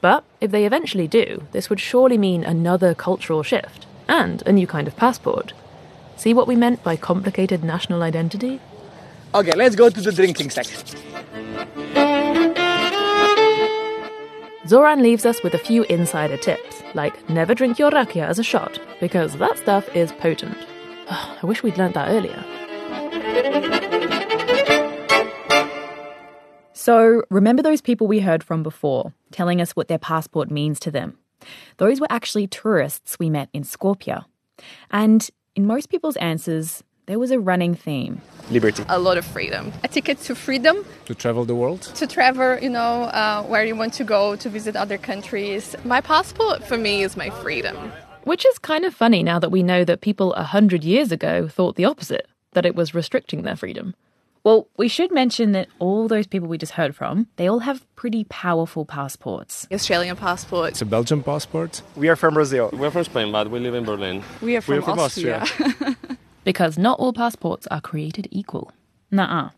But 0.02 0.24
if 0.40 0.50
they 0.50 0.66
eventually 0.66 1.08
do, 1.08 1.44
this 1.52 1.70
would 1.70 1.80
surely 1.80 2.18
mean 2.18 2.44
another 2.44 2.96
cultural 2.96 3.44
shift 3.44 3.86
and 4.08 4.42
a 4.48 4.52
new 4.52 4.66
kind 4.66 4.88
of 4.88 4.96
passport. 4.96 5.54
See 6.18 6.34
what 6.34 6.48
we 6.48 6.56
meant 6.56 6.84
by 6.84 6.96
complicated 6.96 7.64
national 7.64 8.02
identity? 8.02 8.60
Okay, 9.36 9.54
let's 9.56 9.76
go 9.76 9.92
to 9.92 10.02
the 10.02 10.12
drinking 10.12 10.50
section. 10.50 10.82
Zoran 14.72 15.04
leaves 15.04 15.26
us 15.26 15.44
with 15.44 15.54
a 15.54 15.58
few 15.58 15.84
insider 15.90 16.38
tips, 16.38 16.82
like 16.94 17.30
never 17.30 17.54
drink 17.54 17.78
your 17.78 17.92
rakia 17.92 18.26
as 18.26 18.40
a 18.40 18.44
shot, 18.44 18.80
because 19.02 19.36
that 19.36 19.58
stuff 19.58 19.94
is 19.94 20.14
potent. 20.14 20.58
I 21.10 21.40
wish 21.44 21.62
we'd 21.62 21.78
learnt 21.78 21.94
that 21.96 22.08
earlier. 22.08 22.42
So, 26.72 27.22
remember 27.30 27.62
those 27.62 27.82
people 27.82 28.08
we 28.08 28.22
heard 28.22 28.46
from 28.46 28.64
before, 28.64 29.14
telling 29.34 29.60
us 29.60 29.72
what 29.72 29.90
their 29.90 30.00
passport 30.00 30.50
means 30.50 30.80
to 30.80 30.90
them? 30.90 31.18
Those 31.76 32.00
were 32.00 32.08
actually 32.10 32.48
tourists 32.48 33.20
we 33.20 33.30
met 33.30 33.50
in 33.52 33.64
Skopje. 33.64 34.24
And 34.90 35.30
in 35.54 35.68
most 35.68 35.90
people's 35.90 36.16
answers, 36.16 36.82
there 37.12 37.20
was 37.20 37.32
a 37.32 37.40
running 37.42 37.76
theme 37.76 38.22
liberty, 38.52 38.86
a 38.88 38.98
lot 38.98 39.18
of 39.18 39.26
freedom, 39.26 39.74
a 39.84 39.88
ticket 39.90 40.18
to 40.22 40.34
freedom, 40.34 40.86
to 41.04 41.14
travel 41.14 41.44
the 41.44 41.54
world, 41.54 41.82
to 41.82 42.08
travel, 42.08 42.58
you 42.60 42.70
know, 42.70 43.04
uh, 43.04 43.44
where 43.44 43.66
you 43.66 43.76
want 43.76 43.94
to 43.96 44.06
go 44.06 44.38
to 44.38 44.48
visit 44.48 44.78
other 44.78 44.98
countries. 44.98 45.76
My 45.84 46.00
passport 46.00 46.64
for 46.64 46.78
me 46.78 47.04
is 47.04 47.18
my 47.18 47.30
freedom. 47.30 47.76
Which 48.24 48.46
is 48.46 48.58
kind 48.60 48.86
of 48.86 48.94
funny 48.94 49.24
now 49.24 49.40
that 49.40 49.50
we 49.50 49.62
know 49.62 49.84
that 49.84 50.00
people 50.00 50.32
a 50.36 50.44
hundred 50.44 50.86
years 50.86 51.12
ago 51.12 51.50
thought 51.50 51.76
the 51.76 51.84
opposite, 51.84 52.28
that 52.54 52.66
it 52.66 52.76
was 52.76 52.96
restricting 52.96 53.42
their 53.42 53.58
freedom. 53.58 53.94
Well, 54.46 54.70
we 54.78 54.88
should 54.88 55.12
mention 55.12 55.52
that 55.52 55.68
all 55.80 56.08
those 56.08 56.28
people 56.28 56.48
we 56.48 56.58
just 56.58 56.72
heard 56.72 56.96
from, 56.96 57.28
they 57.36 57.48
all 57.48 57.60
have 57.60 57.86
pretty 57.98 58.24
powerful 58.24 58.86
passports. 58.86 59.68
Australian 59.70 60.16
passport. 60.16 60.70
It's 60.70 60.82
a 60.82 60.86
Belgian 60.86 61.24
passport. 61.24 61.82
We 61.98 62.08
are 62.08 62.16
from 62.16 62.36
Brazil. 62.36 62.70
We're 62.72 62.90
from 62.90 63.04
Spain, 63.04 63.34
but 63.34 63.52
we 63.52 63.60
live 63.60 63.76
in 63.76 63.84
Berlin. 63.84 64.24
We 64.42 64.56
are 64.56 64.62
from, 64.62 64.76
we 64.76 64.80
are 64.80 64.82
from 64.82 65.00
Austria. 65.00 65.42
Austria. 65.42 65.98
because 66.44 66.78
not 66.78 67.00
all 67.00 67.14
passports 67.14 67.68
are 67.68 67.82
created 67.82 68.28
equal. 68.32 68.72
Nuh-uh. 69.12 69.50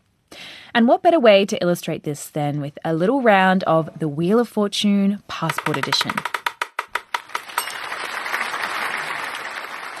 And 0.74 0.88
what 0.88 1.02
better 1.02 1.20
way 1.20 1.46
to 1.46 1.62
illustrate 1.62 2.02
this 2.02 2.28
than 2.28 2.60
with 2.60 2.78
a 2.84 2.94
little 2.94 3.22
round 3.22 3.62
of 3.64 3.98
the 3.98 4.08
Wheel 4.08 4.38
of 4.40 4.48
Fortune 4.48 5.22
Passport 5.28 5.76
Edition? 5.76 6.12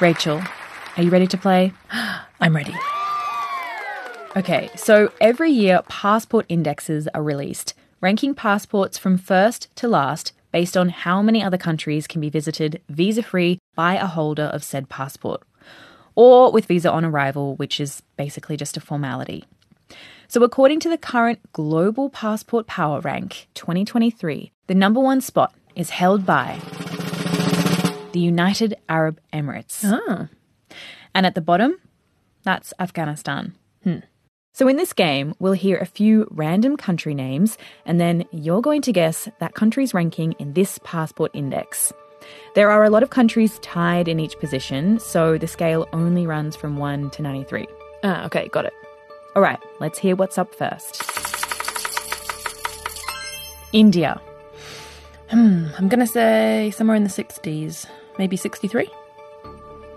Rachel, 0.00 0.42
are 0.96 1.02
you 1.02 1.10
ready 1.10 1.28
to 1.28 1.38
play? 1.38 1.72
I'm 2.40 2.56
ready. 2.56 2.74
Okay, 4.36 4.68
so 4.74 5.12
every 5.20 5.50
year 5.52 5.82
passport 5.88 6.44
indexes 6.48 7.06
are 7.14 7.22
released, 7.22 7.74
ranking 8.00 8.34
passports 8.34 8.98
from 8.98 9.16
first 9.16 9.74
to 9.76 9.86
last 9.86 10.32
based 10.50 10.76
on 10.76 10.88
how 10.88 11.22
many 11.22 11.42
other 11.42 11.56
countries 11.56 12.08
can 12.08 12.20
be 12.20 12.30
visited 12.30 12.80
visa 12.88 13.22
free 13.22 13.58
by 13.76 13.94
a 13.94 14.06
holder 14.06 14.44
of 14.44 14.64
said 14.64 14.88
passport, 14.88 15.42
or 16.14 16.52
with 16.52 16.66
visa 16.66 16.90
on 16.90 17.04
arrival, 17.04 17.56
which 17.56 17.80
is 17.80 18.02
basically 18.16 18.56
just 18.56 18.76
a 18.76 18.80
formality. 18.80 19.44
So, 20.28 20.42
according 20.42 20.80
to 20.80 20.88
the 20.88 20.98
current 20.98 21.38
Global 21.52 22.10
Passport 22.10 22.66
Power 22.66 23.00
Rank 23.00 23.46
2023, 23.54 24.52
the 24.66 24.74
number 24.74 25.00
one 25.00 25.20
spot 25.20 25.54
is 25.76 25.90
held 25.90 26.24
by 26.24 26.58
the 28.12 28.20
United 28.20 28.74
Arab 28.88 29.20
Emirates. 29.32 29.84
Ah. 29.84 30.28
And 31.14 31.26
at 31.26 31.34
the 31.34 31.40
bottom, 31.40 31.76
that's 32.42 32.72
Afghanistan. 32.78 33.54
Hmm. 33.82 33.98
So, 34.52 34.68
in 34.68 34.76
this 34.76 34.92
game, 34.92 35.34
we'll 35.38 35.52
hear 35.52 35.78
a 35.78 35.86
few 35.86 36.26
random 36.30 36.76
country 36.76 37.14
names, 37.14 37.58
and 37.84 38.00
then 38.00 38.24
you're 38.30 38.62
going 38.62 38.82
to 38.82 38.92
guess 38.92 39.28
that 39.40 39.54
country's 39.54 39.94
ranking 39.94 40.32
in 40.38 40.54
this 40.54 40.78
passport 40.84 41.32
index. 41.34 41.92
There 42.54 42.70
are 42.70 42.84
a 42.84 42.90
lot 42.90 43.02
of 43.02 43.10
countries 43.10 43.58
tied 43.60 44.08
in 44.08 44.20
each 44.20 44.38
position, 44.38 44.98
so 44.98 45.36
the 45.38 45.46
scale 45.46 45.88
only 45.92 46.26
runs 46.26 46.54
from 46.56 46.76
1 46.76 47.10
to 47.10 47.22
93. 47.22 47.66
Ah, 48.02 48.24
okay, 48.26 48.48
got 48.48 48.64
it. 48.64 48.72
All 49.34 49.42
right, 49.42 49.58
let's 49.80 49.98
hear 49.98 50.14
what's 50.14 50.38
up 50.38 50.54
first. 50.54 51.02
India. 53.72 54.20
Hmm, 55.30 55.66
I'm 55.76 55.88
gonna 55.88 56.06
say 56.06 56.70
somewhere 56.76 56.96
in 56.96 57.02
the 57.02 57.10
60s, 57.10 57.86
maybe 58.18 58.36
63? 58.36 58.88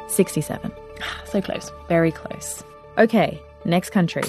67. 0.07 0.71
So 1.25 1.41
close. 1.41 1.71
Very 1.87 2.11
close. 2.11 2.63
Okay, 2.97 3.39
next 3.65 3.91
country. 3.91 4.23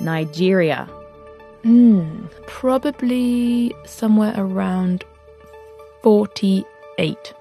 Nigeria. 0.00 0.88
Hmm, 1.62 2.26
probably 2.46 3.74
somewhere 3.84 4.34
around 4.36 5.04
48. 6.02 7.34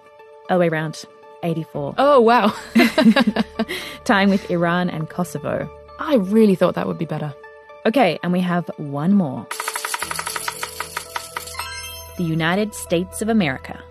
Other 0.49 0.59
way 0.59 0.67
around, 0.67 1.05
84. 1.43 1.95
Oh, 1.97 2.19
wow. 2.19 2.53
Tying 4.03 4.29
with 4.29 4.49
Iran 4.49 4.89
and 4.89 5.09
Kosovo. 5.09 5.69
I 5.99 6.15
really 6.15 6.55
thought 6.55 6.75
that 6.75 6.87
would 6.87 6.97
be 6.97 7.05
better. 7.05 7.33
Okay, 7.85 8.19
and 8.23 8.33
we 8.33 8.39
have 8.41 8.69
one 8.77 9.13
more. 9.13 9.45
The 12.17 12.23
United 12.23 12.73
States 12.73 13.21
of 13.21 13.29
America. 13.29 13.81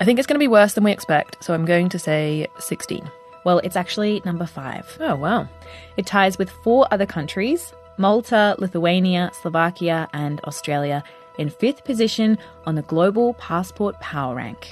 I 0.00 0.04
think 0.04 0.18
it's 0.18 0.26
going 0.26 0.36
to 0.36 0.42
be 0.42 0.48
worse 0.48 0.74
than 0.74 0.84
we 0.84 0.92
expect, 0.92 1.42
so 1.42 1.54
I'm 1.54 1.64
going 1.64 1.88
to 1.88 1.98
say 1.98 2.46
16. 2.58 3.10
Well, 3.44 3.58
it's 3.60 3.76
actually 3.76 4.22
number 4.24 4.46
five. 4.46 4.96
Oh, 5.00 5.16
wow. 5.16 5.48
It 5.96 6.06
ties 6.06 6.38
with 6.38 6.50
four 6.50 6.86
other 6.90 7.06
countries 7.06 7.72
Malta, 7.96 8.54
Lithuania, 8.58 9.30
Slovakia, 9.42 10.08
and 10.12 10.40
Australia 10.42 11.02
in 11.38 11.48
fifth 11.48 11.84
position 11.84 12.36
on 12.66 12.74
the 12.74 12.82
Global 12.82 13.34
Passport 13.34 13.98
Power 14.00 14.34
Rank. 14.34 14.68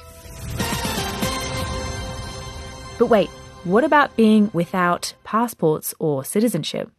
But 2.98 3.06
wait, 3.06 3.28
what 3.64 3.84
about 3.84 4.16
being 4.16 4.50
without 4.52 5.14
passports 5.24 5.94
or 5.98 6.24
citizenship? 6.24 6.90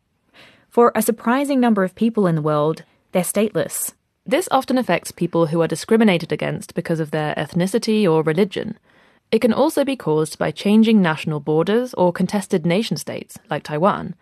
For 0.69 0.91
a 0.93 1.01
surprising 1.01 1.59
number 1.59 1.83
of 1.83 1.95
people 1.95 2.27
in 2.27 2.35
the 2.35 2.41
world, 2.41 2.83
they're 3.11 3.23
stateless. 3.23 3.93
This 4.25 4.49
often 4.51 4.77
affects 4.77 5.11
people 5.11 5.47
who 5.47 5.61
are 5.61 5.67
discriminated 5.67 6.31
against 6.31 6.75
because 6.75 6.99
of 6.99 7.11
their 7.11 7.33
ethnicity 7.35 8.05
or 8.05 8.21
religion. 8.21 8.77
It 9.31 9.39
can 9.39 9.53
also 9.53 9.83
be 9.83 9.95
caused 9.95 10.37
by 10.37 10.51
changing 10.51 11.01
national 11.01 11.39
borders 11.39 11.93
or 11.93 12.13
contested 12.13 12.65
nation 12.65 12.97
states, 12.97 13.37
like 13.49 13.63
Taiwan. 13.63 14.15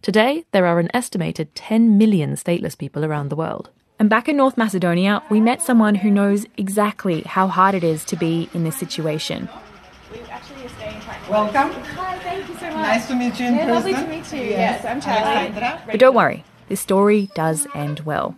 Today, 0.00 0.44
there 0.52 0.66
are 0.66 0.78
an 0.78 0.90
estimated 0.94 1.54
10 1.54 1.98
million 1.98 2.34
stateless 2.34 2.78
people 2.78 3.04
around 3.04 3.28
the 3.28 3.36
world. 3.36 3.70
And 4.00 4.08
back 4.08 4.28
in 4.28 4.36
North 4.36 4.56
Macedonia, 4.56 5.24
we 5.28 5.40
met 5.40 5.60
someone 5.60 5.96
who 5.96 6.10
knows 6.10 6.46
exactly 6.56 7.22
how 7.22 7.48
hard 7.48 7.74
it 7.74 7.82
is 7.82 8.04
to 8.04 8.16
be 8.16 8.48
in 8.54 8.62
this 8.62 8.76
situation. 8.76 9.48
We 10.12 10.20
actually 10.20 10.66
are 10.66 10.68
staying 10.68 11.00
quite 11.00 11.28
Welcome. 11.28 11.72
Hi, 11.82 12.18
thank 12.20 12.48
you 12.48 12.54
so 12.54 12.66
much. 12.66 12.74
Nice 12.76 13.08
to 13.08 13.16
meet 13.16 13.40
you 13.40 13.46
in 13.46 13.54
yeah, 13.56 13.66
person. 13.66 13.92
Lovely 13.92 13.94
to 13.94 14.06
meet 14.08 14.32
you. 14.32 14.50
Yes, 14.50 14.82
Yes, 14.82 14.84
I'm 14.84 15.00
Charlie. 15.00 15.36
Alexandra. 15.36 15.82
But 15.86 15.98
don't 15.98 16.14
worry, 16.14 16.44
this 16.68 16.80
story 16.80 17.28
does 17.34 17.66
end 17.74 18.00
well. 18.00 18.36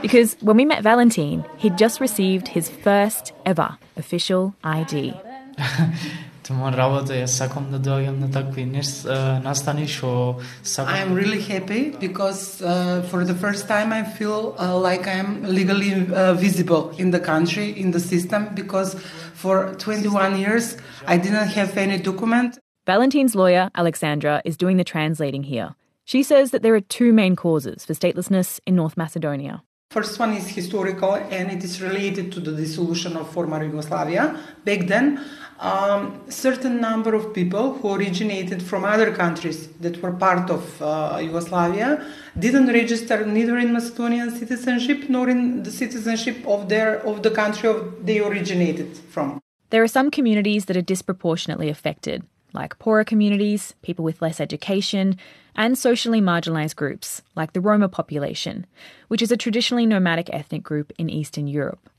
Because 0.00 0.36
when 0.40 0.56
we 0.56 0.64
met 0.64 0.84
Valentine, 0.84 1.44
he'd 1.56 1.76
just 1.76 2.00
received 2.00 2.48
his 2.48 2.68
first 2.68 3.32
ever 3.44 3.78
official 3.96 4.54
ID. 4.62 5.14
Таман 6.47 6.73
работа 6.73 7.13
ја 7.13 7.27
сакам 7.27 7.65
да 7.71 7.79
доаѓам 7.79 8.19
на 8.19 8.31
такви 8.31 8.63
нес- 8.65 9.05
е, 9.05 9.39
настани 9.43 9.87
што 9.87 10.39
сакам 10.63 10.93
I'm 10.95 11.13
really 11.13 11.41
happy 11.41 11.91
because 11.99 12.61
uh, 12.61 13.01
for 13.11 13.25
the 13.25 13.35
first 13.35 13.67
time 13.67 13.91
I 13.91 14.03
feel 14.03 14.55
uh, 14.57 14.77
like 14.79 15.07
I'm 15.07 15.43
legally 15.43 15.91
uh, 15.93 16.33
visible 16.33 16.91
in 16.97 17.11
the 17.11 17.19
country, 17.19 17.67
in 17.77 17.91
the 17.91 17.99
system, 17.99 18.47
because 18.55 18.95
for 19.33 19.75
21 19.75 20.39
years 20.39 20.77
I 21.05 21.17
didn't 21.17 21.49
have 21.49 21.77
any 21.77 21.97
document. 21.97 22.59
Valentine's 22.85 23.35
lawyer, 23.35 23.69
Alexandra, 23.75 24.41
is 24.45 24.55
doing 24.55 24.77
the 24.77 24.85
translating 24.85 25.43
here. 25.43 25.75
She 26.05 26.23
says 26.23 26.51
that 26.51 26.61
there 26.61 26.73
are 26.73 26.79
two 26.79 27.11
main 27.11 27.35
causes 27.35 27.83
for 27.83 27.93
statelessness 27.93 28.61
in 28.65 28.75
North 28.77 28.95
Macedonia. 28.95 29.63
First 29.92 30.18
one 30.18 30.32
is 30.32 30.48
historical 30.48 31.16
and 31.16 31.50
it 31.50 31.62
is 31.62 31.82
related 31.82 32.32
to 32.32 32.40
the 32.40 32.52
dissolution 32.52 33.14
of 33.14 33.30
former 33.30 33.62
Yugoslavia. 33.62 34.24
Back 34.64 34.86
then, 34.86 35.22
um, 35.60 36.22
certain 36.30 36.80
number 36.80 37.14
of 37.14 37.34
people 37.34 37.74
who 37.74 37.92
originated 37.92 38.62
from 38.62 38.86
other 38.86 39.12
countries 39.12 39.68
that 39.84 40.00
were 40.02 40.12
part 40.12 40.48
of 40.48 40.62
uh, 40.80 41.18
Yugoslavia 41.20 42.02
didn't 42.38 42.68
register 42.68 43.26
neither 43.26 43.58
in 43.58 43.74
Macedonian 43.74 44.30
citizenship 44.30 45.10
nor 45.10 45.28
in 45.28 45.62
the 45.62 45.70
citizenship 45.70 46.38
of 46.46 46.70
their 46.70 47.06
of 47.10 47.22
the 47.22 47.30
country 47.30 47.68
of 47.68 48.06
they 48.06 48.18
originated 48.18 48.96
from. 49.14 49.40
There 49.68 49.82
are 49.82 49.94
some 49.98 50.10
communities 50.10 50.64
that 50.66 50.76
are 50.78 50.88
disproportionately 50.94 51.68
affected, 51.68 52.24
like 52.54 52.78
poorer 52.78 53.04
communities, 53.04 53.74
people 53.82 54.06
with 54.06 54.22
less 54.22 54.40
education, 54.40 55.18
and 55.54 55.76
socially 55.76 56.20
marginalised 56.20 56.76
groups, 56.76 57.22
like 57.34 57.52
the 57.52 57.60
Roma 57.60 57.88
population, 57.88 58.66
which 59.08 59.22
is 59.22 59.30
a 59.30 59.36
traditionally 59.36 59.86
nomadic 59.86 60.28
ethnic 60.32 60.62
group 60.62 60.92
in 60.98 61.10
Eastern 61.10 61.46
Europe. 61.46 61.90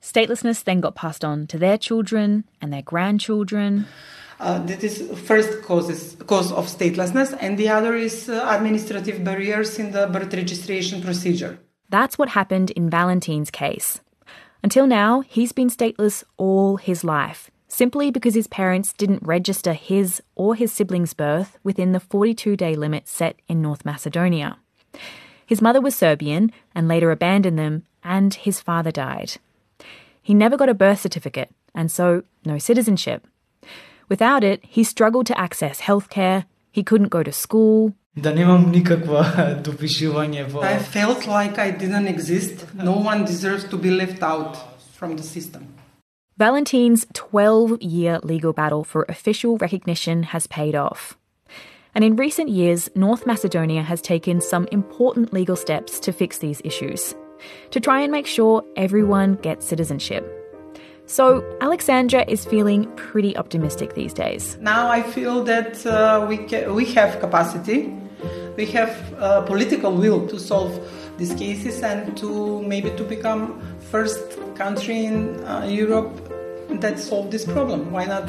Statelessness 0.00 0.62
then 0.62 0.80
got 0.80 0.94
passed 0.94 1.24
on 1.24 1.46
to 1.48 1.58
their 1.58 1.78
children 1.78 2.44
and 2.60 2.72
their 2.72 2.82
grandchildren. 2.82 3.86
Uh, 4.40 4.60
that 4.66 4.84
is 4.84 5.02
first 5.26 5.62
causes 5.62 6.16
cause 6.26 6.52
of 6.52 6.66
statelessness, 6.66 7.36
and 7.40 7.58
the 7.58 7.68
other 7.68 7.94
is 7.96 8.28
uh, 8.28 8.44
administrative 8.48 9.24
barriers 9.24 9.78
in 9.78 9.90
the 9.90 10.06
birth 10.06 10.32
registration 10.32 11.02
procedure. 11.02 11.58
That's 11.88 12.18
what 12.18 12.28
happened 12.28 12.70
in 12.72 12.88
Valentine's 12.88 13.50
case. 13.50 14.00
Until 14.62 14.86
now, 14.86 15.22
he's 15.22 15.52
been 15.52 15.70
stateless 15.70 16.22
all 16.36 16.76
his 16.76 17.02
life, 17.02 17.50
simply 17.67 18.11
because 18.11 18.35
his 18.35 18.47
parents 18.47 18.93
didn't 18.93 19.23
register 19.23 19.73
his 19.73 20.21
or 20.35 20.55
his 20.55 20.71
siblings' 20.71 21.13
birth 21.13 21.57
within 21.63 21.91
the 21.91 21.99
42 21.99 22.55
day 22.55 22.75
limit 22.75 23.07
set 23.07 23.39
in 23.47 23.61
North 23.61 23.85
Macedonia. 23.85 24.57
His 25.45 25.61
mother 25.61 25.81
was 25.81 25.95
Serbian 25.95 26.51
and 26.75 26.87
later 26.87 27.11
abandoned 27.11 27.57
them, 27.59 27.83
and 28.03 28.33
his 28.33 28.59
father 28.61 28.91
died. 28.91 29.37
He 30.21 30.33
never 30.33 30.55
got 30.57 30.69
a 30.69 30.73
birth 30.73 31.01
certificate, 31.01 31.51
and 31.75 31.91
so 31.91 32.23
no 32.45 32.57
citizenship. 32.57 33.27
Without 34.07 34.43
it, 34.43 34.63
he 34.63 34.83
struggled 34.83 35.25
to 35.27 35.39
access 35.39 35.81
healthcare, 35.81 36.45
he 36.71 36.83
couldn't 36.83 37.09
go 37.09 37.23
to 37.23 37.31
school, 37.31 37.93
да 38.15 38.29
немам 38.29 38.69
никаква 38.69 39.23
допишување 39.65 40.43
во 40.51 40.61
I 40.61 40.77
felt 40.77 41.25
like 41.25 41.57
I 41.57 41.71
didn't 41.71 42.07
exist. 42.07 42.65
No 42.75 42.93
one 42.93 43.25
deserves 43.25 43.63
to 43.71 43.77
be 43.77 43.89
left 43.89 44.21
out 44.21 44.57
from 44.93 45.17
the 45.17 45.23
system. 45.23 45.65
Valentine's 46.38 47.04
12 47.14 47.82
year 47.82 48.20
legal 48.22 48.52
battle 48.52 48.84
for 48.84 49.04
official 49.08 49.58
recognition 49.58 50.22
has 50.22 50.46
paid 50.46 50.76
off. 50.76 51.18
And 51.96 52.04
in 52.04 52.14
recent 52.14 52.48
years, 52.48 52.88
North 52.94 53.26
Macedonia 53.26 53.82
has 53.82 54.00
taken 54.00 54.40
some 54.40 54.68
important 54.70 55.32
legal 55.32 55.56
steps 55.56 55.98
to 55.98 56.12
fix 56.12 56.38
these 56.38 56.62
issues, 56.64 57.12
to 57.72 57.80
try 57.80 58.02
and 58.02 58.12
make 58.12 58.28
sure 58.28 58.62
everyone 58.76 59.34
gets 59.34 59.66
citizenship. 59.66 60.24
So, 61.06 61.42
Alexandra 61.60 62.24
is 62.28 62.44
feeling 62.44 62.86
pretty 62.94 63.36
optimistic 63.36 63.94
these 63.94 64.14
days. 64.14 64.56
Now 64.60 64.88
I 64.88 65.02
feel 65.02 65.42
that 65.42 65.84
uh, 65.84 66.24
we 66.28 66.36
ca- 66.36 66.70
we 66.72 66.84
have 66.94 67.18
capacity, 67.18 67.92
we 68.56 68.66
have 68.66 68.94
uh, 69.18 69.42
political 69.42 69.92
will 69.92 70.28
to 70.28 70.38
solve 70.38 70.70
these 71.16 71.34
cases 71.34 71.82
and 71.82 72.16
to 72.16 72.62
maybe 72.62 72.90
to 72.90 73.02
become 73.02 73.60
first 73.90 74.38
country 74.54 75.06
in 75.06 75.42
uh, 75.44 75.66
Europe 75.68 76.10
that 76.80 76.98
solved 76.98 77.30
this 77.30 77.44
problem. 77.44 77.90
Why 77.90 78.04
not? 78.04 78.28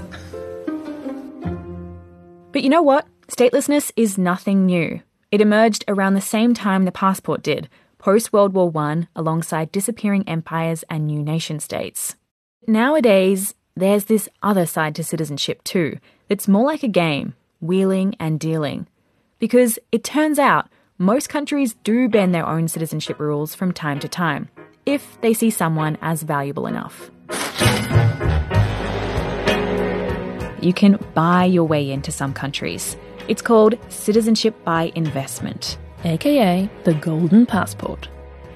But 2.52 2.64
you 2.64 2.70
know 2.70 2.82
what? 2.82 3.08
Statelessness 3.28 3.92
is 3.96 4.18
nothing 4.18 4.66
new. 4.66 5.02
It 5.32 5.42
emerged 5.42 5.86
around 5.88 6.16
the 6.16 6.22
same 6.22 6.54
time 6.54 6.86
the 6.86 6.92
passport 6.92 7.44
did, 7.44 7.70
post 8.00 8.34
World 8.34 8.54
War 8.54 8.72
I, 8.76 9.08
alongside 9.16 9.72
disappearing 9.72 10.28
empires 10.28 10.84
and 10.90 11.06
new 11.06 11.22
nation 11.22 11.60
states. 11.60 12.16
Nowadays, 12.68 13.54
there's 13.76 14.06
this 14.06 14.28
other 14.42 14.66
side 14.66 14.96
to 14.96 15.04
citizenship 15.04 15.64
too, 15.64 16.00
that's 16.28 16.48
more 16.48 16.66
like 16.66 16.84
a 16.84 16.88
game, 16.88 17.36
wheeling 17.62 18.16
and 18.20 18.40
dealing. 18.40 18.88
Because 19.38 19.78
it 19.92 20.04
turns 20.04 20.40
out 20.40 20.70
most 20.98 21.30
countries 21.30 21.76
do 21.84 22.10
bend 22.10 22.34
their 22.34 22.48
own 22.48 22.68
citizenship 22.68 23.20
rules 23.20 23.56
from 23.56 23.72
time 23.72 24.00
to 24.00 24.08
time, 24.08 24.50
if 24.94 25.20
they 25.22 25.34
see 25.34 25.50
someone 25.50 25.98
as 26.02 26.24
valuable 26.24 26.68
enough. 26.68 27.12
You 30.62 30.74
can 30.74 31.00
buy 31.14 31.46
your 31.46 31.66
way 31.66 31.90
into 31.90 32.12
some 32.12 32.34
countries. 32.34 32.98
It's 33.28 33.42
called 33.42 33.78
citizenship 33.90 34.56
by 34.66 34.92
investment, 34.96 35.78
aka 36.04 36.70
the 36.84 36.94
Golden 36.96 37.46
Passport. 37.46 38.10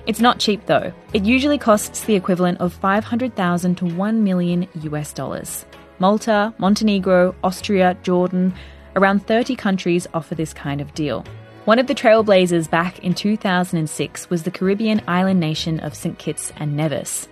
It's 0.06 0.20
not 0.20 0.40
cheap 0.40 0.66
though. 0.66 0.92
It 1.14 1.24
usually 1.24 1.58
costs 1.58 2.04
the 2.04 2.16
equivalent 2.16 2.60
of 2.60 2.74
500,000 2.74 3.76
to 3.76 3.86
1 3.86 4.24
million 4.24 4.68
US 4.82 5.14
dollars. 5.14 5.66
Malta, 6.00 6.54
Montenegro, 6.58 7.34
Austria, 7.44 7.96
Jordan, 8.04 8.54
around 8.96 9.26
30 9.26 9.56
countries 9.56 10.08
offer 10.14 10.36
this 10.36 10.54
kind 10.54 10.82
of 10.82 10.94
deal. 10.94 11.24
One 11.66 11.80
of 11.80 11.88
the 11.88 11.96
trailblazers 11.96 12.70
back 12.70 13.00
in 13.00 13.14
2006 13.14 14.30
was 14.30 14.44
the 14.44 14.52
Caribbean 14.52 15.02
island 15.08 15.40
nation 15.40 15.80
of 15.80 15.96
St. 15.96 16.18
Kitts 16.18 16.52
and 16.58 16.76
Nevis. 16.76 17.30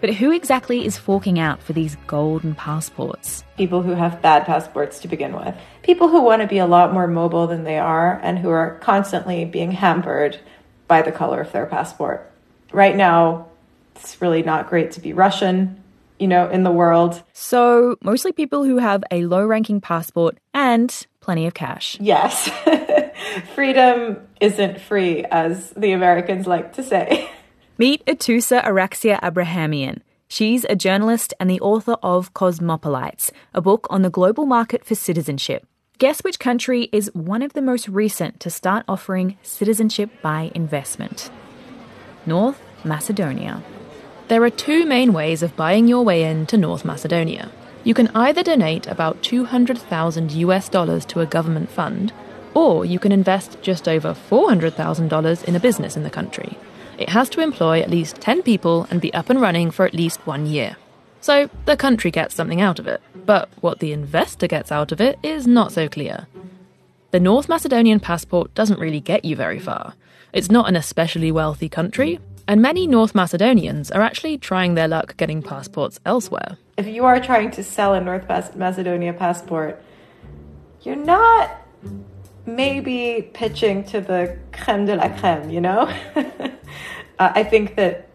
But 0.00 0.14
who 0.14 0.32
exactly 0.32 0.84
is 0.84 0.98
forking 0.98 1.38
out 1.38 1.62
for 1.62 1.74
these 1.74 1.96
golden 2.08 2.56
passports? 2.56 3.44
People 3.56 3.82
who 3.82 3.92
have 3.92 4.20
bad 4.20 4.46
passports 4.46 4.98
to 5.00 5.08
begin 5.08 5.32
with. 5.36 5.54
People 5.84 6.08
who 6.08 6.22
want 6.22 6.42
to 6.42 6.48
be 6.48 6.58
a 6.58 6.66
lot 6.66 6.92
more 6.92 7.06
mobile 7.06 7.46
than 7.46 7.62
they 7.62 7.78
are 7.78 8.18
and 8.20 8.36
who 8.36 8.50
are 8.50 8.80
constantly 8.80 9.44
being 9.44 9.70
hampered 9.70 10.40
by 10.88 11.00
the 11.00 11.12
color 11.12 11.40
of 11.40 11.52
their 11.52 11.66
passport. 11.66 12.32
Right 12.72 12.96
now, 12.96 13.46
it's 13.94 14.20
really 14.20 14.42
not 14.42 14.68
great 14.68 14.90
to 14.92 15.00
be 15.00 15.12
Russian, 15.12 15.80
you 16.18 16.26
know, 16.26 16.50
in 16.50 16.64
the 16.64 16.72
world. 16.72 17.22
So, 17.32 17.94
mostly 18.02 18.32
people 18.32 18.64
who 18.64 18.78
have 18.78 19.04
a 19.12 19.24
low 19.24 19.46
ranking 19.46 19.80
passport 19.80 20.36
and 20.52 21.06
plenty 21.20 21.46
of 21.46 21.54
cash. 21.54 21.96
Yes. 22.00 22.50
Freedom 23.54 24.18
isn't 24.40 24.80
free, 24.80 25.24
as 25.24 25.70
the 25.70 25.92
Americans 25.92 26.46
like 26.46 26.72
to 26.74 26.82
say. 26.82 27.30
Meet 27.78 28.04
Atossa 28.06 28.62
Araxia 28.64 29.18
Abrahamian. 29.22 30.02
She's 30.28 30.64
a 30.68 30.76
journalist 30.76 31.32
and 31.40 31.48
the 31.48 31.60
author 31.60 31.96
of 32.02 32.34
Cosmopolites, 32.34 33.30
a 33.54 33.60
book 33.60 33.86
on 33.88 34.02
the 34.02 34.10
global 34.10 34.46
market 34.46 34.84
for 34.84 34.94
citizenship. 34.94 35.66
Guess 35.98 36.22
which 36.22 36.38
country 36.38 36.88
is 36.92 37.10
one 37.14 37.42
of 37.42 37.54
the 37.54 37.62
most 37.62 37.88
recent 37.88 38.38
to 38.40 38.50
start 38.50 38.84
offering 38.86 39.38
citizenship 39.42 40.10
by 40.22 40.52
investment? 40.54 41.30
North 42.26 42.60
Macedonia. 42.84 43.62
There 44.28 44.44
are 44.44 44.50
two 44.50 44.84
main 44.84 45.12
ways 45.12 45.42
of 45.42 45.56
buying 45.56 45.88
your 45.88 46.04
way 46.04 46.24
into 46.24 46.56
North 46.56 46.84
Macedonia. 46.84 47.50
You 47.82 47.94
can 47.94 48.08
either 48.14 48.42
donate 48.42 48.86
about 48.86 49.22
200,000 49.22 50.32
US 50.32 50.68
dollars 50.68 51.04
to 51.06 51.20
a 51.20 51.26
government 51.26 51.70
fund, 51.70 52.12
or 52.54 52.84
you 52.84 52.98
can 52.98 53.12
invest 53.12 53.58
just 53.62 53.88
over 53.88 54.14
$400,000 54.14 55.44
in 55.44 55.56
a 55.56 55.60
business 55.60 55.96
in 55.96 56.02
the 56.02 56.10
country. 56.10 56.56
It 56.98 57.10
has 57.10 57.28
to 57.30 57.40
employ 57.40 57.80
at 57.80 57.90
least 57.90 58.16
10 58.16 58.42
people 58.42 58.86
and 58.90 59.00
be 59.00 59.14
up 59.14 59.30
and 59.30 59.40
running 59.40 59.70
for 59.70 59.86
at 59.86 59.94
least 59.94 60.26
one 60.26 60.46
year. 60.46 60.76
So 61.20 61.48
the 61.64 61.76
country 61.76 62.10
gets 62.10 62.34
something 62.34 62.60
out 62.60 62.78
of 62.78 62.86
it, 62.86 63.00
but 63.14 63.48
what 63.60 63.80
the 63.80 63.92
investor 63.92 64.46
gets 64.46 64.72
out 64.72 64.92
of 64.92 65.00
it 65.00 65.18
is 65.22 65.46
not 65.46 65.72
so 65.72 65.88
clear. 65.88 66.26
The 67.10 67.20
North 67.20 67.48
Macedonian 67.48 68.00
passport 68.00 68.54
doesn't 68.54 68.80
really 68.80 69.00
get 69.00 69.24
you 69.24 69.34
very 69.34 69.58
far. 69.58 69.94
It's 70.32 70.50
not 70.50 70.68
an 70.68 70.76
especially 70.76 71.32
wealthy 71.32 71.68
country, 71.68 72.20
and 72.46 72.62
many 72.62 72.86
North 72.86 73.14
Macedonians 73.14 73.90
are 73.90 74.02
actually 74.02 74.38
trying 74.38 74.74
their 74.74 74.88
luck 74.88 75.16
getting 75.16 75.42
passports 75.42 76.00
elsewhere. 76.04 76.58
If 76.76 76.86
you 76.86 77.04
are 77.04 77.20
trying 77.20 77.50
to 77.52 77.64
sell 77.64 77.94
a 77.94 78.00
North 78.00 78.28
Macedonia 78.56 79.12
passport, 79.12 79.82
you're 80.82 80.96
not 80.96 81.50
maybe 82.56 83.30
pitching 83.34 83.84
to 83.84 84.00
the 84.00 84.38
creme 84.52 84.86
de 84.86 84.96
la 84.96 85.08
creme, 85.18 85.50
you 85.50 85.60
know? 85.60 85.82
uh, 86.16 86.50
I 87.18 87.44
think 87.44 87.76
that 87.76 88.08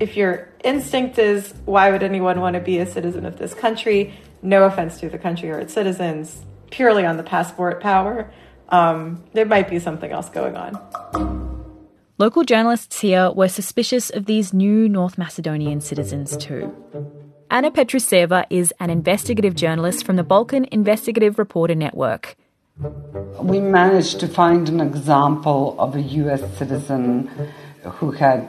if 0.00 0.16
your 0.16 0.48
instinct 0.64 1.18
is, 1.18 1.54
why 1.64 1.90
would 1.90 2.02
anyone 2.02 2.40
want 2.40 2.54
to 2.54 2.60
be 2.60 2.78
a 2.78 2.86
citizen 2.86 3.24
of 3.24 3.38
this 3.38 3.54
country? 3.54 4.14
no 4.42 4.64
offense 4.64 5.00
to 5.00 5.08
the 5.08 5.18
country 5.18 5.50
or 5.50 5.58
its 5.58 5.72
citizens, 5.72 6.42
purely 6.70 7.04
on 7.04 7.16
the 7.16 7.22
passport 7.22 7.80
power, 7.80 8.30
um, 8.68 9.22
there 9.32 9.46
might 9.46 9.68
be 9.68 9.78
something 9.78 10.10
else 10.10 10.28
going 10.28 10.56
on. 10.56 10.78
Local 12.18 12.44
journalists 12.44 13.00
here 13.00 13.30
were 13.30 13.48
suspicious 13.48 14.10
of 14.10 14.26
these 14.26 14.52
new 14.52 14.88
North 14.88 15.18
Macedonian 15.18 15.80
citizens 15.80 16.36
too. 16.36 16.74
Anna 17.50 17.70
Petruseva 17.70 18.44
is 18.50 18.74
an 18.80 18.90
investigative 18.90 19.54
journalist 19.54 20.04
from 20.04 20.16
the 20.16 20.24
Balkan 20.24 20.66
Investigative 20.70 21.38
Reporter 21.38 21.74
Network. 21.74 22.36
We 23.40 23.60
managed 23.60 24.20
to 24.20 24.28
find 24.28 24.68
an 24.68 24.80
example 24.80 25.74
of 25.78 25.96
a 25.96 26.00
US 26.00 26.42
citizen 26.56 27.28
who 27.82 28.12
had 28.12 28.48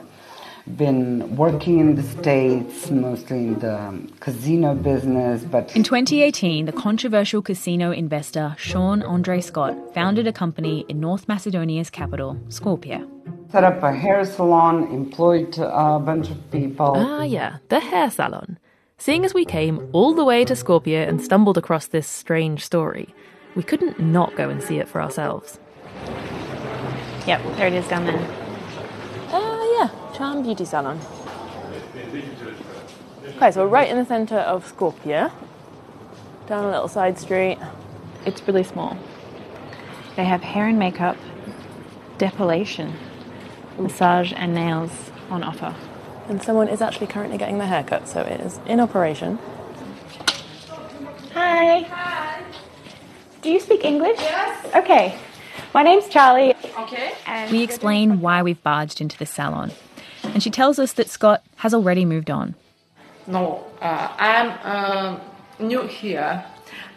been 0.76 1.36
working 1.36 1.80
in 1.80 1.96
the 1.96 2.02
States, 2.02 2.90
mostly 2.90 3.38
in 3.38 3.58
the 3.58 4.08
casino 4.20 4.74
business, 4.74 5.42
but 5.42 5.74
In 5.74 5.82
2018, 5.82 6.66
the 6.66 6.72
controversial 6.72 7.42
casino 7.42 7.90
investor 7.90 8.54
Sean 8.56 9.02
Andre 9.02 9.40
Scott 9.40 9.74
founded 9.94 10.28
a 10.28 10.32
company 10.32 10.84
in 10.88 11.00
North 11.00 11.26
Macedonia's 11.26 11.90
capital, 11.90 12.36
Skopje. 12.48 13.04
set 13.50 13.64
up 13.64 13.82
a 13.82 13.92
hair 13.92 14.24
salon, 14.24 14.84
employed 14.92 15.58
a 15.58 15.98
bunch 15.98 16.30
of 16.30 16.38
people. 16.52 16.92
Ah, 16.96 17.22
yeah, 17.22 17.56
the 17.68 17.80
hair 17.80 18.10
salon. 18.10 18.58
Seeing 18.98 19.24
as 19.24 19.34
we 19.34 19.44
came 19.46 19.88
all 19.92 20.12
the 20.14 20.24
way 20.24 20.44
to 20.44 20.52
Skopje 20.54 21.08
and 21.08 21.20
stumbled 21.20 21.58
across 21.58 21.86
this 21.86 22.06
strange 22.06 22.64
story, 22.64 23.08
we 23.54 23.62
couldn't 23.62 23.98
not 23.98 24.36
go 24.36 24.48
and 24.48 24.62
see 24.62 24.78
it 24.78 24.88
for 24.88 25.00
ourselves. 25.00 25.58
Yep, 27.26 27.42
there 27.56 27.66
it 27.66 27.74
is 27.74 27.86
down 27.88 28.06
there. 28.06 28.26
Ah, 29.32 29.78
yeah, 29.78 30.16
Charm 30.16 30.42
Beauty 30.42 30.64
Salon. 30.64 30.98
Okay, 33.36 33.50
so 33.50 33.62
we're 33.62 33.68
right 33.68 33.88
in 33.88 33.96
the 33.96 34.04
centre 34.04 34.38
of 34.38 34.70
Skopje, 34.70 35.32
down 36.46 36.64
a 36.64 36.70
little 36.70 36.88
side 36.88 37.18
street. 37.18 37.58
It's 38.26 38.46
really 38.46 38.64
small. 38.64 38.96
They 40.16 40.24
have 40.24 40.42
hair 40.42 40.66
and 40.66 40.78
makeup, 40.78 41.16
depilation, 42.18 42.94
massage, 43.78 44.32
and 44.34 44.54
nails 44.54 45.10
on 45.30 45.42
offer. 45.42 45.74
And 46.28 46.42
someone 46.42 46.68
is 46.68 46.80
actually 46.80 47.06
currently 47.06 47.38
getting 47.38 47.58
their 47.58 47.68
haircut, 47.68 48.08
so 48.08 48.20
it 48.20 48.40
is 48.40 48.60
in 48.66 48.80
operation. 48.80 49.38
Hi. 51.32 51.80
Hi. 51.80 52.42
Do 53.42 53.50
you 53.50 53.60
speak 53.60 53.84
English? 53.84 54.18
Yes. 54.20 54.74
Okay. 54.74 55.18
My 55.72 55.82
name's 55.82 56.08
Charlie. 56.08 56.54
Okay. 56.78 57.12
And 57.26 57.50
We 57.50 57.62
explain 57.62 58.20
why 58.20 58.42
we've 58.42 58.62
barged 58.62 59.00
into 59.00 59.16
the 59.16 59.26
salon, 59.26 59.72
and 60.24 60.42
she 60.42 60.50
tells 60.50 60.78
us 60.78 60.92
that 60.94 61.08
Scott 61.08 61.42
has 61.56 61.72
already 61.72 62.04
moved 62.04 62.30
on. 62.30 62.54
No, 63.26 63.64
uh, 63.80 64.08
I'm 64.18 64.48
uh, 64.64 65.20
new 65.58 65.86
here. 65.86 66.44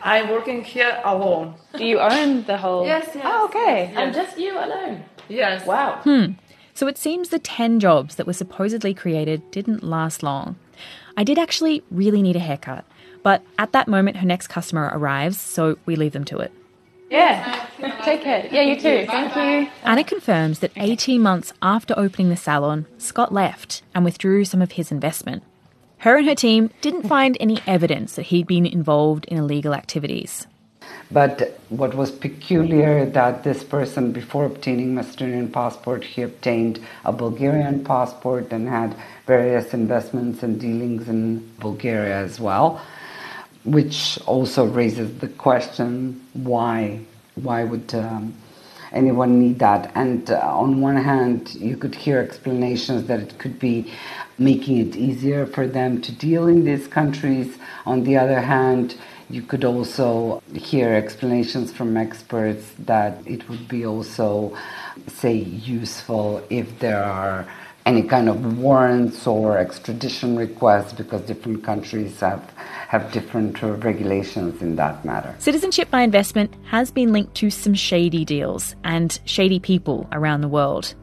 I'm 0.02 0.30
working 0.30 0.64
here 0.64 1.00
alone. 1.06 1.56
Do 1.78 1.86
you 1.86 2.00
own 2.00 2.44
the 2.44 2.58
whole? 2.58 2.86
Yes, 2.86 3.10
yes. 3.16 3.24
Oh, 3.26 3.46
okay. 3.46 3.90
yes. 3.92 3.94
And 3.96 4.14
just 4.14 4.38
you 4.38 4.58
alone. 4.58 5.04
Yes. 5.30 5.66
Wow. 5.66 6.02
Hmm. 6.04 6.34
So 6.74 6.88
it 6.88 6.98
seems 6.98 7.30
the 7.30 7.40
10 7.40 7.80
jobs 7.80 8.16
that 8.16 8.26
were 8.28 8.34
supposedly 8.34 8.94
created 8.94 9.50
didn't 9.52 9.84
last 9.84 10.24
long. 10.24 10.56
I 11.16 11.24
did 11.24 11.38
actually 11.38 11.84
really 11.92 12.22
need 12.22 12.36
a 12.36 12.40
haircut, 12.40 12.84
but 13.24 13.42
at 13.58 13.72
that 13.72 13.88
moment 13.88 14.18
her 14.18 14.28
next 14.28 14.48
customer 14.48 14.92
arrives, 14.94 15.40
so 15.40 15.78
we 15.86 15.96
leave 15.96 16.14
them 16.14 16.26
to 16.26 16.40
it. 16.40 16.52
Yeah. 17.10 17.68
Take 18.04 18.24
care. 18.24 18.48
Yeah, 18.52 18.62
you 18.64 18.76
too. 18.76 19.06
Thank 19.06 19.36
you. 19.36 19.72
Anna 19.84 20.04
confirms 20.04 20.60
that 20.60 20.72
18 20.76 21.22
months 21.22 21.54
after 21.62 21.94
opening 21.98 22.30
the 22.30 22.38
salon, 22.38 22.86
Scott 22.98 23.32
left 23.32 23.84
and 23.94 24.04
withdrew 24.04 24.46
some 24.46 24.62
of 24.62 24.74
his 24.74 24.92
investment. 24.92 25.44
Her 26.00 26.18
and 26.18 26.28
her 26.28 26.36
team 26.36 26.72
didn't 26.82 27.08
find 27.08 27.38
any 27.40 27.62
evidence 27.68 28.16
that 28.16 28.24
he'd 28.24 28.48
been 28.48 28.66
involved 28.66 29.26
in 29.26 29.38
illegal 29.38 29.74
activities. 29.74 30.48
But 31.12 31.60
what 31.70 31.94
was 31.94 32.12
peculiar 32.12 33.06
that 33.06 33.44
this 33.44 33.64
person, 33.64 34.12
before 34.12 34.46
obtaining 34.46 34.96
Macedonian 34.96 35.50
passport, 35.50 36.04
he 36.04 36.24
obtained 36.24 36.80
a 37.06 37.14
Bulgarian 37.14 37.86
passport 37.86 38.52
and 38.52 38.68
had 38.68 38.96
various 39.28 39.74
investments 39.74 40.44
and 40.44 40.60
dealings 40.60 41.08
in 41.08 41.50
Bulgaria 41.60 42.18
as 42.18 42.40
well, 42.40 42.82
which 43.66 44.20
also 44.26 44.66
raises 44.66 45.20
the 45.20 45.28
question 45.28 46.26
why 46.34 47.00
why 47.36 47.64
would 47.64 47.94
um, 47.96 48.34
anyone 48.92 49.40
need 49.40 49.60
that? 49.60 49.92
And 49.96 50.30
uh, 50.30 50.40
on 50.40 50.82
one 50.82 50.96
hand, 50.98 51.56
you 51.56 51.76
could 51.76 51.96
hear 51.96 52.20
explanations 52.20 53.08
that 53.08 53.20
it 53.20 53.40
could 53.40 53.60
be 53.60 53.92
making 54.38 54.78
it 54.78 54.96
easier 54.96 55.46
for 55.46 55.68
them 55.68 56.02
to 56.02 56.12
deal 56.12 56.48
in 56.48 56.64
these 56.64 56.88
countries. 56.88 57.58
On 57.86 58.04
the 58.04 58.18
other 58.18 58.40
hand, 58.40 58.96
you 59.30 59.42
could 59.42 59.64
also 59.64 60.42
hear 60.54 60.94
explanations 60.94 61.72
from 61.72 61.98
experts 61.98 62.72
that 62.80 63.18
it 63.26 63.50
would 63.50 63.68
be 63.68 63.86
also, 63.86 64.56
say, 65.08 65.36
useful 65.36 66.44
if 66.50 66.80
there 66.80 67.04
are 67.04 67.48
any 67.86 68.04
kind 68.04 68.30
of 68.30 68.58
warrants 68.58 69.28
or 69.28 69.58
extradition 69.58 70.38
requests 70.38 70.94
because 70.94 71.22
different 71.22 71.64
countries 71.64 72.20
have, 72.20 72.52
have 72.94 73.12
different 73.12 73.60
regulations 73.84 74.62
in 74.62 74.76
that 74.76 75.04
matter. 75.04 75.34
Citizenship 75.40 75.90
by 75.90 76.02
investment 76.02 76.54
has 76.66 76.92
been 76.92 77.12
linked 77.12 77.34
to 77.34 77.50
some 77.50 77.74
shady 77.74 78.24
deals 78.24 78.76
and 78.84 79.20
shady 79.26 79.60
people 79.60 80.08
around 80.12 80.42
the 80.42 80.48
world. 80.48 80.94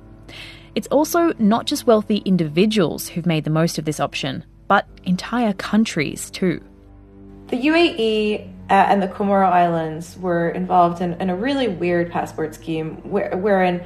It's 0.77 0.87
also 0.87 1.33
not 1.41 1.67
just 1.67 1.89
wealthy 1.89 2.19
individuals 2.19 3.09
who've 3.09 3.27
made 3.27 3.43
the 3.43 3.51
most 3.51 3.77
of 3.77 3.87
this 3.87 3.99
option, 3.99 4.45
but 4.69 4.87
entire 5.03 5.53
countries 5.53 6.31
too. 6.31 6.63
The 7.49 7.57
UAE 7.57 8.47
uh, 8.71 8.73
and 8.73 9.03
the 9.03 9.09
Comoro 9.09 9.51
Islands 9.51 10.17
were 10.19 10.51
involved 10.51 11.03
in, 11.03 11.15
in 11.15 11.29
a 11.29 11.35
really 11.35 11.67
weird 11.67 12.13
passport 12.13 12.55
scheme 12.55 12.99
where, 12.99 13.37
wherein 13.37 13.85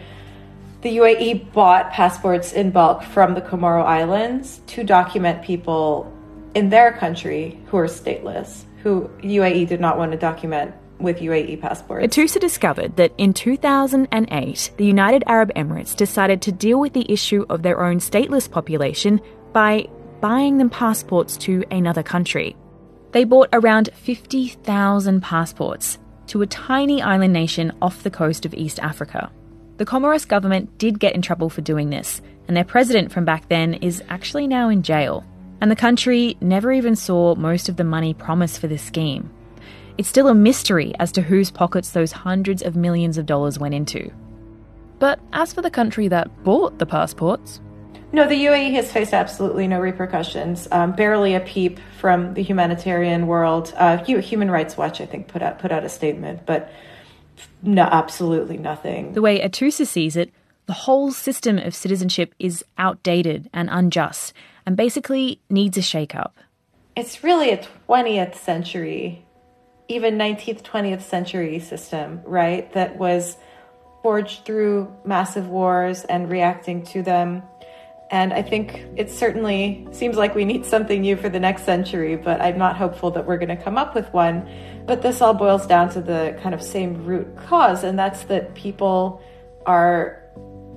the 0.82 0.98
UAE 0.98 1.50
bought 1.55 1.90
passports 1.90 2.52
in 2.52 2.70
bulk 2.70 3.02
from 3.02 3.32
the 3.32 3.40
Comoro 3.40 3.82
Islands 3.82 4.61
to 4.66 4.84
document 4.84 5.42
people 5.42 6.12
in 6.55 6.70
their 6.70 6.92
country 6.92 7.59
who 7.66 7.76
are 7.78 7.86
stateless, 7.86 8.64
who 8.82 9.09
UAE 9.22 9.68
did 9.68 9.80
not 9.80 9.98
want 9.98 10.12
to 10.12 10.18
document 10.18 10.74
with 10.98 11.18
UAE 11.18 11.61
passports. 11.61 12.07
Atossa 12.07 12.40
discovered 12.40 12.96
that 12.96 13.12
in 13.18 13.32
2008, 13.32 14.70
the 14.76 14.84
United 14.84 15.24
Arab 15.26 15.52
Emirates 15.55 15.96
decided 15.96 16.40
to 16.42 16.52
deal 16.52 16.78
with 16.78 16.92
the 16.92 17.11
issue 17.11 17.44
of 17.50 17.62
their 17.62 17.82
own 17.82 17.98
stateless 17.98 18.50
population 18.50 19.20
by 19.52 19.86
buying 20.20 20.59
them 20.59 20.70
passports 20.70 21.36
to 21.36 21.64
another 21.70 22.02
country. 22.02 22.57
They 23.12 23.24
bought 23.24 23.48
around 23.52 23.90
50,000 23.94 25.20
passports 25.20 25.98
to 26.28 26.42
a 26.42 26.46
tiny 26.46 27.02
island 27.02 27.32
nation 27.32 27.72
off 27.82 28.02
the 28.02 28.11
coast 28.11 28.46
of 28.46 28.55
East 28.55 28.78
Africa. 28.80 29.30
The 29.76 29.84
Comoros 29.84 30.26
government 30.26 30.78
did 30.78 31.00
get 31.00 31.14
in 31.14 31.22
trouble 31.22 31.50
for 31.50 31.61
doing 31.61 31.90
this, 31.90 32.22
and 32.46 32.57
their 32.57 32.64
president 32.64 33.12
from 33.12 33.24
back 33.24 33.48
then 33.48 33.74
is 33.74 34.02
actually 34.09 34.46
now 34.46 34.68
in 34.68 34.82
jail. 34.82 35.24
And 35.64 35.70
the 35.70 35.76
country 35.76 36.36
never 36.42 36.72
even 36.72 36.94
saw 36.94 37.34
most 37.36 37.70
of 37.70 37.76
the 37.78 37.84
money 37.84 38.12
promised 38.12 38.58
for 38.58 38.66
this 38.66 38.82
scheme. 38.82 39.30
It's 39.96 40.10
still 40.10 40.28
a 40.28 40.34
mystery 40.34 40.92
as 41.00 41.10
to 41.12 41.22
whose 41.22 41.50
pockets 41.50 41.92
those 41.92 42.12
hundreds 42.12 42.60
of 42.60 42.76
millions 42.76 43.16
of 43.16 43.24
dollars 43.24 43.58
went 43.58 43.72
into. 43.72 44.12
But 44.98 45.20
as 45.32 45.54
for 45.54 45.62
the 45.62 45.70
country 45.70 46.06
that 46.08 46.28
bought 46.44 46.78
the 46.78 46.84
passports, 46.84 47.62
No, 48.12 48.28
the 48.28 48.44
UAE 48.44 48.74
has 48.74 48.92
faced 48.92 49.14
absolutely 49.14 49.66
no 49.66 49.80
repercussions. 49.80 50.68
Um, 50.70 50.92
barely 50.92 51.34
a 51.34 51.40
peep 51.40 51.80
from 51.98 52.34
the 52.34 52.42
humanitarian 52.42 53.26
world. 53.26 53.72
Uh, 53.78 53.96
Human 54.04 54.50
Rights 54.50 54.76
Watch, 54.76 55.00
I 55.00 55.06
think, 55.06 55.28
put 55.28 55.40
out 55.40 55.60
put 55.60 55.72
out 55.72 55.82
a 55.82 55.88
statement, 55.88 56.44
but 56.44 56.70
no, 57.62 57.84
absolutely 57.84 58.58
nothing. 58.58 59.14
The 59.14 59.22
way 59.22 59.40
Atossa 59.40 59.86
sees 59.86 60.14
it, 60.14 60.30
the 60.66 60.74
whole 60.74 61.10
system 61.10 61.56
of 61.56 61.74
citizenship 61.74 62.34
is 62.38 62.62
outdated 62.76 63.48
and 63.54 63.70
unjust, 63.72 64.34
and 64.66 64.76
basically 64.76 65.40
needs 65.50 65.76
a 65.76 65.82
shake-up. 65.82 66.36
It's 66.96 67.24
really 67.24 67.50
a 67.50 67.58
20th 67.88 68.36
century, 68.36 69.24
even 69.88 70.16
19th, 70.16 70.62
20th 70.62 71.02
century 71.02 71.58
system, 71.58 72.20
right? 72.24 72.72
That 72.72 72.96
was 72.96 73.36
forged 74.02 74.44
through 74.44 74.94
massive 75.04 75.48
wars 75.48 76.04
and 76.04 76.30
reacting 76.30 76.84
to 76.84 77.02
them. 77.02 77.42
And 78.10 78.32
I 78.32 78.42
think 78.42 78.84
it 78.96 79.10
certainly 79.10 79.88
seems 79.90 80.16
like 80.16 80.34
we 80.34 80.44
need 80.44 80.64
something 80.64 81.00
new 81.00 81.16
for 81.16 81.28
the 81.28 81.40
next 81.40 81.64
century, 81.64 82.16
but 82.16 82.40
I'm 82.40 82.58
not 82.58 82.76
hopeful 82.76 83.10
that 83.12 83.26
we're 83.26 83.38
going 83.38 83.56
to 83.56 83.56
come 83.56 83.76
up 83.76 83.94
with 83.94 84.12
one. 84.12 84.48
But 84.86 85.02
this 85.02 85.20
all 85.20 85.34
boils 85.34 85.66
down 85.66 85.88
to 85.94 86.00
the 86.00 86.38
kind 86.42 86.54
of 86.54 86.62
same 86.62 87.04
root 87.04 87.34
cause, 87.36 87.82
and 87.82 87.98
that's 87.98 88.24
that 88.24 88.54
people 88.54 89.22
are 89.66 90.22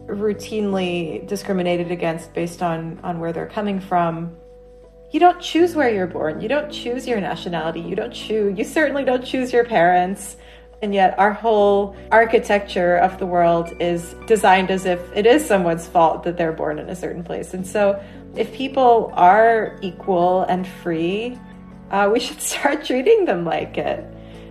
routinely 0.08 1.26
discriminated 1.28 1.92
against 1.92 2.34
based 2.34 2.62
on, 2.62 3.00
on 3.04 3.20
where 3.20 3.34
they're 3.34 3.48
coming 3.48 3.80
from. 3.80 4.36
You 5.12 5.20
don't 5.20 5.40
choose 5.40 5.76
where 5.76 5.90
you're 5.90 6.08
born. 6.08 6.42
You 6.42 6.50
don't 6.50 6.72
choose 6.72 7.08
your 7.08 7.20
nationality. 7.22 7.80
You 7.82 7.96
don't 7.96 8.14
choose, 8.14 8.58
you 8.58 8.64
certainly 8.64 9.06
don't 9.06 9.24
choose 9.24 9.54
your 9.54 9.64
parents. 9.64 10.38
And 10.82 10.94
yet, 10.94 11.18
our 11.18 11.34
whole 11.34 11.96
architecture 12.12 12.98
of 12.98 13.18
the 13.18 13.26
world 13.26 13.74
is 13.80 14.16
designed 14.28 14.70
as 14.70 14.86
if 14.86 15.00
it 15.16 15.26
is 15.26 15.44
someone's 15.44 15.88
fault 15.88 16.24
that 16.24 16.38
they're 16.38 16.52
born 16.52 16.78
in 16.78 16.88
a 16.90 16.96
certain 16.96 17.24
place. 17.24 17.56
And 17.56 17.66
so, 17.66 18.00
if 18.36 18.54
people 18.54 19.12
are 19.16 19.80
equal 19.82 20.44
and 20.44 20.68
free, 20.68 21.40
uh, 21.90 22.10
we 22.14 22.20
should 22.20 22.42
start 22.54 22.86
treating 22.86 23.26
them 23.26 23.44
like 23.44 23.78
it. 23.78 24.06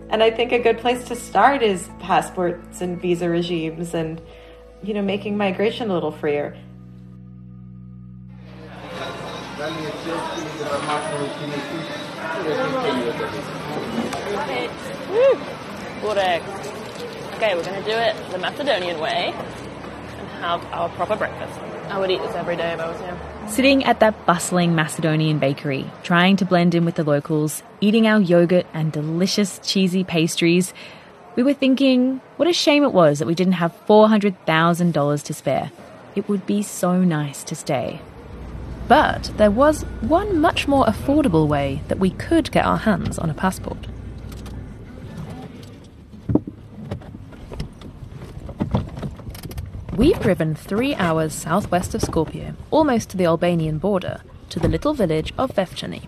And 0.09 0.23
I 0.23 0.31
think 0.31 0.51
a 0.51 0.59
good 0.59 0.79
place 0.79 1.05
to 1.05 1.17
start 1.17 1.63
is 1.63 1.89
passports 2.01 2.81
and 2.81 3.01
visa 3.01 3.29
regimes 3.29 3.95
and, 3.95 4.21
you 4.83 4.95
know, 4.95 5.03
making 5.03 5.37
migration 5.37 5.91
a 5.91 5.95
little 5.95 6.12
freer. 6.12 6.57
Woo! 15.11 15.41
Correct. 16.01 16.45
Okay, 17.37 17.55
we're 17.55 17.64
going 17.64 17.83
to 17.83 17.91
do 17.91 17.97
it 17.97 18.31
the 18.31 18.39
Macedonian 18.39 19.01
way 19.01 19.33
and 19.35 20.29
have 20.41 20.64
our 20.72 20.89
proper 20.91 21.16
breakfast. 21.16 21.59
I 21.89 21.99
would 21.99 22.11
eat 22.11 22.20
this 22.20 22.35
every 22.35 22.57
day 22.57 22.72
if 22.72 22.81
I 22.81 22.89
was 22.89 23.01
you. 23.01 23.51
Sitting 23.51 23.85
at 23.85 24.01
that 24.01 24.27
bustling 24.27 24.74
Macedonian 24.74 25.39
bakery, 25.39 25.91
trying 26.03 26.37
to 26.37 26.45
blend 26.45 26.74
in 26.74 26.85
with 26.85 26.97
the 26.97 27.05
locals, 27.05 27.62
eating 27.81 28.07
our 28.07 28.20
yogurt 28.20 28.66
and 28.74 28.91
delicious 28.93 29.61
cheesy 29.62 30.03
pastries, 30.03 30.74
we 31.37 31.43
were 31.43 31.53
thinking 31.53 32.22
what 32.39 32.49
a 32.49 32.53
shame 32.53 32.82
it 32.82 32.93
was 32.93 33.18
that 33.18 33.26
we 33.26 33.34
didn't 33.34 33.55
have 33.55 33.87
$400,000 33.87 35.22
to 35.22 35.34
spare. 35.34 35.70
It 36.14 36.28
would 36.28 36.47
be 36.47 36.62
so 36.62 37.05
nice 37.05 37.45
to 37.45 37.55
stay. 37.55 38.01
But 38.89 39.30
there 39.37 39.51
was 39.51 39.82
one 40.01 40.41
much 40.41 40.66
more 40.66 40.87
affordable 40.87 41.47
way 41.47 41.82
that 41.89 41.99
we 41.99 42.11
could 42.11 42.51
get 42.51 42.64
our 42.64 42.78
hands 42.78 43.18
on 43.18 43.28
a 43.28 43.34
passport. 43.34 43.87
We've 49.95 50.20
driven 50.20 50.55
three 50.55 50.95
hours 50.95 51.34
southwest 51.34 51.95
of 51.95 52.01
Skopje, 52.01 52.55
almost 52.70 53.11
to 53.11 53.16
the 53.16 53.26
Albanian 53.26 53.78
border, 53.78 54.20
to 54.51 54.61
the 54.61 54.68
little 54.68 54.95
village 54.95 55.34
of 55.37 55.53
Vevchani. 55.55 56.05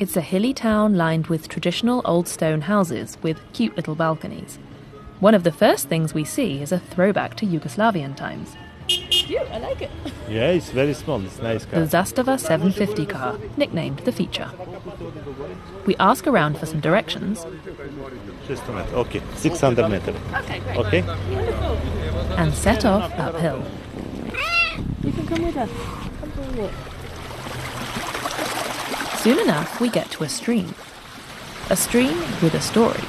It's 0.00 0.16
a 0.16 0.22
hilly 0.22 0.54
town 0.54 0.94
lined 0.94 1.26
with 1.26 1.46
traditional 1.46 2.00
old 2.06 2.26
stone 2.26 2.62
houses 2.62 3.18
with 3.20 3.38
cute 3.52 3.76
little 3.76 3.94
balconies. 3.94 4.58
One 5.18 5.34
of 5.34 5.42
the 5.44 5.52
first 5.52 5.90
things 5.90 6.14
we 6.14 6.24
see 6.24 6.62
is 6.62 6.72
a 6.72 6.78
throwback 6.78 7.34
to 7.36 7.46
Yugoslavian 7.46 8.16
times. 8.16 8.56
Cute, 8.88 9.42
I 9.50 9.58
like 9.58 9.82
it. 9.82 9.90
Yeah, 10.26 10.52
it's 10.52 10.70
very 10.70 10.94
small. 10.94 11.20
It's 11.22 11.38
nice 11.40 11.66
car. 11.66 11.80
The 11.80 11.90
car. 11.90 12.04
Zastava 12.04 12.40
750 12.40 13.04
car, 13.04 13.38
nicknamed 13.58 13.98
the 14.00 14.12
Feature. 14.12 14.50
We 15.84 15.96
ask 15.96 16.26
around 16.26 16.56
for 16.56 16.64
some 16.64 16.80
directions 16.80 17.44
Just 18.48 18.62
a 18.68 18.72
minute. 18.72 18.94
Okay, 18.94 19.20
600 19.34 19.86
meter. 19.90 20.14
Okay, 20.34 20.60
great. 20.60 20.78
Okay. 20.78 21.00
and 22.38 22.54
set 22.54 22.86
off 22.86 23.12
uphill. 23.18 23.62
You 25.02 25.12
can 25.12 25.26
come 25.26 25.42
with 25.42 25.56
us. 25.58 25.70
Come 26.20 26.30
for 26.30 26.42
a 26.42 26.62
walk. 26.62 26.99
Soon 29.22 29.38
enough, 29.38 29.82
we 29.82 29.90
get 29.90 30.10
to 30.12 30.24
a 30.24 30.30
stream. 30.30 30.74
A 31.68 31.76
stream 31.76 32.18
with 32.42 32.54
a 32.54 32.60
story. 32.62 33.04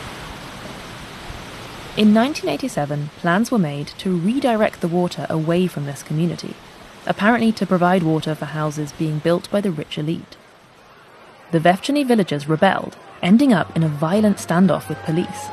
In 1.95 2.13
1987, 2.13 3.11
plans 3.15 3.49
were 3.49 3.57
made 3.57 3.87
to 3.99 4.17
redirect 4.17 4.81
the 4.81 4.89
water 4.89 5.25
away 5.29 5.67
from 5.67 5.85
this 5.85 6.03
community, 6.03 6.53
apparently 7.05 7.53
to 7.53 7.65
provide 7.65 8.03
water 8.03 8.35
for 8.35 8.43
houses 8.43 8.91
being 8.91 9.19
built 9.19 9.49
by 9.49 9.61
the 9.61 9.71
rich 9.71 9.97
elite. 9.97 10.35
The 11.53 11.59
Vevchani 11.59 12.05
villagers 12.05 12.49
rebelled, 12.49 12.97
ending 13.21 13.53
up 13.53 13.73
in 13.77 13.83
a 13.83 13.87
violent 13.87 14.35
standoff 14.35 14.89
with 14.89 14.97
police. 15.03 15.47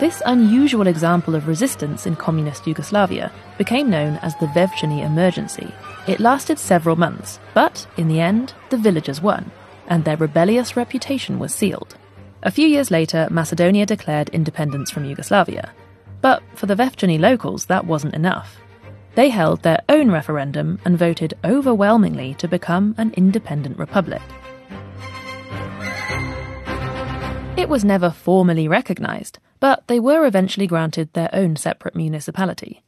This 0.00 0.20
unusual 0.26 0.88
example 0.88 1.36
of 1.36 1.46
resistance 1.46 2.04
in 2.04 2.16
communist 2.16 2.66
Yugoslavia 2.66 3.30
became 3.56 3.90
known 3.90 4.16
as 4.22 4.34
the 4.36 4.46
Vevchani 4.46 5.04
Emergency. 5.04 5.72
It 6.08 6.18
lasted 6.18 6.58
several 6.58 6.96
months, 6.96 7.38
but 7.54 7.86
in 7.96 8.08
the 8.08 8.18
end, 8.18 8.54
the 8.70 8.76
villagers 8.76 9.20
won, 9.20 9.52
and 9.88 10.04
their 10.04 10.16
rebellious 10.16 10.76
reputation 10.76 11.38
was 11.38 11.54
sealed. 11.54 11.96
A 12.42 12.52
few 12.52 12.68
years 12.68 12.90
later, 12.90 13.26
Macedonia 13.30 13.84
declared 13.84 14.28
independence 14.28 14.90
from 14.90 15.04
Yugoslavia. 15.04 15.72
But 16.20 16.42
for 16.54 16.66
the 16.66 16.76
Vevchani 16.76 17.18
locals, 17.18 17.66
that 17.66 17.86
wasn't 17.86 18.14
enough. 18.14 18.58
They 19.16 19.30
held 19.30 19.62
their 19.62 19.82
own 19.88 20.10
referendum 20.12 20.78
and 20.84 20.96
voted 20.96 21.34
overwhelmingly 21.44 22.34
to 22.34 22.46
become 22.46 22.94
an 22.98 23.12
independent 23.16 23.78
republic. 23.78 24.22
It 27.56 27.68
was 27.68 27.84
never 27.84 28.10
formally 28.10 28.68
recognised, 28.68 29.40
but 29.58 29.82
they 29.88 29.98
were 29.98 30.24
eventually 30.24 30.68
granted 30.68 31.12
their 31.12 31.30
own 31.32 31.56
separate 31.56 31.96
municipality. 31.96 32.84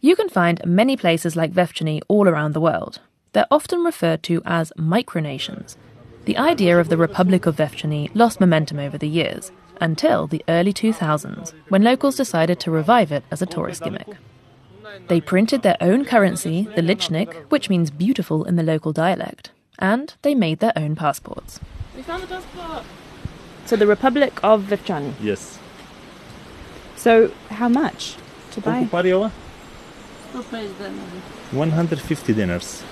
You 0.00 0.14
can 0.14 0.28
find 0.28 0.60
many 0.66 0.96
places 0.96 1.36
like 1.36 1.52
Vevchani 1.52 2.02
all 2.08 2.28
around 2.28 2.52
the 2.52 2.60
world. 2.60 3.00
They're 3.32 3.46
often 3.50 3.82
referred 3.82 4.22
to 4.24 4.42
as 4.44 4.72
micronations. 4.76 5.76
The 6.24 6.38
idea 6.38 6.78
of 6.78 6.88
the 6.88 6.96
Republic 6.96 7.46
of 7.46 7.56
Vevchani 7.56 8.08
lost 8.14 8.38
momentum 8.38 8.78
over 8.78 8.96
the 8.96 9.08
years, 9.08 9.50
until 9.80 10.28
the 10.28 10.44
early 10.48 10.72
2000s, 10.72 11.52
when 11.68 11.82
locals 11.82 12.14
decided 12.14 12.60
to 12.60 12.70
revive 12.70 13.10
it 13.10 13.24
as 13.32 13.42
a 13.42 13.46
tourist 13.46 13.82
gimmick. 13.82 14.06
They 15.08 15.20
printed 15.20 15.62
their 15.62 15.76
own 15.80 16.04
currency, 16.04 16.68
the 16.76 16.82
lichnik, 16.82 17.34
which 17.50 17.68
means 17.68 17.90
beautiful 17.90 18.44
in 18.44 18.54
the 18.54 18.62
local 18.62 18.92
dialect, 18.92 19.50
and 19.80 20.14
they 20.22 20.36
made 20.36 20.60
their 20.60 20.72
own 20.76 20.94
passports. 20.94 21.58
We 21.96 22.02
found 22.02 22.22
the 22.22 22.28
passport. 22.28 22.84
So 23.66 23.74
the 23.74 23.88
Republic 23.88 24.38
of 24.44 24.62
Vevchani. 24.64 25.14
Yes. 25.20 25.58
So 26.94 27.32
how 27.50 27.68
much 27.68 28.16
to 28.52 28.60
buy? 28.60 28.86
Koliko 28.86 28.90
pari 28.90 29.12
ova? 29.12 29.32
150 31.50 32.32
dinars. 32.32 32.84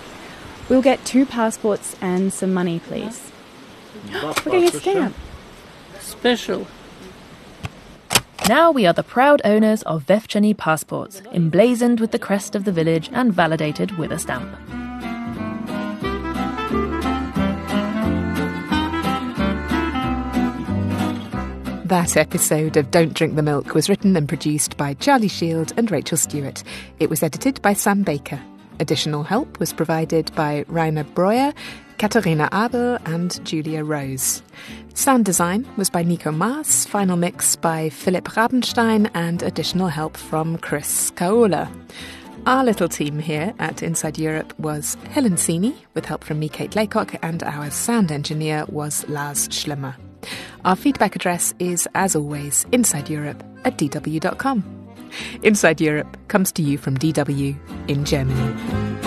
We'll 0.70 0.82
get 0.82 1.04
two 1.04 1.26
passports 1.26 1.96
and 2.00 2.32
some 2.32 2.54
money, 2.54 2.78
please. 2.78 3.32
We're 4.12 4.32
getting 4.44 4.64
a 4.64 4.70
stamp. 4.70 5.16
Special. 5.98 6.66
Now 8.48 8.70
we 8.70 8.86
are 8.86 8.92
the 8.92 9.02
proud 9.02 9.42
owners 9.44 9.82
of 9.82 10.06
Vevchani 10.06 10.56
passports, 10.56 11.22
emblazoned 11.32 11.98
with 11.98 12.12
the 12.12 12.20
crest 12.20 12.54
of 12.54 12.64
the 12.64 12.72
village 12.72 13.10
and 13.12 13.32
validated 13.32 13.98
with 13.98 14.12
a 14.12 14.18
stamp. 14.20 14.48
That 21.84 22.16
episode 22.16 22.76
of 22.76 22.92
Don't 22.92 23.14
Drink 23.14 23.34
the 23.34 23.42
Milk 23.42 23.74
was 23.74 23.88
written 23.88 24.16
and 24.16 24.28
produced 24.28 24.76
by 24.76 24.94
Charlie 24.94 25.26
Shield 25.26 25.72
and 25.76 25.90
Rachel 25.90 26.16
Stewart. 26.16 26.62
It 27.00 27.10
was 27.10 27.24
edited 27.24 27.60
by 27.60 27.72
Sam 27.72 28.04
Baker. 28.04 28.40
Additional 28.80 29.22
help 29.22 29.60
was 29.60 29.74
provided 29.74 30.34
by 30.34 30.64
Rainer 30.66 31.04
Breuer, 31.04 31.52
Katharina 31.98 32.48
Abel, 32.52 32.98
and 33.04 33.44
Julia 33.44 33.84
Rose. 33.84 34.42
Sound 34.94 35.26
design 35.26 35.68
was 35.76 35.90
by 35.90 36.02
Nico 36.02 36.32
Maas, 36.32 36.86
final 36.86 37.18
mix 37.18 37.56
by 37.56 37.90
Philip 37.90 38.24
Rabenstein, 38.24 39.10
and 39.12 39.42
additional 39.42 39.88
help 39.88 40.16
from 40.16 40.56
Chris 40.58 41.10
Kaola. 41.10 41.70
Our 42.46 42.64
little 42.64 42.88
team 42.88 43.18
here 43.18 43.52
at 43.58 43.82
Inside 43.82 44.18
Europe 44.18 44.58
was 44.58 44.96
Helen 45.10 45.34
Seeney, 45.34 45.74
with 45.92 46.06
help 46.06 46.24
from 46.24 46.38
me, 46.38 46.48
Kate 46.48 46.74
Laycock, 46.74 47.14
and 47.22 47.42
our 47.42 47.70
sound 47.70 48.10
engineer 48.10 48.64
was 48.68 49.06
Lars 49.10 49.46
Schlemmer. 49.48 49.94
Our 50.64 50.74
feedback 50.74 51.16
address 51.16 51.52
is, 51.58 51.86
as 51.94 52.16
always, 52.16 52.64
Inside 52.72 53.10
Europe 53.10 53.44
at 53.66 53.76
dw.com. 53.76 54.79
Inside 55.42 55.80
Europe 55.80 56.16
comes 56.28 56.52
to 56.52 56.62
you 56.62 56.78
from 56.78 56.96
DW 56.96 57.56
in 57.88 58.04
Germany. 58.04 58.99